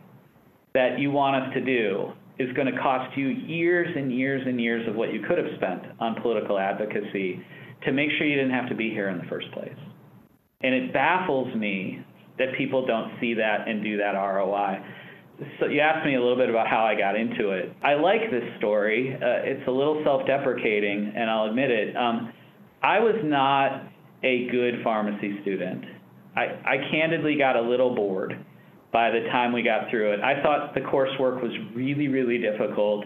that 0.73 0.99
you 0.99 1.11
want 1.11 1.37
us 1.37 1.53
to 1.53 1.61
do 1.63 2.13
is 2.39 2.51
going 2.55 2.67
to 2.67 2.81
cost 2.81 3.15
you 3.17 3.29
years 3.29 3.95
and 3.95 4.11
years 4.11 4.43
and 4.47 4.59
years 4.59 4.89
of 4.89 4.95
what 4.95 5.13
you 5.13 5.21
could 5.21 5.37
have 5.37 5.55
spent 5.57 5.83
on 6.01 6.17
political 6.23 6.59
advocacy 6.59 7.45
to 7.85 7.93
make 7.93 8.09
sure 8.17 8.27
you 8.27 8.37
didn't 8.37 8.53
have 8.53 8.71
to 8.71 8.75
be 8.75 8.89
here 8.89 9.11
in 9.11 9.19
the 9.19 9.25
first 9.25 9.53
place. 9.53 9.77
And 10.63 10.75
it 10.75 10.95
baffles 10.95 11.55
me 11.55 12.03
that 12.39 12.57
people 12.57 12.87
don't 12.87 13.13
see 13.21 13.35
that 13.35 13.69
and 13.69 13.83
do 13.83 13.99
that 13.99 14.13
ROI 14.13 14.83
so 15.61 15.67
you 15.67 15.81
asked 15.81 16.05
me 16.07 16.15
a 16.15 16.21
little 16.21 16.37
bit 16.37 16.51
about 16.51 16.67
how 16.67 16.85
I 16.85 16.95
got 16.95 17.17
into 17.17 17.51
it. 17.51 17.73
I 17.83 17.95
like 17.95 18.31
this 18.31 18.45
story. 18.59 19.15
Uh, 19.15 19.43
it's 19.45 19.67
a 19.69 19.71
little 19.71 20.01
self-deprecating, 20.05 21.13
and 21.17 21.31
I'll 21.31 21.49
admit 21.49 21.71
it. 21.71 21.97
Um, 21.97 22.33
I 22.83 22.99
was 22.99 23.17
not 23.23 23.85
a 24.23 24.49
good 24.51 24.83
pharmacy 24.83 25.41
student. 25.43 25.85
I, 26.37 26.43
I 26.65 26.77
candidly 26.91 27.37
got 27.37 27.57
a 27.57 27.61
little 27.61 27.95
bored 27.95 28.45
by 28.93 29.11
the 29.11 29.21
time 29.31 29.53
we 29.53 29.63
got 29.63 29.91
through 29.91 30.13
it. 30.13 30.21
I 30.21 30.43
thought 30.43 30.75
the 30.75 30.81
coursework 30.81 31.43
was 31.43 31.53
really, 31.75 32.09
really 32.09 32.39
difficult. 32.39 33.05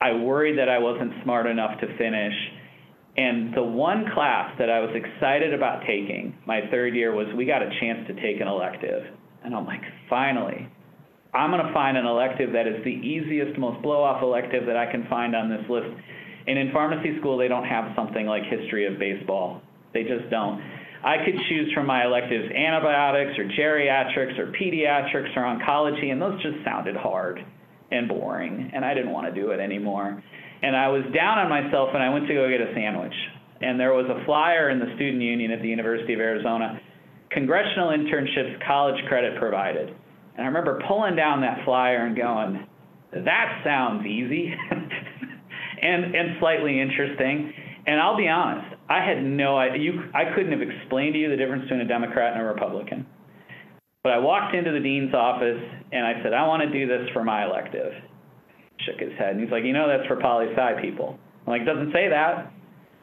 I 0.00 0.12
worried 0.12 0.58
that 0.58 0.68
I 0.68 0.78
wasn't 0.78 1.12
smart 1.24 1.46
enough 1.46 1.80
to 1.80 1.86
finish. 1.98 2.34
And 3.16 3.52
the 3.54 3.62
one 3.62 4.06
class 4.14 4.54
that 4.58 4.70
I 4.70 4.80
was 4.80 4.94
excited 4.94 5.52
about 5.52 5.80
taking 5.86 6.36
my 6.46 6.60
third 6.70 6.94
year 6.94 7.14
was 7.14 7.26
we 7.36 7.46
got 7.46 7.62
a 7.62 7.70
chance 7.80 8.06
to 8.06 8.14
take 8.14 8.40
an 8.40 8.46
elective. 8.46 9.02
And 9.44 9.54
I'm 9.54 9.66
like, 9.66 9.82
finally, 10.08 10.68
I'm 11.34 11.50
going 11.50 11.64
to 11.64 11.72
find 11.72 11.96
an 11.96 12.06
elective 12.06 12.52
that 12.52 12.66
is 12.66 12.82
the 12.84 12.90
easiest, 12.90 13.58
most 13.58 13.82
blow 13.82 14.02
off 14.02 14.22
elective 14.22 14.66
that 14.66 14.76
I 14.76 14.90
can 14.90 15.06
find 15.08 15.36
on 15.36 15.48
this 15.48 15.62
list. 15.68 15.88
And 16.46 16.58
in 16.58 16.72
pharmacy 16.72 17.18
school, 17.20 17.36
they 17.36 17.48
don't 17.48 17.66
have 17.66 17.92
something 17.94 18.26
like 18.26 18.42
history 18.44 18.86
of 18.86 18.98
baseball. 18.98 19.60
They 19.92 20.02
just 20.04 20.30
don't. 20.30 20.62
I 21.04 21.24
could 21.24 21.36
choose 21.48 21.72
from 21.74 21.86
my 21.86 22.04
electives 22.04 22.50
antibiotics 22.50 23.38
or 23.38 23.44
geriatrics 23.44 24.38
or 24.38 24.52
pediatrics 24.52 25.36
or 25.36 25.42
oncology, 25.42 26.10
and 26.10 26.20
those 26.20 26.40
just 26.42 26.64
sounded 26.64 26.96
hard 26.96 27.44
and 27.90 28.08
boring, 28.08 28.70
and 28.74 28.84
I 28.84 28.94
didn't 28.94 29.12
want 29.12 29.32
to 29.32 29.40
do 29.40 29.50
it 29.50 29.60
anymore. 29.60 30.22
And 30.62 30.76
I 30.76 30.88
was 30.88 31.02
down 31.14 31.38
on 31.38 31.48
myself, 31.48 31.90
and 31.94 32.02
I 32.02 32.08
went 32.08 32.26
to 32.26 32.34
go 32.34 32.48
get 32.48 32.60
a 32.60 32.72
sandwich. 32.74 33.14
And 33.60 33.78
there 33.78 33.92
was 33.92 34.06
a 34.06 34.24
flyer 34.24 34.70
in 34.70 34.78
the 34.78 34.92
student 34.96 35.22
union 35.22 35.50
at 35.52 35.62
the 35.62 35.68
University 35.68 36.14
of 36.14 36.20
Arizona 36.20 36.80
congressional 37.30 37.90
internships, 37.90 38.66
college 38.66 39.04
credit 39.06 39.38
provided. 39.38 39.94
And 40.38 40.44
I 40.44 40.46
remember 40.46 40.80
pulling 40.86 41.16
down 41.16 41.40
that 41.40 41.64
flyer 41.64 42.06
and 42.06 42.16
going, 42.16 42.64
that 43.12 43.60
sounds 43.64 44.06
easy 44.06 44.54
and, 45.82 46.14
and 46.14 46.36
slightly 46.38 46.80
interesting. 46.80 47.52
And 47.86 48.00
I'll 48.00 48.16
be 48.16 48.28
honest, 48.28 48.76
I 48.88 49.04
had 49.04 49.20
no 49.20 49.58
idea. 49.58 49.92
I 50.14 50.32
couldn't 50.36 50.52
have 50.52 50.62
explained 50.62 51.14
to 51.14 51.18
you 51.18 51.28
the 51.28 51.36
difference 51.36 51.64
between 51.64 51.80
a 51.80 51.88
Democrat 51.88 52.34
and 52.34 52.42
a 52.42 52.44
Republican. 52.44 53.04
But 54.04 54.12
I 54.12 54.18
walked 54.20 54.54
into 54.54 54.70
the 54.70 54.78
dean's 54.78 55.12
office 55.12 55.60
and 55.90 56.06
I 56.06 56.22
said, 56.22 56.32
I 56.32 56.46
want 56.46 56.62
to 56.62 56.70
do 56.70 56.86
this 56.86 57.08
for 57.12 57.24
my 57.24 57.44
elective. 57.44 57.92
Shook 58.86 59.00
his 59.00 59.18
head 59.18 59.30
and 59.30 59.40
he's 59.40 59.50
like, 59.50 59.64
you 59.64 59.72
know, 59.72 59.88
that's 59.88 60.06
for 60.06 60.20
poli 60.20 60.54
sci 60.54 60.80
people. 60.80 61.18
I'm 61.46 61.50
like, 61.50 61.66
doesn't 61.66 61.92
say 61.92 62.08
that. 62.08 62.52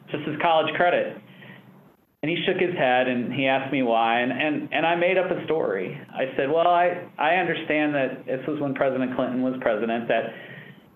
Just 0.10 0.24
as 0.30 0.36
college 0.42 0.74
credit. 0.76 1.18
And 2.26 2.36
he 2.36 2.44
shook 2.44 2.58
his 2.58 2.74
head 2.76 3.08
and 3.08 3.32
he 3.32 3.46
asked 3.46 3.72
me 3.72 3.84
why, 3.84 4.22
and, 4.22 4.32
and, 4.32 4.74
and 4.74 4.84
I 4.84 4.96
made 4.96 5.16
up 5.16 5.30
a 5.30 5.46
story. 5.46 5.96
I 6.10 6.36
said, 6.36 6.50
Well, 6.50 6.66
I, 6.66 7.06
I 7.20 7.36
understand 7.36 7.94
that 7.94 8.26
this 8.26 8.42
was 8.48 8.60
when 8.60 8.74
President 8.74 9.16
Clinton 9.16 9.44
was 9.44 9.54
president, 9.62 10.08
that 10.08 10.34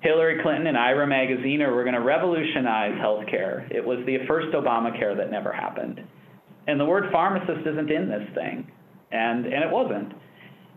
Hillary 0.01 0.41
Clinton 0.41 0.65
and 0.65 0.75
Ira 0.75 1.05
Magaziner 1.05 1.71
were 1.71 1.83
going 1.83 1.93
to 1.93 2.01
revolutionize 2.01 2.97
healthcare. 2.97 3.69
It 3.69 3.85
was 3.85 3.99
the 4.07 4.25
first 4.27 4.47
Obamacare 4.55 5.15
that 5.17 5.29
never 5.29 5.53
happened. 5.53 6.01
And 6.65 6.79
the 6.79 6.85
word 6.85 7.11
pharmacist 7.11 7.61
isn't 7.61 7.91
in 7.91 8.09
this 8.09 8.27
thing. 8.33 8.65
And, 9.11 9.45
and 9.45 9.63
it 9.63 9.69
wasn't. 9.69 10.11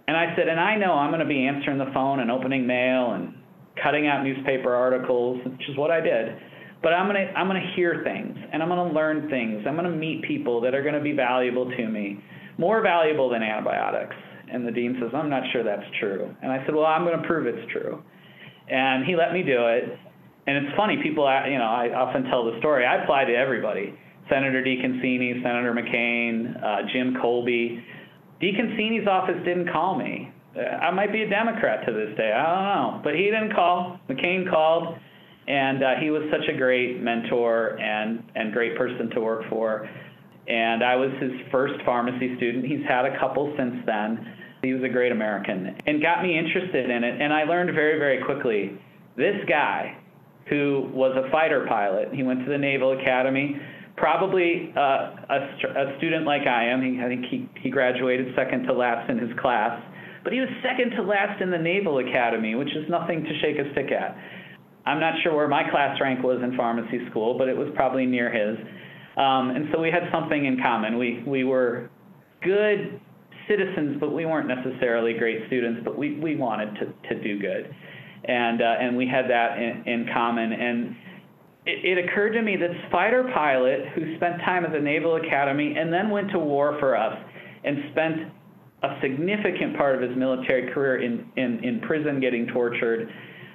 And 0.06 0.14
I 0.18 0.36
said, 0.36 0.48
And 0.48 0.60
I 0.60 0.76
know 0.76 0.92
I'm 0.92 1.12
going 1.12 1.20
to 1.20 1.26
be 1.26 1.46
answering 1.46 1.78
the 1.78 1.90
phone 1.94 2.20
and 2.20 2.30
opening 2.30 2.66
mail 2.66 3.12
and 3.12 3.36
cutting 3.82 4.06
out 4.06 4.22
newspaper 4.22 4.74
articles, 4.74 5.40
which 5.46 5.66
is 5.70 5.78
what 5.78 5.90
I 5.90 6.02
did. 6.02 6.36
But 6.82 6.92
I'm 6.94 7.06
gonna 7.06 7.30
I'm 7.36 7.46
gonna 7.46 7.72
hear 7.76 8.02
things 8.02 8.36
and 8.52 8.62
I'm 8.62 8.68
gonna 8.68 8.92
learn 8.92 9.30
things. 9.30 9.64
I'm 9.66 9.76
gonna 9.76 9.90
meet 9.90 10.22
people 10.22 10.60
that 10.62 10.74
are 10.74 10.82
gonna 10.82 11.02
be 11.02 11.12
valuable 11.12 11.70
to 11.70 11.88
me, 11.88 12.18
more 12.58 12.82
valuable 12.82 13.30
than 13.30 13.42
antibiotics. 13.42 14.16
And 14.50 14.66
the 14.66 14.72
dean 14.72 14.98
says, 15.00 15.10
I'm 15.14 15.30
not 15.30 15.44
sure 15.52 15.62
that's 15.62 15.86
true. 16.00 16.34
And 16.42 16.50
I 16.52 16.64
said, 16.66 16.74
Well, 16.74 16.84
I'm 16.84 17.04
gonna 17.04 17.26
prove 17.26 17.46
it's 17.46 17.70
true. 17.70 18.02
And 18.68 19.04
he 19.04 19.16
let 19.16 19.32
me 19.32 19.42
do 19.42 19.66
it. 19.68 19.84
And 20.46 20.66
it's 20.66 20.76
funny, 20.76 20.98
people, 21.02 21.24
you 21.48 21.58
know, 21.58 21.70
I 21.70 21.94
often 21.94 22.24
tell 22.24 22.44
the 22.50 22.58
story. 22.58 22.84
I 22.84 23.02
apply 23.04 23.26
to 23.26 23.34
everybody: 23.34 23.94
Senator 24.28 24.60
DeConcini, 24.60 25.40
Senator 25.40 25.72
McCain, 25.72 26.62
uh, 26.62 26.82
Jim 26.92 27.14
Kolbe. 27.22 27.80
DeConcini's 28.42 29.06
office 29.06 29.38
didn't 29.44 29.70
call 29.70 29.96
me. 29.96 30.32
I 30.58 30.90
might 30.90 31.12
be 31.12 31.22
a 31.22 31.30
Democrat 31.30 31.86
to 31.86 31.92
this 31.92 32.16
day. 32.16 32.32
I 32.32 32.42
don't 32.42 32.64
know, 32.64 33.00
but 33.04 33.14
he 33.14 33.24
didn't 33.24 33.54
call. 33.54 34.00
McCain 34.10 34.50
called 34.50 34.98
and 35.48 35.82
uh, 35.82 35.94
he 36.00 36.10
was 36.10 36.22
such 36.30 36.48
a 36.48 36.56
great 36.56 37.00
mentor 37.00 37.78
and 37.80 38.22
and 38.34 38.52
great 38.52 38.76
person 38.76 39.10
to 39.10 39.20
work 39.20 39.48
for. 39.50 39.88
And 40.48 40.82
I 40.82 40.96
was 40.96 41.10
his 41.20 41.32
first 41.50 41.74
pharmacy 41.84 42.36
student. 42.36 42.64
He's 42.64 42.84
had 42.88 43.04
a 43.04 43.18
couple 43.18 43.52
since 43.56 43.76
then. 43.86 44.34
He 44.62 44.72
was 44.72 44.82
a 44.82 44.88
great 44.88 45.12
American 45.12 45.76
and 45.86 46.00
got 46.00 46.22
me 46.22 46.38
interested 46.38 46.90
in 46.90 47.04
it. 47.04 47.20
And 47.20 47.32
I 47.32 47.44
learned 47.44 47.74
very 47.74 47.98
very 47.98 48.22
quickly. 48.24 48.78
This 49.16 49.36
guy, 49.48 49.98
who 50.48 50.88
was 50.92 51.16
a 51.16 51.30
fighter 51.30 51.66
pilot, 51.68 52.14
he 52.14 52.22
went 52.22 52.44
to 52.44 52.50
the 52.50 52.58
Naval 52.58 52.98
Academy. 52.98 53.56
Probably 53.96 54.72
uh, 54.74 54.80
a, 55.28 55.38
a 55.76 55.98
student 55.98 56.24
like 56.24 56.46
I 56.46 56.64
am. 56.64 56.80
He, 56.80 56.98
I 56.98 57.08
think 57.08 57.26
he, 57.26 57.48
he 57.60 57.68
graduated 57.68 58.34
second 58.34 58.62
to 58.64 58.72
last 58.72 59.10
in 59.10 59.18
his 59.18 59.28
class, 59.38 59.78
but 60.24 60.32
he 60.32 60.40
was 60.40 60.48
second 60.62 60.96
to 60.96 61.02
last 61.02 61.42
in 61.42 61.50
the 61.50 61.58
Naval 61.58 61.98
Academy, 61.98 62.54
which 62.54 62.74
is 62.74 62.88
nothing 62.88 63.22
to 63.22 63.38
shake 63.40 63.58
a 63.58 63.70
stick 63.72 63.92
at 63.92 64.16
I'm 64.84 65.00
not 65.00 65.14
sure 65.22 65.34
where 65.34 65.48
my 65.48 65.68
class 65.70 66.00
rank 66.00 66.22
was 66.22 66.40
in 66.42 66.56
pharmacy 66.56 67.06
school, 67.10 67.38
but 67.38 67.48
it 67.48 67.56
was 67.56 67.68
probably 67.74 68.06
near 68.06 68.32
his. 68.32 68.58
Um, 69.16 69.50
and 69.50 69.68
so 69.72 69.80
we 69.80 69.90
had 69.90 70.04
something 70.10 70.44
in 70.44 70.60
common. 70.62 70.98
We, 70.98 71.22
we 71.26 71.44
were 71.44 71.90
good 72.42 73.00
citizens, 73.48 73.98
but 74.00 74.12
we 74.12 74.26
weren't 74.26 74.48
necessarily 74.48 75.14
great 75.14 75.46
students, 75.46 75.82
but 75.84 75.96
we, 75.96 76.18
we 76.18 76.36
wanted 76.36 76.74
to, 76.76 77.14
to 77.14 77.22
do 77.22 77.38
good. 77.38 77.74
And, 78.24 78.62
uh, 78.62 78.76
and 78.80 78.96
we 78.96 79.06
had 79.06 79.28
that 79.28 79.58
in, 79.58 79.82
in 79.86 80.08
common. 80.12 80.52
And 80.52 80.96
it, 81.66 81.98
it 81.98 82.04
occurred 82.04 82.32
to 82.32 82.42
me 82.42 82.56
that 82.56 82.70
fighter 82.90 83.30
pilot 83.34 83.80
who 83.94 84.16
spent 84.16 84.40
time 84.40 84.64
at 84.64 84.72
the 84.72 84.80
Naval 84.80 85.16
Academy 85.16 85.74
and 85.76 85.92
then 85.92 86.10
went 86.10 86.30
to 86.30 86.38
war 86.38 86.76
for 86.80 86.96
us 86.96 87.16
and 87.64 87.78
spent 87.92 88.32
a 88.82 88.98
significant 89.00 89.76
part 89.76 89.94
of 89.94 90.08
his 90.08 90.16
military 90.16 90.72
career 90.72 91.02
in, 91.02 91.30
in, 91.36 91.62
in 91.62 91.80
prison 91.80 92.20
getting 92.20 92.48
tortured, 92.48 93.08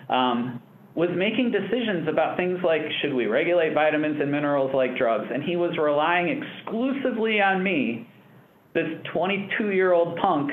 um, 0.10 0.62
was 0.98 1.10
making 1.16 1.52
decisions 1.52 2.08
about 2.10 2.36
things 2.38 2.58
like 2.64 2.82
should 3.02 3.14
we 3.14 3.28
regulate 3.28 3.72
vitamins 3.76 4.20
and 4.20 4.32
minerals 4.32 4.72
like 4.74 4.98
drugs, 4.98 5.28
and 5.32 5.44
he 5.44 5.56
was 5.56 5.78
relying 5.78 6.42
exclusively 6.42 7.40
on 7.40 7.62
me, 7.62 8.10
this 8.74 8.90
22 9.14 9.70
year 9.70 9.94
old 9.94 10.18
punk, 10.18 10.50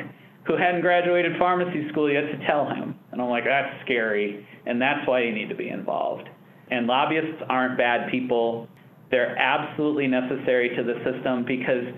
who 0.47 0.55
hadn't 0.55 0.83
graduated 0.83 1.33
pharmacy 1.39 1.89
school 1.89 2.13
yet 2.13 2.21
to 2.31 2.47
tell 2.47 2.69
him. 2.69 2.95
And 3.11 3.23
I'm 3.23 3.31
like, 3.31 3.45
that's 3.45 3.73
scary. 3.87 4.47
And 4.67 4.81
that's 4.81 5.09
why 5.09 5.23
you 5.23 5.33
need 5.33 5.49
to 5.49 5.55
be 5.55 5.71
involved. 5.71 6.29
And 6.71 6.87
lobbyists 6.87 7.43
aren't 7.49 7.79
bad 7.79 8.11
people. 8.11 8.69
They're 9.11 9.37
absolutely 9.39 10.09
necessary 10.09 10.77
to 10.77 10.83
the 10.83 10.97
system 11.11 11.47
because 11.47 11.89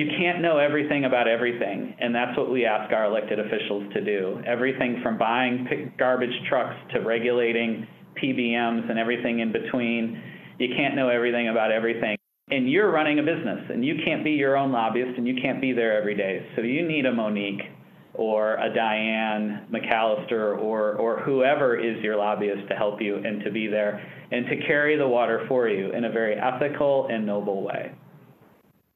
you 0.00 0.06
can't 0.18 0.40
know 0.40 0.56
everything 0.56 1.04
about 1.04 1.28
everything. 1.28 1.94
And 2.00 2.14
that's 2.14 2.34
what 2.34 2.50
we 2.50 2.64
ask 2.64 2.90
our 2.90 3.04
elected 3.04 3.38
officials 3.38 3.92
to 3.92 4.02
do. 4.02 4.40
Everything 4.46 5.00
from 5.02 5.18
buying 5.18 5.92
garbage 5.98 6.32
trucks 6.48 6.74
to 6.94 7.00
regulating 7.00 7.86
PBMs 8.16 8.88
and 8.88 8.98
everything 8.98 9.40
in 9.40 9.52
between. 9.52 10.22
You 10.58 10.68
can't 10.74 10.96
know 10.96 11.10
everything 11.10 11.48
about 11.48 11.70
everything 11.70 12.16
and 12.50 12.68
you're 12.68 12.90
running 12.90 13.18
a 13.18 13.22
business 13.22 13.60
and 13.68 13.84
you 13.84 13.96
can't 14.04 14.24
be 14.24 14.32
your 14.32 14.56
own 14.56 14.72
lobbyist 14.72 15.18
and 15.18 15.28
you 15.28 15.34
can't 15.40 15.60
be 15.60 15.72
there 15.72 15.98
every 16.00 16.16
day. 16.16 16.46
So 16.56 16.62
you 16.62 16.88
need 16.88 17.04
a 17.04 17.12
Monique 17.12 17.62
or 18.14 18.54
a 18.54 18.74
Diane 18.74 19.66
McAllister 19.70 20.58
or, 20.58 20.94
or 20.94 21.20
whoever 21.20 21.78
is 21.78 22.02
your 22.02 22.16
lobbyist 22.16 22.68
to 22.68 22.74
help 22.74 23.02
you 23.02 23.16
and 23.16 23.44
to 23.44 23.50
be 23.50 23.66
there 23.66 24.02
and 24.32 24.46
to 24.46 24.56
carry 24.66 24.96
the 24.96 25.06
water 25.06 25.44
for 25.46 25.68
you 25.68 25.92
in 25.92 26.04
a 26.04 26.10
very 26.10 26.34
ethical 26.34 27.06
and 27.10 27.26
noble 27.26 27.62
way. 27.62 27.92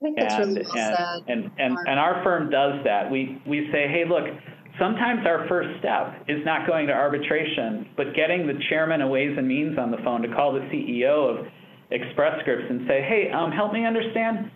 Think 0.04 0.18
that's 0.18 0.34
and, 0.34 0.54
really 0.54 0.66
well 0.66 0.76
and, 0.76 0.96
said. 0.96 1.32
And, 1.32 1.50
and, 1.56 1.78
and 1.88 1.98
our 1.98 2.22
firm 2.22 2.50
does 2.50 2.84
that. 2.84 3.10
We, 3.10 3.40
we 3.46 3.70
say, 3.72 3.88
hey, 3.88 4.04
look, 4.06 4.24
sometimes 4.78 5.26
our 5.26 5.48
first 5.48 5.80
step 5.80 6.28
is 6.28 6.44
not 6.44 6.68
going 6.68 6.88
to 6.88 6.92
arbitration, 6.92 7.88
but 7.96 8.14
getting 8.14 8.46
the 8.46 8.52
chairman 8.68 9.00
of 9.00 9.08
Ways 9.08 9.32
and 9.34 9.48
Means 9.48 9.78
on 9.78 9.90
the 9.90 9.96
phone 10.04 10.20
to 10.20 10.28
call 10.28 10.52
the 10.52 10.60
CEO 10.68 11.40
of 11.40 11.46
Express 11.90 12.38
Scripts 12.42 12.66
and 12.68 12.86
say, 12.86 13.00
hey, 13.00 13.30
um, 13.32 13.50
help 13.50 13.72
me 13.72 13.86
understand 13.86 14.50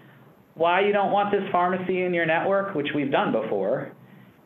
why 0.52 0.84
you 0.84 0.92
don't 0.92 1.12
want 1.12 1.32
this 1.32 1.44
pharmacy 1.50 2.02
in 2.02 2.12
your 2.12 2.26
network, 2.26 2.74
which 2.74 2.88
we've 2.94 3.10
done 3.10 3.32
before. 3.32 3.92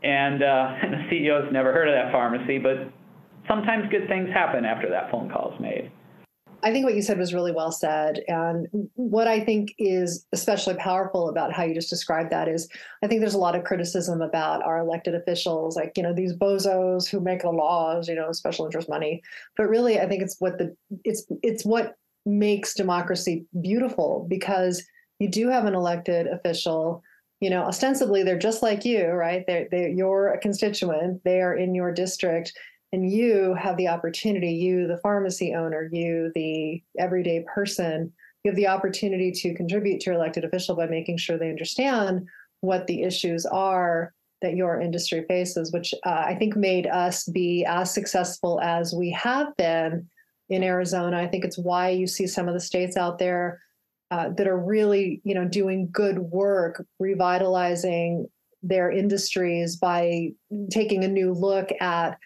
And, 0.04 0.40
uh, 0.40 0.74
and 0.84 0.92
the 0.92 0.98
CEO's 1.10 1.52
never 1.52 1.72
heard 1.72 1.88
of 1.88 1.94
that 1.94 2.12
pharmacy, 2.12 2.58
but 2.58 2.92
sometimes 3.48 3.90
good 3.90 4.06
things 4.06 4.28
happen 4.32 4.64
after 4.64 4.88
that 4.90 5.10
phone 5.10 5.28
call 5.28 5.52
is 5.52 5.60
made. 5.60 5.90
I 6.62 6.72
think 6.72 6.84
what 6.84 6.94
you 6.94 7.02
said 7.02 7.18
was 7.18 7.34
really 7.34 7.52
well 7.52 7.72
said. 7.72 8.22
And 8.28 8.68
what 8.94 9.26
I 9.26 9.40
think 9.40 9.74
is 9.78 10.26
especially 10.32 10.74
powerful 10.74 11.28
about 11.28 11.52
how 11.52 11.64
you 11.64 11.74
just 11.74 11.90
described 11.90 12.30
that 12.30 12.48
is 12.48 12.68
I 13.02 13.08
think 13.08 13.20
there's 13.20 13.34
a 13.34 13.38
lot 13.38 13.56
of 13.56 13.64
criticism 13.64 14.22
about 14.22 14.62
our 14.62 14.78
elected 14.78 15.14
officials, 15.14 15.76
like, 15.76 15.92
you 15.96 16.02
know, 16.02 16.14
these 16.14 16.34
bozos 16.34 17.08
who 17.08 17.20
make 17.20 17.42
the 17.42 17.50
laws, 17.50 18.08
you 18.08 18.14
know, 18.14 18.30
special 18.32 18.64
interest 18.64 18.88
money. 18.88 19.22
But 19.56 19.68
really, 19.68 20.00
I 20.00 20.06
think 20.06 20.22
it's 20.22 20.36
what 20.38 20.58
the 20.58 20.76
it's 21.04 21.26
it's 21.42 21.64
what 21.64 21.96
makes 22.24 22.74
democracy 22.74 23.44
beautiful 23.60 24.26
because 24.28 24.84
you 25.18 25.28
do 25.28 25.48
have 25.48 25.64
an 25.64 25.74
elected 25.74 26.26
official 26.28 27.02
you 27.40 27.50
know 27.50 27.64
ostensibly 27.64 28.22
they're 28.22 28.38
just 28.38 28.62
like 28.62 28.84
you 28.84 29.08
right 29.08 29.44
they're, 29.48 29.66
they're 29.70 29.88
you're 29.88 30.28
a 30.28 30.38
constituent 30.38 31.20
they 31.24 31.40
are 31.40 31.56
in 31.56 31.74
your 31.74 31.92
district 31.92 32.52
and 32.92 33.10
you 33.10 33.54
have 33.54 33.76
the 33.76 33.88
opportunity 33.88 34.52
you 34.52 34.86
the 34.86 34.98
pharmacy 34.98 35.54
owner 35.54 35.88
you 35.92 36.30
the 36.34 36.82
everyday 36.98 37.44
person 37.52 38.12
you 38.44 38.50
have 38.50 38.56
the 38.56 38.66
opportunity 38.66 39.30
to 39.30 39.54
contribute 39.54 40.00
to 40.00 40.10
your 40.10 40.18
elected 40.18 40.44
official 40.44 40.74
by 40.74 40.86
making 40.86 41.16
sure 41.16 41.38
they 41.38 41.50
understand 41.50 42.26
what 42.60 42.86
the 42.86 43.02
issues 43.02 43.46
are 43.46 44.12
that 44.40 44.56
your 44.56 44.80
industry 44.80 45.24
faces 45.28 45.72
which 45.72 45.94
uh, 46.04 46.24
i 46.26 46.34
think 46.34 46.56
made 46.56 46.86
us 46.86 47.24
be 47.28 47.64
as 47.64 47.92
successful 47.92 48.60
as 48.60 48.92
we 48.92 49.10
have 49.10 49.56
been 49.56 50.08
in 50.52 50.62
Arizona. 50.62 51.18
I 51.18 51.26
think 51.26 51.44
it's 51.44 51.58
why 51.58 51.90
you 51.90 52.06
see 52.06 52.26
some 52.26 52.48
of 52.48 52.54
the 52.54 52.60
states 52.60 52.96
out 52.96 53.18
there 53.18 53.60
uh, 54.10 54.28
that 54.36 54.46
are 54.46 54.58
really, 54.58 55.20
you 55.24 55.34
know, 55.34 55.46
doing 55.46 55.88
good 55.90 56.18
work, 56.18 56.84
revitalizing 56.98 58.28
their 58.62 58.90
industries 58.90 59.76
by 59.76 60.32
taking 60.70 61.04
a 61.04 61.08
new 61.08 61.32
look 61.32 61.70
at, 61.80 62.18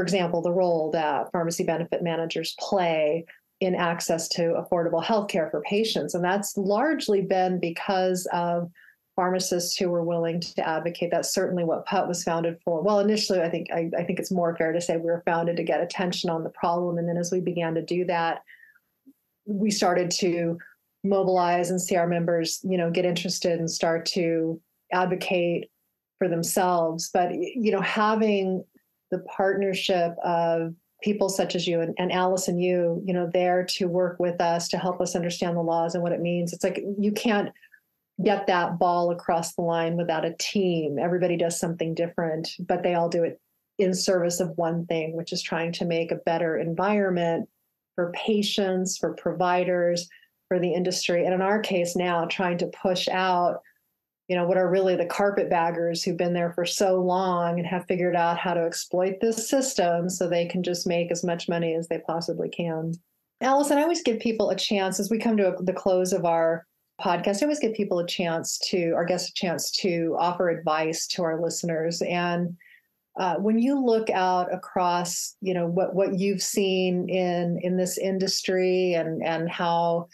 for 0.00 0.02
example, 0.02 0.40
the 0.40 0.50
role 0.50 0.90
that 0.92 1.30
pharmacy 1.30 1.62
benefit 1.62 2.02
managers 2.02 2.56
play 2.58 3.26
in 3.60 3.74
access 3.74 4.28
to 4.30 4.54
affordable 4.54 5.04
health 5.04 5.28
care 5.28 5.50
for 5.50 5.60
patients. 5.60 6.14
And 6.14 6.24
that's 6.24 6.56
largely 6.56 7.20
been 7.20 7.60
because 7.60 8.26
of 8.32 8.70
pharmacists 9.14 9.76
who 9.76 9.90
were 9.90 10.02
willing 10.02 10.40
to 10.40 10.66
advocate. 10.66 11.10
That's 11.10 11.34
certainly 11.34 11.64
what 11.64 11.84
PUTT 11.84 12.08
was 12.08 12.24
founded 12.24 12.56
for. 12.64 12.80
Well, 12.80 13.00
initially, 13.00 13.42
I 13.42 13.50
think 13.50 13.66
I, 13.70 13.90
I, 13.98 14.04
think 14.04 14.18
it's 14.18 14.30
more 14.30 14.56
fair 14.56 14.72
to 14.72 14.80
say 14.80 14.96
we 14.96 15.02
were 15.02 15.22
founded 15.26 15.58
to 15.58 15.64
get 15.64 15.82
attention 15.82 16.30
on 16.30 16.44
the 16.44 16.48
problem, 16.48 16.96
and 16.96 17.06
then 17.06 17.18
as 17.18 17.30
we 17.30 17.40
began 17.40 17.74
to 17.74 17.82
do 17.82 18.06
that, 18.06 18.40
we 19.44 19.70
started 19.70 20.10
to 20.12 20.56
mobilize 21.04 21.68
and 21.68 21.82
see 21.82 21.96
our 21.96 22.06
members, 22.06 22.60
you 22.62 22.78
know, 22.78 22.90
get 22.90 23.04
interested 23.04 23.58
and 23.58 23.70
start 23.70 24.06
to 24.06 24.58
advocate 24.94 25.70
for 26.16 26.26
themselves. 26.26 27.10
But 27.12 27.34
you 27.34 27.70
know, 27.70 27.82
having 27.82 28.64
the 29.10 29.20
partnership 29.20 30.14
of 30.24 30.74
people 31.02 31.28
such 31.28 31.54
as 31.54 31.66
you 31.66 31.80
and, 31.80 31.94
and 31.98 32.12
Alice 32.12 32.48
and 32.48 32.62
you, 32.62 33.02
you 33.04 33.14
know, 33.14 33.28
there 33.32 33.64
to 33.64 33.88
work 33.88 34.18
with 34.18 34.40
us 34.40 34.68
to 34.68 34.78
help 34.78 35.00
us 35.00 35.16
understand 35.16 35.56
the 35.56 35.62
laws 35.62 35.94
and 35.94 36.02
what 36.02 36.12
it 36.12 36.20
means. 36.20 36.52
It's 36.52 36.64
like 36.64 36.82
you 36.98 37.12
can't 37.12 37.50
get 38.22 38.46
that 38.46 38.78
ball 38.78 39.10
across 39.10 39.54
the 39.54 39.62
line 39.62 39.96
without 39.96 40.26
a 40.26 40.34
team. 40.38 40.98
Everybody 40.98 41.36
does 41.36 41.58
something 41.58 41.94
different, 41.94 42.50
but 42.58 42.82
they 42.82 42.94
all 42.94 43.08
do 43.08 43.24
it 43.24 43.40
in 43.78 43.94
service 43.94 44.40
of 44.40 44.56
one 44.56 44.84
thing, 44.86 45.16
which 45.16 45.32
is 45.32 45.42
trying 45.42 45.72
to 45.72 45.86
make 45.86 46.12
a 46.12 46.16
better 46.16 46.58
environment 46.58 47.48
for 47.94 48.12
patients, 48.12 48.98
for 48.98 49.14
providers, 49.14 50.06
for 50.48 50.58
the 50.58 50.72
industry. 50.72 51.24
And 51.24 51.32
in 51.32 51.40
our 51.40 51.60
case 51.60 51.96
now, 51.96 52.26
trying 52.26 52.58
to 52.58 52.66
push 52.66 53.08
out, 53.08 53.62
you 54.30 54.36
know, 54.36 54.46
what 54.46 54.56
are 54.56 54.70
really 54.70 54.94
the 54.94 55.06
carpetbaggers 55.06 56.04
who've 56.04 56.16
been 56.16 56.34
there 56.34 56.52
for 56.52 56.64
so 56.64 57.00
long 57.00 57.58
and 57.58 57.66
have 57.66 57.84
figured 57.86 58.14
out 58.14 58.38
how 58.38 58.54
to 58.54 58.64
exploit 58.64 59.16
this 59.20 59.50
system 59.50 60.08
so 60.08 60.28
they 60.28 60.46
can 60.46 60.62
just 60.62 60.86
make 60.86 61.10
as 61.10 61.24
much 61.24 61.48
money 61.48 61.74
as 61.74 61.88
they 61.88 61.98
possibly 61.98 62.48
can. 62.48 62.92
Allyson, 63.40 63.76
I 63.76 63.82
always 63.82 64.04
give 64.04 64.20
people 64.20 64.50
a 64.50 64.56
chance 64.56 65.00
as 65.00 65.10
we 65.10 65.18
come 65.18 65.36
to 65.36 65.56
a, 65.56 65.62
the 65.64 65.72
close 65.72 66.12
of 66.12 66.24
our 66.24 66.64
podcast, 67.00 67.42
I 67.42 67.46
always 67.46 67.58
give 67.58 67.74
people 67.74 67.98
a 67.98 68.06
chance 68.06 68.56
to, 68.68 68.92
our 68.92 69.04
guests 69.04 69.30
a 69.30 69.34
chance 69.34 69.72
to 69.78 70.14
offer 70.16 70.48
advice 70.48 71.08
to 71.08 71.24
our 71.24 71.42
listeners. 71.42 72.00
And 72.00 72.56
uh, 73.18 73.34
when 73.38 73.58
you 73.58 73.84
look 73.84 74.10
out 74.10 74.54
across, 74.54 75.34
you 75.40 75.54
know, 75.54 75.66
what 75.66 75.92
what 75.92 76.20
you've 76.20 76.42
seen 76.42 77.08
in 77.08 77.58
in 77.62 77.76
this 77.76 77.98
industry 77.98 78.94
and 78.94 79.24
and 79.24 79.50
how 79.50 80.06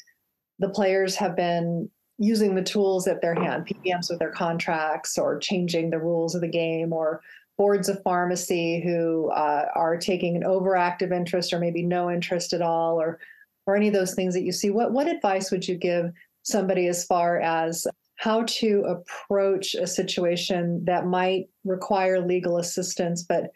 the 0.59 0.71
players 0.71 1.17
have 1.17 1.37
been 1.37 1.91
using 2.19 2.55
the 2.55 2.63
tools 2.63 3.07
at 3.07 3.21
their 3.21 3.35
hand, 3.35 3.67
PBMs 3.67 4.11
with 4.11 4.19
their 4.19 4.31
contracts, 4.31 5.19
or 5.19 5.39
changing 5.39 5.91
the 5.91 5.99
rules 5.99 6.35
of 6.35 6.41
the 6.41 6.49
game, 6.49 6.93
or 6.93 7.21
boards 7.59 7.89
of 7.89 8.03
pharmacy 8.03 8.83
who 8.83 9.31
uh, 9.31 9.67
are 9.75 9.97
taking 9.97 10.37
an 10.37 10.43
overactive 10.43 11.13
interest 11.13 11.53
or 11.53 11.59
maybe 11.59 11.83
no 11.83 12.11
interest 12.11 12.53
at 12.53 12.63
all, 12.63 13.01
or 13.01 13.19
or 13.67 13.77
any 13.77 13.89
of 13.89 13.95
those 13.95 14.15
things 14.15 14.35
that 14.35 14.43
you 14.43 14.53
see. 14.53 14.71
What 14.71 14.93
what 14.93 15.09
advice 15.09 15.51
would 15.51 15.67
you 15.67 15.77
give 15.77 16.13
somebody 16.43 16.87
as 16.87 17.05
far 17.05 17.41
as 17.41 17.87
how 18.17 18.45
to 18.45 18.83
approach 18.87 19.75
a 19.75 19.87
situation 19.87 20.85
that 20.85 21.07
might 21.07 21.49
require 21.65 22.21
legal 22.21 22.57
assistance, 22.59 23.23
but 23.23 23.51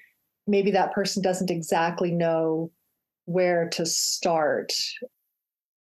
maybe 0.46 0.70
that 0.70 0.92
person 0.92 1.22
doesn't 1.22 1.50
exactly 1.50 2.10
know 2.10 2.70
where 3.24 3.68
to 3.70 3.86
start. 3.86 4.72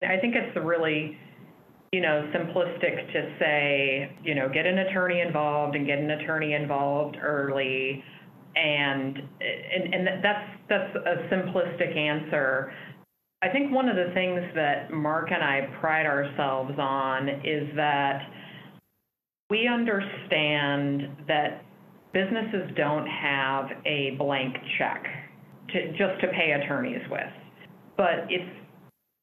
I 0.02 0.16
think 0.16 0.34
it's 0.34 0.56
really, 0.56 1.18
you 1.92 2.00
know, 2.00 2.26
simplistic 2.34 3.12
to 3.12 3.36
say, 3.38 4.16
you 4.24 4.34
know, 4.34 4.48
get 4.48 4.66
an 4.66 4.78
attorney 4.78 5.20
involved 5.20 5.76
and 5.76 5.86
get 5.86 5.98
an 5.98 6.10
attorney 6.10 6.54
involved 6.54 7.16
early. 7.22 8.02
And 8.56 9.16
and, 9.18 9.94
and 9.94 10.24
that's 10.24 10.50
that's 10.68 10.96
a 10.96 11.34
simplistic 11.34 11.96
answer. 11.96 12.72
I 13.42 13.48
think 13.48 13.72
one 13.72 13.88
of 13.88 13.96
the 13.96 14.12
things 14.14 14.40
that 14.54 14.90
Mark 14.90 15.30
and 15.32 15.42
I 15.42 15.68
pride 15.80 16.06
ourselves 16.06 16.72
on 16.78 17.28
is 17.28 17.68
that 17.76 18.20
we 19.50 19.68
understand 19.68 21.08
that 21.28 21.62
businesses 22.12 22.70
don't 22.76 23.06
have 23.06 23.66
a 23.84 24.14
blank 24.18 24.54
check 24.78 25.04
to, 25.70 25.90
just 25.92 26.20
to 26.20 26.28
pay 26.28 26.52
attorneys 26.52 27.02
with. 27.10 27.32
But 27.96 28.26
it's 28.30 28.58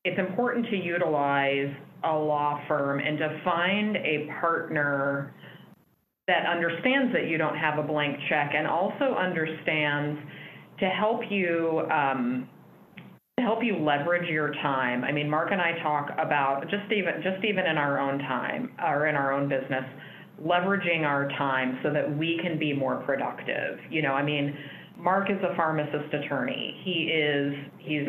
it's 0.05 0.19
important 0.19 0.65
to 0.67 0.75
utilize 0.75 1.73
a 2.03 2.11
law 2.11 2.61
firm 2.67 2.99
and 2.99 3.17
to 3.17 3.41
find 3.43 3.97
a 3.97 4.27
partner 4.39 5.33
that 6.27 6.45
understands 6.45 7.11
that 7.13 7.27
you 7.27 7.37
don't 7.37 7.57
have 7.57 7.79
a 7.79 7.83
blank 7.83 8.15
check 8.29 8.51
and 8.55 8.67
also 8.67 9.15
understands 9.17 10.19
to 10.79 10.85
help 10.85 11.21
you 11.29 11.81
um, 11.91 12.47
to 13.37 13.43
help 13.43 13.63
you 13.63 13.77
leverage 13.77 14.29
your 14.29 14.51
time. 14.55 15.03
I 15.03 15.11
mean, 15.11 15.29
Mark 15.29 15.49
and 15.51 15.61
I 15.61 15.81
talk 15.81 16.09
about 16.19 16.63
just 16.69 16.91
even 16.91 17.21
just 17.23 17.43
even 17.43 17.65
in 17.65 17.77
our 17.77 17.99
own 17.99 18.19
time 18.19 18.71
or 18.85 19.07
in 19.07 19.15
our 19.15 19.33
own 19.33 19.49
business, 19.49 19.83
leveraging 20.41 21.03
our 21.03 21.29
time 21.29 21.79
so 21.83 21.91
that 21.91 22.17
we 22.17 22.39
can 22.41 22.59
be 22.59 22.73
more 22.73 22.97
productive. 22.97 23.79
You 23.89 24.01
know, 24.01 24.13
I 24.13 24.23
mean, 24.23 24.55
Mark 24.97 25.29
is 25.29 25.37
a 25.41 25.55
pharmacist 25.55 26.13
attorney. 26.13 26.79
He 26.83 27.11
is 27.11 27.53
he's 27.79 28.07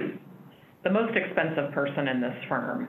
the 0.85 0.91
most 0.91 1.17
expensive 1.17 1.73
person 1.73 2.09
in 2.09 2.21
this 2.21 2.37
firm. 2.49 2.89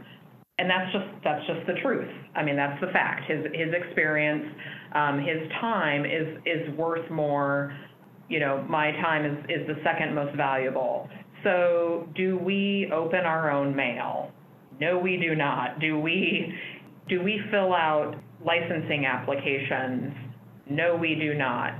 And 0.61 0.69
that's 0.69 0.93
just 0.93 1.05
that's 1.23 1.45
just 1.47 1.65
the 1.65 1.73
truth. 1.81 2.07
I 2.35 2.43
mean, 2.43 2.55
that's 2.55 2.79
the 2.81 2.91
fact. 2.93 3.29
His 3.29 3.43
his 3.51 3.73
experience, 3.73 4.45
um, 4.93 5.17
his 5.17 5.49
time 5.59 6.05
is 6.05 6.37
is 6.45 6.77
worth 6.77 7.09
more. 7.09 7.75
You 8.29 8.39
know, 8.39 8.63
my 8.69 8.91
time 8.91 9.25
is 9.25 9.37
is 9.49 9.67
the 9.67 9.81
second 9.83 10.13
most 10.13 10.37
valuable. 10.37 11.09
So, 11.43 12.07
do 12.15 12.37
we 12.37 12.91
open 12.93 13.21
our 13.21 13.49
own 13.49 13.75
mail? 13.75 14.31
No, 14.79 14.99
we 14.99 15.17
do 15.17 15.33
not. 15.33 15.79
Do 15.79 15.99
we 15.99 16.53
do 17.09 17.23
we 17.23 17.41
fill 17.49 17.73
out 17.73 18.13
licensing 18.45 19.07
applications? 19.07 20.13
No, 20.69 20.95
we 20.95 21.15
do 21.15 21.33
not. 21.33 21.73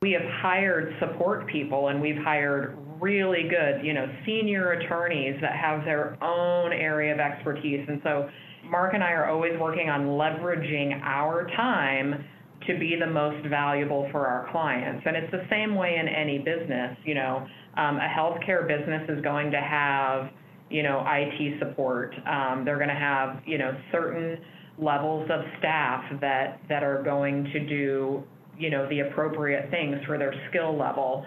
We 0.00 0.12
have 0.12 0.22
hired 0.40 0.94
support 0.98 1.46
people 1.48 1.88
and 1.88 2.00
we've 2.00 2.16
hired 2.16 2.77
really 3.00 3.48
good, 3.48 3.84
you 3.84 3.94
know, 3.94 4.06
senior 4.26 4.72
attorneys 4.72 5.40
that 5.40 5.56
have 5.56 5.84
their 5.84 6.22
own 6.22 6.72
area 6.72 7.12
of 7.12 7.20
expertise. 7.20 7.84
And 7.88 8.00
so 8.02 8.28
Mark 8.64 8.94
and 8.94 9.02
I 9.02 9.12
are 9.12 9.28
always 9.28 9.52
working 9.60 9.88
on 9.88 10.06
leveraging 10.06 11.00
our 11.02 11.46
time 11.56 12.24
to 12.66 12.78
be 12.78 12.96
the 12.98 13.06
most 13.06 13.46
valuable 13.46 14.08
for 14.12 14.26
our 14.26 14.50
clients. 14.50 15.02
And 15.06 15.16
it's 15.16 15.30
the 15.30 15.46
same 15.50 15.74
way 15.74 15.96
in 15.96 16.08
any 16.08 16.38
business. 16.38 16.96
You 17.04 17.14
know, 17.14 17.46
um, 17.76 17.96
a 17.96 18.08
healthcare 18.08 18.66
business 18.66 19.08
is 19.08 19.22
going 19.22 19.50
to 19.52 19.60
have, 19.60 20.30
you 20.70 20.82
know, 20.82 21.04
IT 21.06 21.58
support. 21.60 22.14
Um, 22.26 22.64
they're 22.64 22.76
going 22.76 22.88
to 22.88 22.94
have, 22.94 23.42
you 23.46 23.58
know, 23.58 23.72
certain 23.92 24.38
levels 24.80 25.28
of 25.30 25.40
staff 25.58 26.04
that 26.20 26.60
that 26.68 26.82
are 26.82 27.02
going 27.02 27.44
to 27.44 27.66
do, 27.66 28.22
you 28.58 28.70
know, 28.70 28.88
the 28.88 29.00
appropriate 29.00 29.70
things 29.70 29.96
for 30.06 30.18
their 30.18 30.34
skill 30.50 30.76
level. 30.76 31.24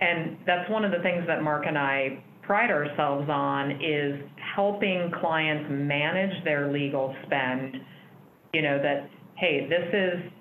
And 0.00 0.38
that's 0.46 0.68
one 0.70 0.84
of 0.84 0.90
the 0.90 0.98
things 0.98 1.24
that 1.26 1.42
Mark 1.42 1.64
and 1.66 1.78
I 1.78 2.22
pride 2.42 2.70
ourselves 2.70 3.28
on 3.30 3.70
is 3.82 4.20
helping 4.54 5.10
clients 5.20 5.68
manage 5.70 6.44
their 6.44 6.72
legal 6.72 7.14
spend. 7.26 7.76
You 8.52 8.62
know, 8.62 8.78
that, 8.82 9.08
hey, 9.36 9.68
this 9.68 9.88
is 9.92 10.32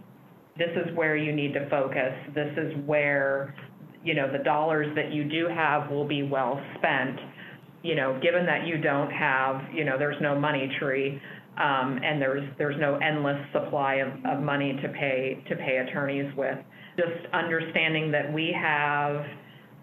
this 0.57 0.69
is 0.75 0.95
where 0.95 1.15
you 1.15 1.31
need 1.31 1.53
to 1.53 1.69
focus. 1.69 2.13
This 2.35 2.51
is 2.57 2.73
where, 2.85 3.55
you 4.03 4.13
know, 4.13 4.31
the 4.31 4.43
dollars 4.43 4.87
that 4.95 5.11
you 5.13 5.23
do 5.23 5.47
have 5.47 5.89
will 5.89 6.07
be 6.07 6.23
well 6.23 6.61
spent. 6.77 7.19
You 7.83 7.95
know, 7.95 8.19
given 8.21 8.45
that 8.45 8.67
you 8.67 8.77
don't 8.77 9.09
have, 9.09 9.61
you 9.73 9.85
know, 9.85 9.97
there's 9.97 10.21
no 10.21 10.37
money 10.37 10.69
tree, 10.79 11.19
um, 11.57 11.99
and 12.03 12.21
there's 12.21 12.47
there's 12.57 12.79
no 12.79 12.95
endless 12.97 13.39
supply 13.53 13.95
of, 13.95 14.13
of 14.25 14.43
money 14.43 14.77
to 14.81 14.89
pay 14.89 15.43
to 15.49 15.55
pay 15.55 15.77
attorneys 15.77 16.31
with. 16.35 16.57
Just 16.97 17.33
understanding 17.33 18.11
that 18.11 18.31
we 18.31 18.55
have 18.59 19.25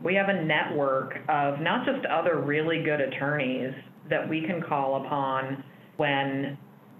we 0.02 0.14
have 0.14 0.28
a 0.28 0.44
network 0.44 1.14
of 1.28 1.60
not 1.60 1.84
just 1.84 2.04
other 2.06 2.40
really 2.40 2.82
good 2.82 3.00
attorneys 3.00 3.72
that 4.10 4.28
we 4.28 4.42
can 4.42 4.62
call 4.62 5.04
upon 5.04 5.62
when 5.96 6.56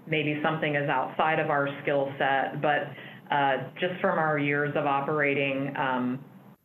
maybe 0.07 0.39
something 0.43 0.75
is 0.75 0.89
outside 0.89 1.39
of 1.39 1.49
our 1.49 1.67
skill 1.81 2.11
set, 2.17 2.61
but 2.61 2.91
uh, 3.33 3.69
just 3.79 3.99
from 4.01 4.17
our 4.17 4.37
years 4.37 4.73
of 4.75 4.85
operating 4.85 5.73
um, 5.77 6.19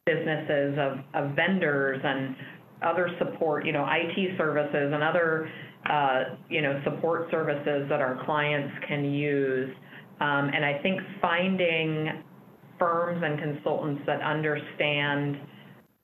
businesses 0.07 0.79
of, 0.79 0.99
of 1.15 1.37
vendors 1.37 2.01
and 2.03 2.35
other 2.83 3.09
support, 3.19 3.65
you 3.65 3.73
know, 3.73 3.87
IT 3.89 4.37
services 4.37 4.91
and 4.93 5.03
other, 5.03 5.51
uh, 5.89 6.37
you 6.49 6.63
know, 6.63 6.81
support 6.85 7.31
services 7.31 7.87
that 7.89 8.01
our 8.01 8.23
clients 8.25 8.75
can 8.89 9.05
use. 9.05 9.71
Um, 10.21 10.51
and 10.55 10.65
I 10.65 10.81
think 10.83 11.01
finding 11.21 12.23
firms 12.79 13.23
and 13.25 13.39
consultants 13.39 14.03
that 14.07 14.21
understand 14.21 15.37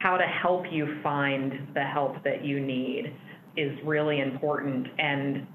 how 0.00 0.16
to 0.16 0.24
help 0.24 0.64
you 0.70 0.98
find 1.02 1.68
the 1.74 1.82
help 1.82 2.22
that 2.24 2.44
you 2.44 2.58
need 2.58 3.14
is 3.56 3.78
really 3.84 4.20
important. 4.20 4.88
And, 4.98 5.46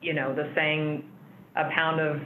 you 0.00 0.14
know, 0.14 0.34
the 0.34 0.50
saying, 0.54 1.04
a 1.56 1.68
pound 1.70 2.00
of, 2.00 2.20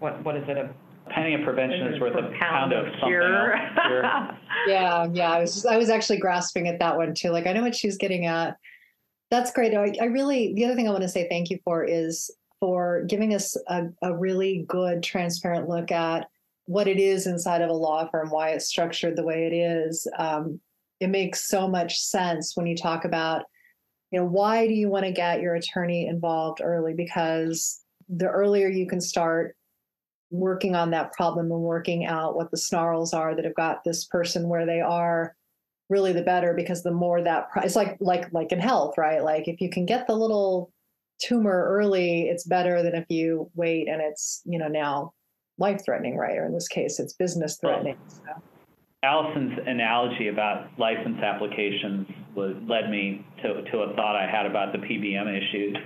what, 0.00 0.24
what 0.24 0.36
is 0.36 0.44
it, 0.48 0.56
a 0.56 0.74
penny 1.10 1.34
of 1.34 1.42
prevention 1.42 1.86
is 1.88 2.00
worth 2.00 2.14
a 2.14 2.22
pound, 2.22 2.72
pound 2.72 2.72
of, 2.72 2.86
of 2.86 2.92
cure. 3.04 3.54
yeah, 4.66 5.06
yeah. 5.12 5.30
I 5.30 5.40
was 5.40 5.54
just, 5.54 5.66
I 5.66 5.76
was 5.76 5.90
actually 5.90 6.18
grasping 6.18 6.66
at 6.66 6.78
that 6.78 6.96
one 6.96 7.14
too. 7.14 7.30
Like 7.30 7.46
I 7.46 7.52
know 7.52 7.62
what 7.62 7.74
she's 7.74 7.98
getting 7.98 8.26
at. 8.26 8.56
That's 9.30 9.52
great. 9.52 9.74
I, 9.74 9.94
I 10.00 10.06
really 10.06 10.54
the 10.54 10.64
other 10.64 10.74
thing 10.74 10.88
I 10.88 10.92
want 10.92 11.02
to 11.02 11.08
say 11.08 11.28
thank 11.28 11.50
you 11.50 11.58
for 11.64 11.84
is 11.84 12.30
for 12.60 13.04
giving 13.08 13.34
us 13.34 13.56
a, 13.68 13.88
a 14.02 14.16
really 14.16 14.64
good, 14.68 15.02
transparent 15.02 15.68
look 15.68 15.90
at 15.90 16.28
what 16.66 16.86
it 16.86 16.98
is 16.98 17.26
inside 17.26 17.60
of 17.60 17.68
a 17.68 17.74
law 17.74 18.08
firm, 18.08 18.30
why 18.30 18.50
it's 18.50 18.66
structured 18.66 19.16
the 19.16 19.24
way 19.24 19.46
it 19.46 19.52
is. 19.52 20.06
Um, 20.18 20.60
it 21.02 21.10
makes 21.10 21.48
so 21.48 21.66
much 21.66 21.98
sense 21.98 22.56
when 22.56 22.66
you 22.66 22.76
talk 22.76 23.04
about, 23.04 23.42
you 24.12 24.20
know, 24.20 24.24
why 24.24 24.68
do 24.68 24.72
you 24.72 24.88
want 24.88 25.04
to 25.04 25.10
get 25.10 25.40
your 25.40 25.56
attorney 25.56 26.06
involved 26.06 26.60
early? 26.62 26.94
Because 26.94 27.80
the 28.08 28.28
earlier 28.28 28.68
you 28.68 28.86
can 28.86 29.00
start 29.00 29.56
working 30.30 30.76
on 30.76 30.92
that 30.92 31.12
problem 31.12 31.50
and 31.50 31.60
working 31.60 32.06
out 32.06 32.36
what 32.36 32.52
the 32.52 32.56
snarls 32.56 33.12
are 33.12 33.34
that 33.34 33.44
have 33.44 33.54
got 33.56 33.82
this 33.82 34.04
person 34.04 34.48
where 34.48 34.64
they 34.64 34.80
are, 34.80 35.34
really 35.88 36.12
the 36.12 36.22
better 36.22 36.54
because 36.54 36.84
the 36.84 36.92
more 36.92 37.20
that 37.20 37.48
it's 37.56 37.76
like 37.76 37.96
like 38.00 38.32
like 38.32 38.52
in 38.52 38.60
health, 38.60 38.96
right? 38.96 39.24
Like 39.24 39.48
if 39.48 39.60
you 39.60 39.68
can 39.70 39.84
get 39.84 40.06
the 40.06 40.14
little 40.14 40.72
tumor 41.20 41.66
early, 41.68 42.28
it's 42.28 42.44
better 42.44 42.80
than 42.82 42.94
if 42.94 43.06
you 43.08 43.50
wait 43.56 43.88
and 43.88 44.00
it's 44.00 44.40
you 44.44 44.58
know 44.58 44.68
now 44.68 45.12
life 45.58 45.84
threatening, 45.84 46.16
right? 46.16 46.38
Or 46.38 46.46
in 46.46 46.54
this 46.54 46.68
case, 46.68 47.00
it's 47.00 47.12
business 47.12 47.58
threatening. 47.60 47.98
So. 48.06 48.40
Allyson's 49.04 49.58
analogy 49.66 50.28
about 50.28 50.78
license 50.78 51.18
applications 51.20 52.06
was, 52.36 52.54
led 52.68 52.88
me 52.88 53.26
to, 53.42 53.62
to 53.72 53.78
a 53.78 53.94
thought 53.96 54.14
I 54.14 54.30
had 54.30 54.46
about 54.46 54.72
the 54.72 54.78
PBM 54.78 55.26
issues. 55.26 55.76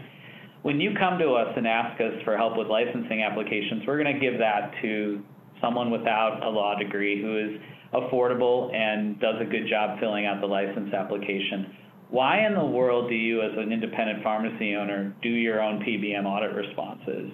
When 0.60 0.78
you 0.80 0.92
come 0.98 1.18
to 1.18 1.30
us 1.30 1.48
and 1.56 1.66
ask 1.66 1.98
us 1.98 2.12
for 2.24 2.36
help 2.36 2.58
with 2.58 2.66
licensing 2.66 3.22
applications, 3.22 3.84
we're 3.86 4.02
going 4.02 4.12
to 4.12 4.20
give 4.20 4.38
that 4.38 4.72
to 4.82 5.22
someone 5.62 5.90
without 5.90 6.42
a 6.42 6.50
law 6.50 6.74
degree 6.78 7.22
who 7.22 7.38
is 7.38 7.60
affordable 7.94 8.74
and 8.74 9.18
does 9.18 9.36
a 9.40 9.46
good 9.46 9.66
job 9.66 9.98
filling 9.98 10.26
out 10.26 10.42
the 10.42 10.46
license 10.46 10.92
application. 10.92 11.74
Why 12.10 12.46
in 12.46 12.54
the 12.54 12.66
world 12.66 13.08
do 13.08 13.14
you, 13.14 13.40
as 13.40 13.52
an 13.56 13.72
independent 13.72 14.22
pharmacy 14.22 14.74
owner, 14.74 15.16
do 15.22 15.30
your 15.30 15.62
own 15.62 15.80
PBM 15.80 16.26
audit 16.26 16.54
responses? 16.54 17.32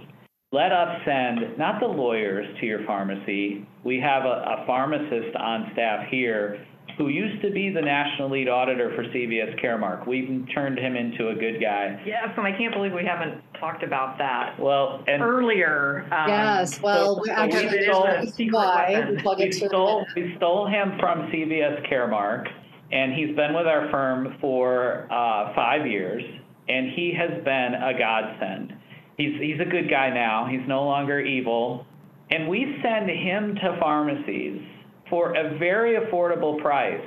Let 0.53 0.71
us 0.71 1.01
send 1.07 1.57
not 1.59 1.81
the 1.81 1.87
lawyers 1.87 2.47
to 2.61 2.67
your 2.67 2.85
pharmacy. 2.85 3.67
We 3.85 3.99
have 4.01 4.25
a, 4.25 4.61
a, 4.63 4.65
pharmacist 4.67 5.35
on 5.37 5.71
staff 5.73 6.07
here 6.11 6.67
who 6.99 7.09
used 7.09 7.41
to 7.41 7.51
be 7.51 7.71
the 7.71 7.81
national 7.81 8.31
lead 8.31 8.49
auditor 8.49 8.93
for 8.95 9.05
CVS 9.05 9.59
Caremark. 9.65 10.07
We've 10.07 10.47
turned 10.55 10.79
him 10.79 10.95
into 10.95 11.31
a 11.31 11.35
good 11.35 11.59
guy. 11.59 11.99
Yes, 12.05 12.29
and 12.37 12.47
I 12.47 12.57
can't 12.57 12.75
believe 12.75 12.93
we 12.93 13.05
haven't 13.05 13.43
talked 13.59 13.83
about 13.83 14.19
that. 14.19 14.61
Well, 14.61 15.03
and 15.07 15.23
earlier. 15.23 16.07
Um, 16.13 16.29
yes, 16.29 16.83
well, 16.83 17.17
so, 17.17 17.23
we 17.23 17.31
actually 17.31 17.85
stole, 17.85 18.03
why 18.51 19.11
we 19.39 19.53
stole, 19.53 20.07
we 20.15 20.35
stole 20.37 20.67
him 20.67 20.99
from 21.01 21.31
CVS 21.31 21.91
Caremark, 21.91 22.47
and 22.91 23.15
he's 23.15 23.35
been 23.35 23.55
with 23.55 23.67
our 23.67 23.91
firm 23.91 24.37
for 24.39 25.07
uh, 25.11 25.55
five 25.55 25.87
years, 25.87 26.23
and 26.69 26.93
he 26.93 27.15
has 27.17 27.43
been 27.43 27.73
a 27.75 27.99
godsend 27.99 28.75
He's, 29.23 29.41
he's 29.41 29.61
a 29.61 29.71
good 29.71 29.89
guy 29.89 30.11
now. 30.11 30.49
He's 30.51 30.67
no 30.67 30.85
longer 30.85 31.21
evil. 31.21 31.87
And 32.31 32.49
we 32.49 32.77
send 32.83 33.09
him 33.09 33.55
to 33.57 33.77
pharmacies 33.79 34.61
for 35.09 35.35
a 35.35 35.59
very 35.59 35.99
affordable 35.99 36.61
price 36.61 37.05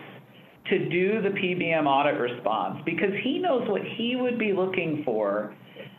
to 0.69 0.89
do 0.89 1.21
the 1.21 1.29
PBM 1.29 1.85
audit 1.85 2.19
response 2.19 2.79
because 2.85 3.11
he 3.23 3.39
knows 3.39 3.67
what 3.67 3.81
he 3.97 4.15
would 4.15 4.39
be 4.39 4.53
looking 4.53 5.01
for 5.03 5.53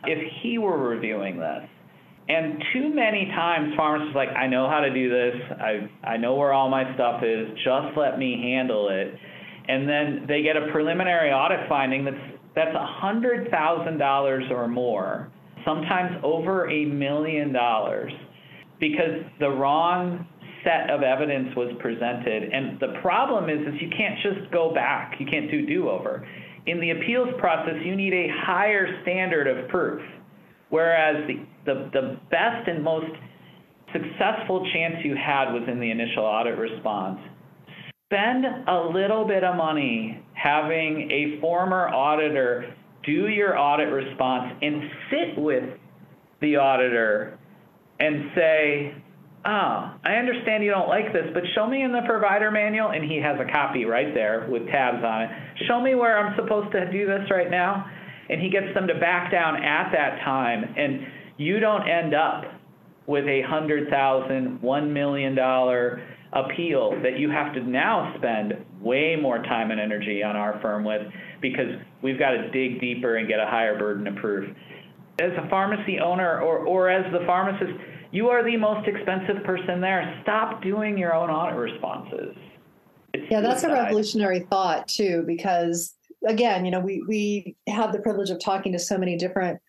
if 0.05 0.17
he 0.41 0.57
were 0.57 0.89
reviewing 0.89 1.37
this. 1.37 1.63
And 2.29 2.61
too 2.73 2.93
many 2.93 3.25
times 3.27 3.73
pharmacists 3.77 4.15
like, 4.15 4.29
I 4.29 4.47
know 4.47 4.69
how 4.69 4.79
to 4.79 4.93
do 4.93 5.09
this. 5.09 5.35
I, 5.51 5.89
I 6.05 6.17
know 6.17 6.35
where 6.35 6.51
all 6.51 6.69
my 6.69 6.93
stuff 6.95 7.21
is. 7.23 7.47
Just 7.63 7.95
let 7.95 8.17
me 8.17 8.41
handle 8.41 8.89
it. 8.89 9.13
And 9.69 9.87
then 9.87 10.25
they 10.27 10.41
get 10.41 10.57
a 10.57 10.71
preliminary 10.71 11.31
audit 11.31 11.69
finding 11.69 12.05
that's 12.05 12.17
that's 12.55 12.75
a 12.75 13.05
$100,000 13.05 14.51
or 14.51 14.67
more 14.67 15.31
sometimes 15.67 16.15
over 16.23 16.69
a 16.69 16.85
million 16.85 17.51
dollars 17.51 18.13
because 18.79 19.21
the 19.39 19.49
wrong 19.49 20.25
set 20.63 20.89
of 20.89 21.01
evidence 21.01 21.49
was 21.55 21.75
presented. 21.79 22.43
And 22.51 22.79
the 22.79 22.99
problem 23.01 23.49
is, 23.49 23.59
is 23.67 23.81
you 23.81 23.89
can't 23.89 24.15
just 24.23 24.51
go 24.51 24.73
back. 24.73 25.15
You 25.19 25.25
can't 25.25 25.51
do 25.51 25.65
do-over. 25.65 26.27
In 26.65 26.79
the 26.79 26.91
appeals 26.91 27.29
process, 27.39 27.75
you 27.83 27.95
need 27.95 28.13
a 28.13 28.27
higher 28.45 29.01
standard 29.03 29.47
of 29.47 29.67
proof. 29.69 30.01
Whereas 30.69 31.27
the, 31.27 31.45
the, 31.65 31.89
the 31.93 32.19
best 32.29 32.67
and 32.67 32.83
most 32.83 33.11
successful 33.93 34.67
chance 34.73 34.95
you 35.03 35.15
had 35.15 35.53
was 35.53 35.63
in 35.71 35.79
the 35.79 35.89
initial 35.89 36.23
audit 36.23 36.57
response. 36.57 37.19
Spend 38.11 38.45
a 38.45 38.89
little 38.93 39.25
bit 39.25 39.43
of 39.43 39.55
money 39.55 40.23
having 40.33 41.09
a 41.11 41.39
former 41.41 41.87
auditor 41.89 42.73
do 43.07 43.29
your 43.29 43.57
audit 43.57 43.89
response 43.91 44.53
and 44.61 44.83
sit 45.09 45.41
with 45.41 45.63
the 46.41 46.57
auditor 46.57 47.39
and 47.99 48.29
say, 48.35 48.93
oh, 49.43 49.95
I 50.03 50.13
understand 50.19 50.63
you 50.63 50.69
don't 50.69 50.89
like 50.89 51.13
this, 51.13 51.25
but 51.33 51.41
show 51.55 51.65
me 51.65 51.81
in 51.81 51.91
the 51.91 52.01
provider 52.05 52.51
manual, 52.51 52.89
and 52.89 53.03
he 53.03 53.17
has 53.17 53.37
a 53.39 53.51
copy 53.51 53.85
right 53.85 54.13
there 54.13 54.47
with 54.51 54.67
tabs 54.67 55.03
on 55.03 55.23
it. 55.23 55.29
Show 55.67 55.81
me 55.81 55.95
where 55.95 56.19
I'm 56.19 56.35
supposed 56.35 56.71
to 56.73 56.91
do 56.91 57.07
this 57.07 57.31
right 57.31 57.49
now. 57.49 57.89
and 58.29 58.41
he 58.41 58.49
gets 58.49 58.73
them 58.73 58.87
to 58.87 58.95
back 58.99 59.31
down 59.31 59.63
at 59.63 59.91
that 59.91 60.19
time. 60.23 60.63
And 60.77 61.07
you 61.37 61.59
don't 61.59 61.87
end 61.87 62.13
up 62.13 62.43
with 63.05 63.25
a 63.25 63.41
hundred 63.43 63.89
thousand, 63.89 64.61
one 64.61 64.91
million 64.93 65.35
dollar 65.35 66.01
appeal 66.33 66.91
that 67.03 67.17
you 67.17 67.29
have 67.29 67.53
to 67.53 67.61
now 67.61 68.13
spend 68.17 68.53
way 68.81 69.15
more 69.15 69.37
time 69.43 69.71
and 69.71 69.79
energy 69.79 70.21
on 70.23 70.35
our 70.35 70.59
firm 70.61 70.83
with 70.83 71.01
because 71.41 71.79
we've 72.01 72.19
got 72.19 72.31
to 72.31 72.49
dig 72.51 72.79
deeper 72.79 73.17
and 73.17 73.27
get 73.27 73.39
a 73.39 73.45
higher 73.45 73.77
burden 73.77 74.07
of 74.07 74.15
proof. 74.15 74.49
As 75.19 75.31
a 75.33 75.49
pharmacy 75.49 75.99
owner 75.99 76.41
or, 76.41 76.59
or 76.59 76.89
as 76.89 77.11
the 77.11 77.25
pharmacist, 77.25 77.73
you 78.11 78.29
are 78.29 78.43
the 78.43 78.57
most 78.57 78.87
expensive 78.87 79.43
person 79.43 79.81
there. 79.81 80.19
Stop 80.23 80.61
doing 80.61 80.97
your 80.97 81.13
own 81.13 81.29
audit 81.29 81.57
responses. 81.57 82.35
It's 83.13 83.31
yeah, 83.31 83.41
that's 83.41 83.63
a 83.63 83.71
revolutionary 83.71 84.41
thought 84.41 84.87
too, 84.87 85.23
because 85.25 85.95
again, 86.27 86.65
you 86.65 86.71
know, 86.71 86.79
we 86.79 87.03
we 87.07 87.55
have 87.67 87.91
the 87.91 87.99
privilege 87.99 88.29
of 88.29 88.39
talking 88.39 88.71
to 88.73 88.79
so 88.79 88.97
many 88.97 89.17
different 89.17 89.59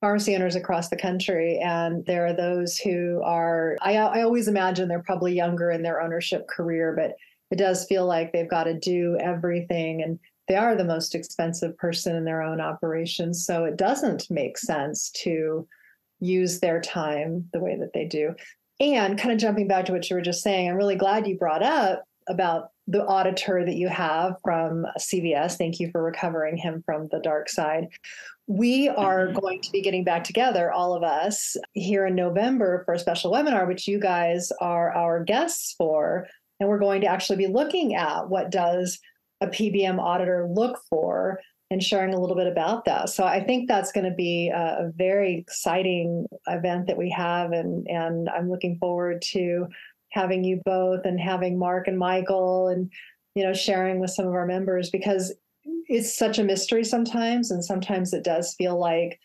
pharmacy 0.00 0.34
owners 0.34 0.56
across 0.56 0.88
the 0.88 0.96
country, 0.96 1.58
and 1.58 2.04
there 2.06 2.26
are 2.26 2.32
those 2.32 2.78
who 2.78 3.22
are. 3.24 3.76
I 3.80 3.96
I 3.96 4.22
always 4.22 4.48
imagine 4.48 4.88
they're 4.88 5.02
probably 5.02 5.34
younger 5.34 5.70
in 5.70 5.82
their 5.82 6.00
ownership 6.00 6.46
career, 6.48 6.94
but 6.96 7.14
it 7.50 7.58
does 7.58 7.84
feel 7.86 8.06
like 8.06 8.32
they've 8.32 8.48
got 8.48 8.64
to 8.64 8.78
do 8.78 9.16
everything 9.20 10.02
and 10.02 10.18
they 10.50 10.56
are 10.56 10.74
the 10.74 10.84
most 10.84 11.14
expensive 11.14 11.78
person 11.78 12.16
in 12.16 12.24
their 12.24 12.42
own 12.42 12.60
operations 12.60 13.46
so 13.46 13.64
it 13.64 13.76
doesn't 13.76 14.28
make 14.30 14.58
sense 14.58 15.10
to 15.10 15.64
use 16.18 16.58
their 16.58 16.80
time 16.80 17.48
the 17.52 17.60
way 17.60 17.78
that 17.78 17.92
they 17.94 18.04
do 18.04 18.34
and 18.80 19.16
kind 19.16 19.32
of 19.32 19.38
jumping 19.38 19.68
back 19.68 19.84
to 19.84 19.92
what 19.92 20.10
you 20.10 20.16
were 20.16 20.22
just 20.22 20.42
saying 20.42 20.68
i'm 20.68 20.76
really 20.76 20.96
glad 20.96 21.24
you 21.24 21.38
brought 21.38 21.62
up 21.62 22.02
about 22.28 22.70
the 22.90 23.06
auditor 23.06 23.64
that 23.64 23.76
you 23.76 23.88
have 23.88 24.34
from 24.42 24.84
CVS. 24.98 25.56
Thank 25.56 25.78
you 25.78 25.90
for 25.92 26.02
recovering 26.02 26.56
him 26.56 26.82
from 26.84 27.06
the 27.12 27.20
dark 27.20 27.48
side. 27.48 27.86
We 28.48 28.88
are 28.88 29.28
mm-hmm. 29.28 29.38
going 29.38 29.60
to 29.60 29.70
be 29.70 29.80
getting 29.80 30.02
back 30.02 30.24
together, 30.24 30.72
all 30.72 30.94
of 30.94 31.04
us, 31.04 31.56
here 31.72 32.06
in 32.06 32.16
November 32.16 32.82
for 32.84 32.94
a 32.94 32.98
special 32.98 33.30
webinar, 33.30 33.68
which 33.68 33.86
you 33.86 34.00
guys 34.00 34.50
are 34.60 34.92
our 34.92 35.22
guests 35.22 35.74
for. 35.78 36.26
And 36.58 36.68
we're 36.68 36.80
going 36.80 37.02
to 37.02 37.06
actually 37.06 37.36
be 37.36 37.46
looking 37.46 37.94
at 37.94 38.28
what 38.28 38.50
does 38.50 38.98
a 39.40 39.46
PBM 39.46 39.98
auditor 39.98 40.48
look 40.50 40.80
for 40.88 41.40
and 41.70 41.82
sharing 41.82 42.12
a 42.12 42.20
little 42.20 42.36
bit 42.36 42.48
about 42.48 42.84
that. 42.84 43.08
So 43.10 43.24
I 43.24 43.42
think 43.42 43.68
that's 43.68 43.92
going 43.92 44.04
to 44.04 44.14
be 44.14 44.48
a, 44.48 44.90
very 44.96 45.38
exciting 45.38 46.26
event 46.48 46.88
that 46.88 46.96
we 46.96 47.10
have, 47.10 47.52
and 47.52 47.86
and 47.88 48.28
I'm 48.28 48.50
looking 48.50 48.76
forward 48.78 49.22
to 49.32 49.68
having 50.10 50.42
you 50.42 50.60
both 50.64 51.04
and 51.04 51.20
having 51.20 51.58
Mark 51.58 51.86
and 51.86 51.98
Michael 51.98 52.68
and 52.68 52.90
you 53.34 53.44
know 53.44 53.52
sharing 53.52 54.00
with 54.00 54.10
some 54.10 54.26
of 54.26 54.34
our 54.34 54.46
members 54.46 54.90
because 54.90 55.32
it's 55.86 56.16
such 56.16 56.38
a 56.38 56.44
mystery 56.44 56.84
sometimes 56.84 57.50
and 57.50 57.64
sometimes 57.64 58.12
it 58.12 58.24
does 58.24 58.54
feel 58.54 58.78
like 58.78 59.20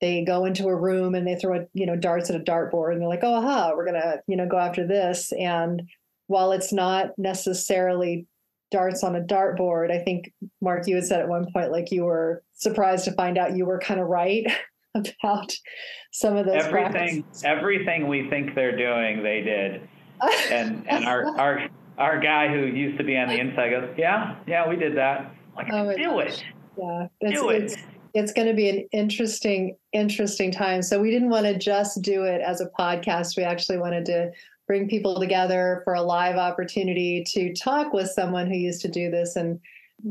they 0.00 0.24
go 0.24 0.44
into 0.44 0.68
a 0.68 0.76
room 0.76 1.16
and 1.16 1.26
they 1.26 1.34
throw 1.34 1.60
a, 1.60 1.66
you 1.74 1.86
know 1.86 1.96
darts 1.96 2.30
at 2.30 2.36
a 2.36 2.44
dartboard 2.44 2.92
and 2.92 3.00
they're 3.00 3.08
like 3.08 3.24
oh 3.24 3.34
aha 3.34 3.72
we're 3.74 3.84
going 3.84 4.00
to 4.00 4.22
you 4.28 4.36
know 4.36 4.46
go 4.46 4.58
after 4.58 4.86
this 4.86 5.32
and 5.32 5.82
while 6.28 6.52
it's 6.52 6.72
not 6.72 7.10
necessarily 7.18 8.26
darts 8.70 9.02
on 9.02 9.16
a 9.16 9.20
dartboard 9.20 9.90
i 9.90 9.98
think 9.98 10.32
mark 10.60 10.86
you 10.86 10.94
had 10.94 11.04
said 11.04 11.20
at 11.20 11.28
one 11.28 11.46
point 11.52 11.72
like 11.72 11.90
you 11.90 12.04
were 12.04 12.42
surprised 12.54 13.04
to 13.04 13.12
find 13.12 13.38
out 13.38 13.56
you 13.56 13.64
were 13.64 13.78
kind 13.78 14.00
of 14.00 14.06
right 14.06 14.46
about 14.94 15.52
some 16.12 16.36
of 16.36 16.46
those 16.46 16.64
everything 16.64 17.22
practices. 17.22 17.44
everything 17.44 18.08
we 18.08 18.28
think 18.28 18.54
they're 18.54 18.76
doing 18.76 19.22
they 19.22 19.40
did 19.42 19.88
and 20.50 20.84
and 20.88 21.04
our 21.04 21.26
our 21.38 21.68
our 21.98 22.20
guy 22.20 22.48
who 22.48 22.66
used 22.66 22.96
to 22.98 23.04
be 23.04 23.16
on 23.16 23.28
the 23.28 23.38
inside 23.38 23.70
goes, 23.70 23.92
yeah, 23.98 24.36
yeah, 24.46 24.68
we 24.68 24.76
did 24.76 24.96
that. 24.96 25.34
Like, 25.56 25.66
oh, 25.72 25.94
do 25.96 26.04
gosh. 26.04 26.26
it. 26.26 26.44
Yeah, 26.78 27.08
it's, 27.20 27.40
do 27.40 27.48
it's, 27.50 27.74
it. 27.74 27.80
It's 28.14 28.32
going 28.32 28.46
to 28.46 28.54
be 28.54 28.70
an 28.70 28.88
interesting, 28.92 29.76
interesting 29.92 30.52
time. 30.52 30.80
So 30.82 31.00
we 31.00 31.10
didn't 31.10 31.28
want 31.28 31.46
to 31.46 31.58
just 31.58 32.00
do 32.02 32.22
it 32.22 32.40
as 32.40 32.60
a 32.60 32.66
podcast. 32.78 33.36
We 33.36 33.42
actually 33.42 33.78
wanted 33.78 34.06
to 34.06 34.30
bring 34.68 34.86
people 34.86 35.18
together 35.18 35.80
for 35.82 35.94
a 35.94 36.02
live 36.02 36.36
opportunity 36.36 37.24
to 37.26 37.52
talk 37.54 37.92
with 37.92 38.08
someone 38.10 38.46
who 38.46 38.56
used 38.56 38.82
to 38.82 38.88
do 38.88 39.10
this 39.10 39.34
and 39.34 39.58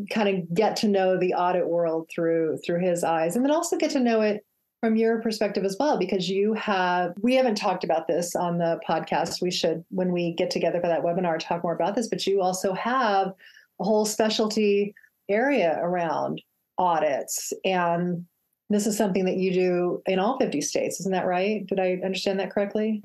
kind 0.09 0.27
of 0.27 0.53
get 0.53 0.75
to 0.75 0.87
know 0.87 1.17
the 1.17 1.33
audit 1.33 1.65
world 1.65 2.09
through 2.13 2.57
through 2.65 2.79
his 2.79 3.03
eyes. 3.03 3.35
And 3.35 3.45
then 3.45 3.51
also 3.51 3.77
get 3.77 3.91
to 3.91 3.99
know 3.99 4.21
it 4.21 4.43
from 4.81 4.95
your 4.95 5.21
perspective 5.21 5.63
as 5.63 5.77
well 5.79 5.97
because 5.97 6.27
you 6.27 6.53
have 6.53 7.13
we 7.21 7.35
haven't 7.35 7.55
talked 7.55 7.83
about 7.83 8.07
this 8.07 8.35
on 8.35 8.57
the 8.57 8.79
podcast. 8.87 9.41
We 9.41 9.51
should 9.51 9.85
when 9.89 10.11
we 10.11 10.33
get 10.33 10.49
together 10.49 10.81
for 10.81 10.87
that 10.87 11.03
webinar 11.03 11.39
talk 11.39 11.63
more 11.63 11.75
about 11.75 11.95
this 11.95 12.09
but 12.09 12.25
you 12.27 12.41
also 12.41 12.73
have 12.73 13.33
a 13.79 13.83
whole 13.83 14.05
specialty 14.05 14.93
area 15.29 15.79
around 15.81 16.41
audits. 16.79 17.53
And 17.63 18.25
this 18.69 18.87
is 18.87 18.97
something 18.97 19.23
that 19.25 19.37
you 19.37 19.53
do 19.53 20.01
in 20.07 20.19
all 20.19 20.37
50 20.39 20.61
states. 20.61 20.99
Isn't 20.99 21.11
that 21.11 21.27
right? 21.27 21.65
Did 21.67 21.79
i 21.79 21.99
understand 22.03 22.39
that 22.39 22.51
correctly 22.51 23.03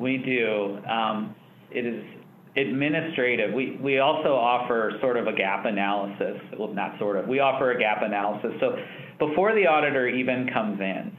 we 0.00 0.16
do 0.18 0.78
um, 0.88 1.34
it 1.70 1.86
is 1.86 2.04
administrative 2.56 3.54
we, 3.54 3.78
we 3.80 4.00
also 4.00 4.30
offer 4.34 4.92
sort 5.00 5.16
of 5.16 5.28
a 5.28 5.32
gap 5.32 5.66
analysis 5.66 6.40
well 6.58 6.72
not 6.72 6.98
sort 6.98 7.16
of 7.16 7.28
we 7.28 7.38
offer 7.38 7.70
a 7.70 7.78
gap 7.78 8.02
analysis 8.02 8.50
so 8.58 8.76
before 9.20 9.54
the 9.54 9.66
auditor 9.66 10.08
even 10.08 10.48
comes 10.52 10.80
in. 10.80 11.12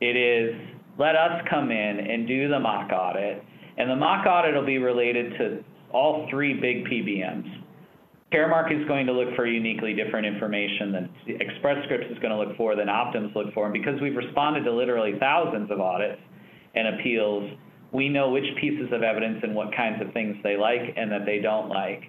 It 0.00 0.16
is 0.16 0.56
let 0.98 1.14
us 1.14 1.42
come 1.48 1.70
in 1.70 2.00
and 2.00 2.26
do 2.26 2.48
the 2.48 2.58
mock 2.58 2.90
audit, 2.90 3.44
and 3.76 3.88
the 3.88 3.96
mock 3.96 4.26
audit 4.26 4.54
will 4.54 4.66
be 4.66 4.78
related 4.78 5.38
to 5.38 5.64
all 5.92 6.26
three 6.30 6.54
big 6.54 6.86
PBMs. 6.86 7.62
Caremark 8.32 8.72
is 8.72 8.86
going 8.88 9.06
to 9.06 9.12
look 9.12 9.36
for 9.36 9.46
uniquely 9.46 9.94
different 9.94 10.26
information 10.26 10.90
than 10.90 11.10
Express 11.40 11.84
Scripts 11.84 12.06
is 12.10 12.18
going 12.18 12.30
to 12.30 12.36
look 12.36 12.56
for, 12.56 12.74
than 12.74 12.88
Optum's 12.88 13.34
look 13.36 13.54
for. 13.54 13.66
And 13.66 13.72
because 13.72 14.00
we've 14.00 14.16
responded 14.16 14.64
to 14.64 14.72
literally 14.72 15.12
thousands 15.20 15.70
of 15.70 15.80
audits 15.80 16.20
and 16.74 16.98
appeals, 16.98 17.52
we 17.96 18.10
know 18.10 18.28
which 18.28 18.44
pieces 18.60 18.92
of 18.92 19.02
evidence 19.02 19.38
and 19.42 19.54
what 19.54 19.74
kinds 19.74 20.02
of 20.02 20.12
things 20.12 20.36
they 20.42 20.54
like 20.54 20.82
and 20.98 21.10
that 21.10 21.24
they 21.24 21.38
don't 21.38 21.70
like. 21.70 22.02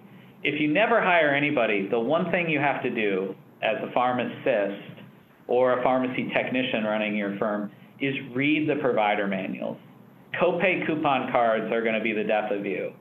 If 0.44 0.60
you 0.60 0.70
never 0.70 1.00
hire 1.00 1.34
anybody, 1.34 1.88
the 1.88 1.98
one 1.98 2.30
thing 2.30 2.50
you 2.50 2.60
have 2.60 2.82
to 2.82 2.90
do 2.90 3.34
as 3.62 3.76
a 3.82 3.90
pharmacist 3.94 4.82
or 5.46 5.80
a 5.80 5.82
pharmacy 5.82 6.30
technician 6.36 6.84
running 6.84 7.16
your 7.16 7.38
firm 7.38 7.72
is 8.02 8.14
read 8.34 8.68
the 8.68 8.76
provider 8.82 9.26
manuals. 9.26 9.78
Copay 10.38 10.86
coupon 10.86 11.32
cards 11.32 11.72
are 11.72 11.80
going 11.80 11.94
to 11.94 12.02
be 12.02 12.12
the 12.12 12.22
death 12.22 12.52
of 12.52 12.66
you. 12.66 12.92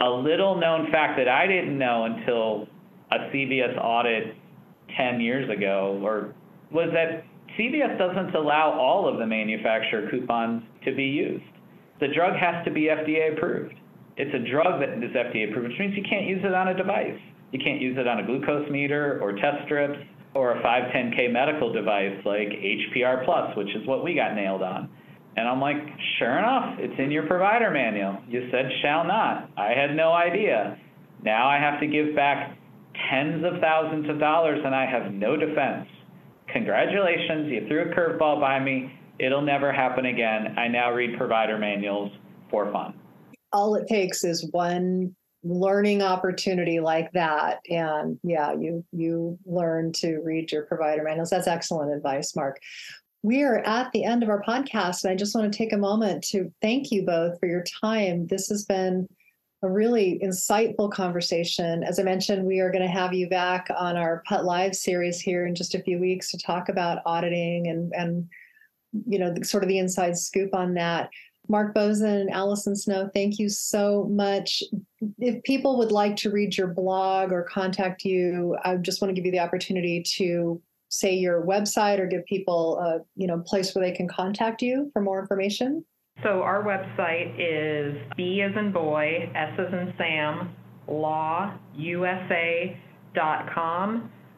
A 0.00 0.08
little 0.08 0.58
known 0.58 0.90
fact 0.90 1.18
that 1.18 1.28
I 1.28 1.46
didn't 1.46 1.78
know 1.78 2.04
until 2.06 2.66
a 3.12 3.30
CVS 3.34 3.78
audit 3.78 4.34
10 4.96 5.20
years 5.20 5.50
ago 5.50 6.00
or 6.02 6.34
was 6.72 6.88
that 6.94 7.24
CVS 7.58 7.98
doesn't 7.98 8.34
allow 8.34 8.78
all 8.80 9.06
of 9.06 9.18
the 9.18 9.26
manufacturer 9.26 10.08
coupons 10.10 10.62
to 10.86 10.94
be 10.94 11.04
used. 11.04 11.44
The 12.04 12.12
drug 12.12 12.36
has 12.36 12.62
to 12.66 12.70
be 12.70 12.92
FDA 12.92 13.32
approved. 13.32 13.72
It's 14.18 14.34
a 14.34 14.50
drug 14.52 14.78
that 14.80 15.00
is 15.02 15.16
FDA 15.16 15.48
approved, 15.48 15.70
which 15.70 15.78
means 15.78 15.96
you 15.96 16.04
can't 16.04 16.26
use 16.26 16.44
it 16.44 16.52
on 16.52 16.68
a 16.68 16.76
device. 16.76 17.16
You 17.50 17.58
can't 17.64 17.80
use 17.80 17.96
it 17.96 18.06
on 18.06 18.20
a 18.20 18.26
glucose 18.26 18.70
meter 18.70 19.18
or 19.22 19.32
test 19.32 19.64
strips 19.64 19.96
or 20.34 20.52
a 20.52 20.62
510K 20.62 21.32
medical 21.32 21.72
device 21.72 22.20
like 22.26 22.48
HPR 22.48 23.24
Plus, 23.24 23.56
which 23.56 23.74
is 23.74 23.86
what 23.86 24.04
we 24.04 24.12
got 24.12 24.34
nailed 24.34 24.60
on. 24.60 24.90
And 25.38 25.48
I'm 25.48 25.62
like, 25.62 25.78
sure 26.18 26.36
enough, 26.36 26.76
it's 26.78 26.92
in 26.98 27.10
your 27.10 27.26
provider 27.26 27.70
manual. 27.70 28.18
You 28.28 28.50
said 28.52 28.68
shall 28.82 29.04
not. 29.04 29.48
I 29.56 29.70
had 29.70 29.96
no 29.96 30.12
idea. 30.12 30.76
Now 31.22 31.48
I 31.48 31.56
have 31.56 31.80
to 31.80 31.86
give 31.86 32.14
back 32.14 32.58
tens 33.10 33.42
of 33.46 33.62
thousands 33.62 34.10
of 34.10 34.20
dollars 34.20 34.60
and 34.62 34.74
I 34.74 34.84
have 34.84 35.10
no 35.10 35.38
defense. 35.38 35.88
Congratulations, 36.52 37.50
you 37.50 37.66
threw 37.66 37.90
a 37.90 37.94
curveball 37.94 38.42
by 38.42 38.60
me. 38.60 38.92
It'll 39.18 39.42
never 39.42 39.72
happen 39.72 40.06
again. 40.06 40.58
I 40.58 40.68
now 40.68 40.92
read 40.92 41.16
provider 41.16 41.58
manuals 41.58 42.12
for 42.50 42.70
fun. 42.72 42.94
All 43.52 43.74
it 43.76 43.86
takes 43.86 44.24
is 44.24 44.48
one 44.50 45.14
learning 45.44 46.02
opportunity 46.02 46.80
like 46.80 47.12
that 47.12 47.60
and 47.68 48.18
yeah 48.22 48.54
you 48.54 48.82
you 48.92 49.38
learn 49.44 49.92
to 49.92 50.16
read 50.20 50.50
your 50.50 50.62
provider 50.62 51.02
manuals 51.02 51.28
that's 51.28 51.46
excellent 51.46 51.92
advice 51.92 52.34
mark 52.34 52.58
we 53.22 53.42
are 53.42 53.58
at 53.58 53.92
the 53.92 54.04
end 54.04 54.22
of 54.22 54.30
our 54.30 54.42
podcast 54.42 55.04
and 55.04 55.12
i 55.12 55.14
just 55.14 55.34
want 55.34 55.50
to 55.50 55.56
take 55.56 55.74
a 55.74 55.78
moment 55.78 56.24
to 56.24 56.50
thank 56.62 56.90
you 56.90 57.04
both 57.04 57.38
for 57.38 57.46
your 57.46 57.62
time 57.82 58.26
this 58.28 58.48
has 58.48 58.64
been 58.64 59.06
a 59.62 59.70
really 59.70 60.18
insightful 60.24 60.90
conversation 60.90 61.84
as 61.84 61.98
i 61.98 62.02
mentioned 62.02 62.46
we 62.46 62.60
are 62.60 62.72
going 62.72 62.80
to 62.80 62.88
have 62.88 63.12
you 63.12 63.28
back 63.28 63.68
on 63.76 63.98
our 63.98 64.22
PUTT 64.26 64.44
live 64.44 64.74
series 64.74 65.20
here 65.20 65.46
in 65.46 65.54
just 65.54 65.74
a 65.74 65.82
few 65.82 65.98
weeks 65.98 66.30
to 66.30 66.38
talk 66.38 66.70
about 66.70 67.02
auditing 67.04 67.66
and 67.66 67.92
and 67.94 68.26
you 69.06 69.18
know 69.18 69.34
sort 69.42 69.62
of 69.62 69.68
the 69.68 69.78
inside 69.78 70.16
scoop 70.16 70.54
on 70.54 70.74
that 70.74 71.10
Mark 71.48 71.74
Boesen 71.74 72.22
and 72.22 72.30
Allyson 72.30 72.74
Snow, 72.74 73.10
thank 73.12 73.38
you 73.38 73.48
so 73.50 74.08
much. 74.10 74.62
If 75.18 75.42
people 75.42 75.76
would 75.78 75.92
like 75.92 76.16
to 76.16 76.30
read 76.30 76.56
your 76.56 76.68
blog 76.68 77.32
or 77.32 77.42
contact 77.42 78.04
you, 78.04 78.56
I 78.64 78.76
just 78.76 79.02
want 79.02 79.10
to 79.10 79.14
give 79.14 79.26
you 79.26 79.32
the 79.32 79.40
opportunity 79.40 80.02
to 80.16 80.62
say 80.88 81.14
your 81.14 81.42
website 81.44 81.98
or 81.98 82.06
give 82.06 82.24
people 82.26 82.78
a 82.78 83.00
you 83.16 83.26
know 83.26 83.40
place 83.40 83.74
where 83.74 83.84
they 83.84 83.94
can 83.94 84.08
contact 84.08 84.62
you 84.62 84.90
for 84.92 85.02
more 85.02 85.20
information. 85.20 85.84
So 86.22 86.42
our 86.42 86.62
website 86.62 87.34
is 87.38 87.96
B 88.16 88.40
as 88.40 88.56
in 88.56 88.70
boy, 88.72 89.28
S 89.34 89.58
as 89.58 89.72
in 89.72 89.92
Sam, 89.98 90.54
lawusa.com. 90.88 92.78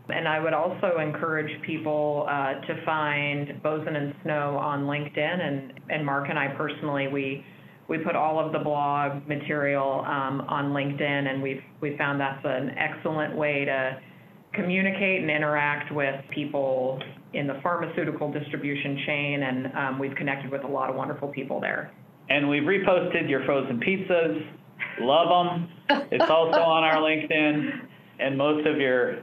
And 0.09 0.29
I 0.29 0.39
would 0.39 0.53
also 0.53 0.99
encourage 0.99 1.51
people 1.63 2.27
uh, 2.29 2.55
to 2.67 2.85
find 2.85 3.61
Boesen 3.63 3.97
and 3.97 4.15
Snow 4.23 4.57
on 4.57 4.85
LinkedIn, 4.85 5.41
and, 5.41 5.81
and 5.91 6.07
Mark 6.07 6.29
and 6.29 6.39
I 6.39 6.49
personally, 6.57 7.09
we 7.09 7.45
we 7.89 7.99
put 7.99 8.17
all 8.17 8.45
of 8.45 8.53
the 8.53 8.59
blog 8.59 9.27
material 9.29 10.05
um, 10.07 10.41
on 10.49 10.73
LinkedIn, 10.73 11.29
and 11.31 11.43
we've 11.43 11.63
we 11.81 11.97
found 11.97 12.21
that's 12.21 12.45
an 12.45 12.71
excellent 12.71 13.37
way 13.37 13.65
to 13.65 14.01
communicate 14.55 15.21
and 15.21 15.31
interact 15.31 15.93
with 15.95 16.15
people 16.35 17.01
in 17.35 17.47
the 17.47 17.61
pharmaceutical 17.63 18.33
distribution 18.33 19.03
chain, 19.07 19.43
and 19.43 19.67
um, 19.77 19.99
we've 19.99 20.15
connected 20.15 20.51
with 20.51 20.65
a 20.65 20.67
lot 20.67 20.89
of 20.89 20.97
wonderful 20.97 21.29
people 21.29 21.61
there. 21.61 21.93
And 22.29 22.49
we've 22.49 22.63
reposted 22.63 23.29
your 23.29 23.45
frozen 23.45 23.81
pizzas. 23.81 24.47
Love 25.01 25.29
them. 25.29 25.69
It's 26.11 26.29
also 26.29 26.61
on 26.61 26.83
our 26.83 26.97
LinkedIn, 26.97 27.87
and 28.19 28.37
most 28.37 28.67
of 28.67 28.79
your 28.79 29.19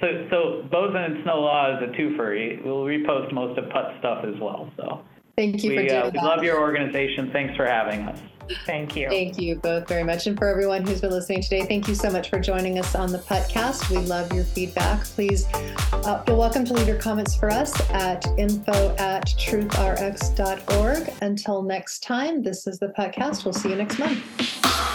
so 0.00 0.26
so 0.30 0.68
Boesen 0.70 1.04
and 1.04 1.22
Snow 1.24 1.40
Law 1.40 1.76
is 1.76 1.82
a 1.82 1.92
twofer. 1.92 2.64
We'll 2.64 2.84
repost 2.84 3.32
most 3.32 3.58
of 3.58 3.68
PUTT 3.70 3.98
stuff 3.98 4.24
as 4.24 4.40
well. 4.40 4.70
So 4.76 5.00
thank 5.36 5.62
you 5.62 5.70
we, 5.70 5.76
for 5.76 5.82
doing 5.82 6.02
uh, 6.02 6.10
we 6.12 6.20
love 6.20 6.42
your 6.42 6.60
organization. 6.60 7.30
Thanks 7.32 7.56
for 7.56 7.66
having 7.66 8.02
us. 8.02 8.20
Thank 8.66 8.96
you. 8.96 9.08
Thank 9.08 9.38
you 9.38 9.56
both 9.56 9.88
very 9.88 10.04
much. 10.04 10.26
And 10.26 10.36
for 10.36 10.48
everyone 10.48 10.86
who's 10.86 11.00
been 11.00 11.10
listening 11.10 11.42
today, 11.42 11.64
thank 11.64 11.88
you 11.88 11.94
so 11.94 12.10
much 12.10 12.28
for 12.28 12.38
joining 12.38 12.78
us 12.78 12.94
on 12.94 13.10
the 13.10 13.18
podcast. 13.18 13.90
We 13.90 13.98
love 13.98 14.32
your 14.32 14.44
feedback. 14.44 15.04
Please 15.04 15.46
uh, 15.92 16.22
feel 16.24 16.36
welcome 16.36 16.64
to 16.66 16.74
leave 16.74 16.86
your 16.86 16.98
comments 16.98 17.34
for 17.34 17.50
us 17.50 17.78
at 17.90 18.26
info 18.38 18.94
at 18.96 19.26
truthrx.org. 19.26 21.12
Until 21.22 21.62
next 21.62 22.02
time, 22.02 22.42
this 22.42 22.66
is 22.66 22.78
the 22.78 22.88
podcast. 22.88 23.44
We'll 23.44 23.54
see 23.54 23.70
you 23.70 23.76
next 23.76 23.98
month. 23.98 24.93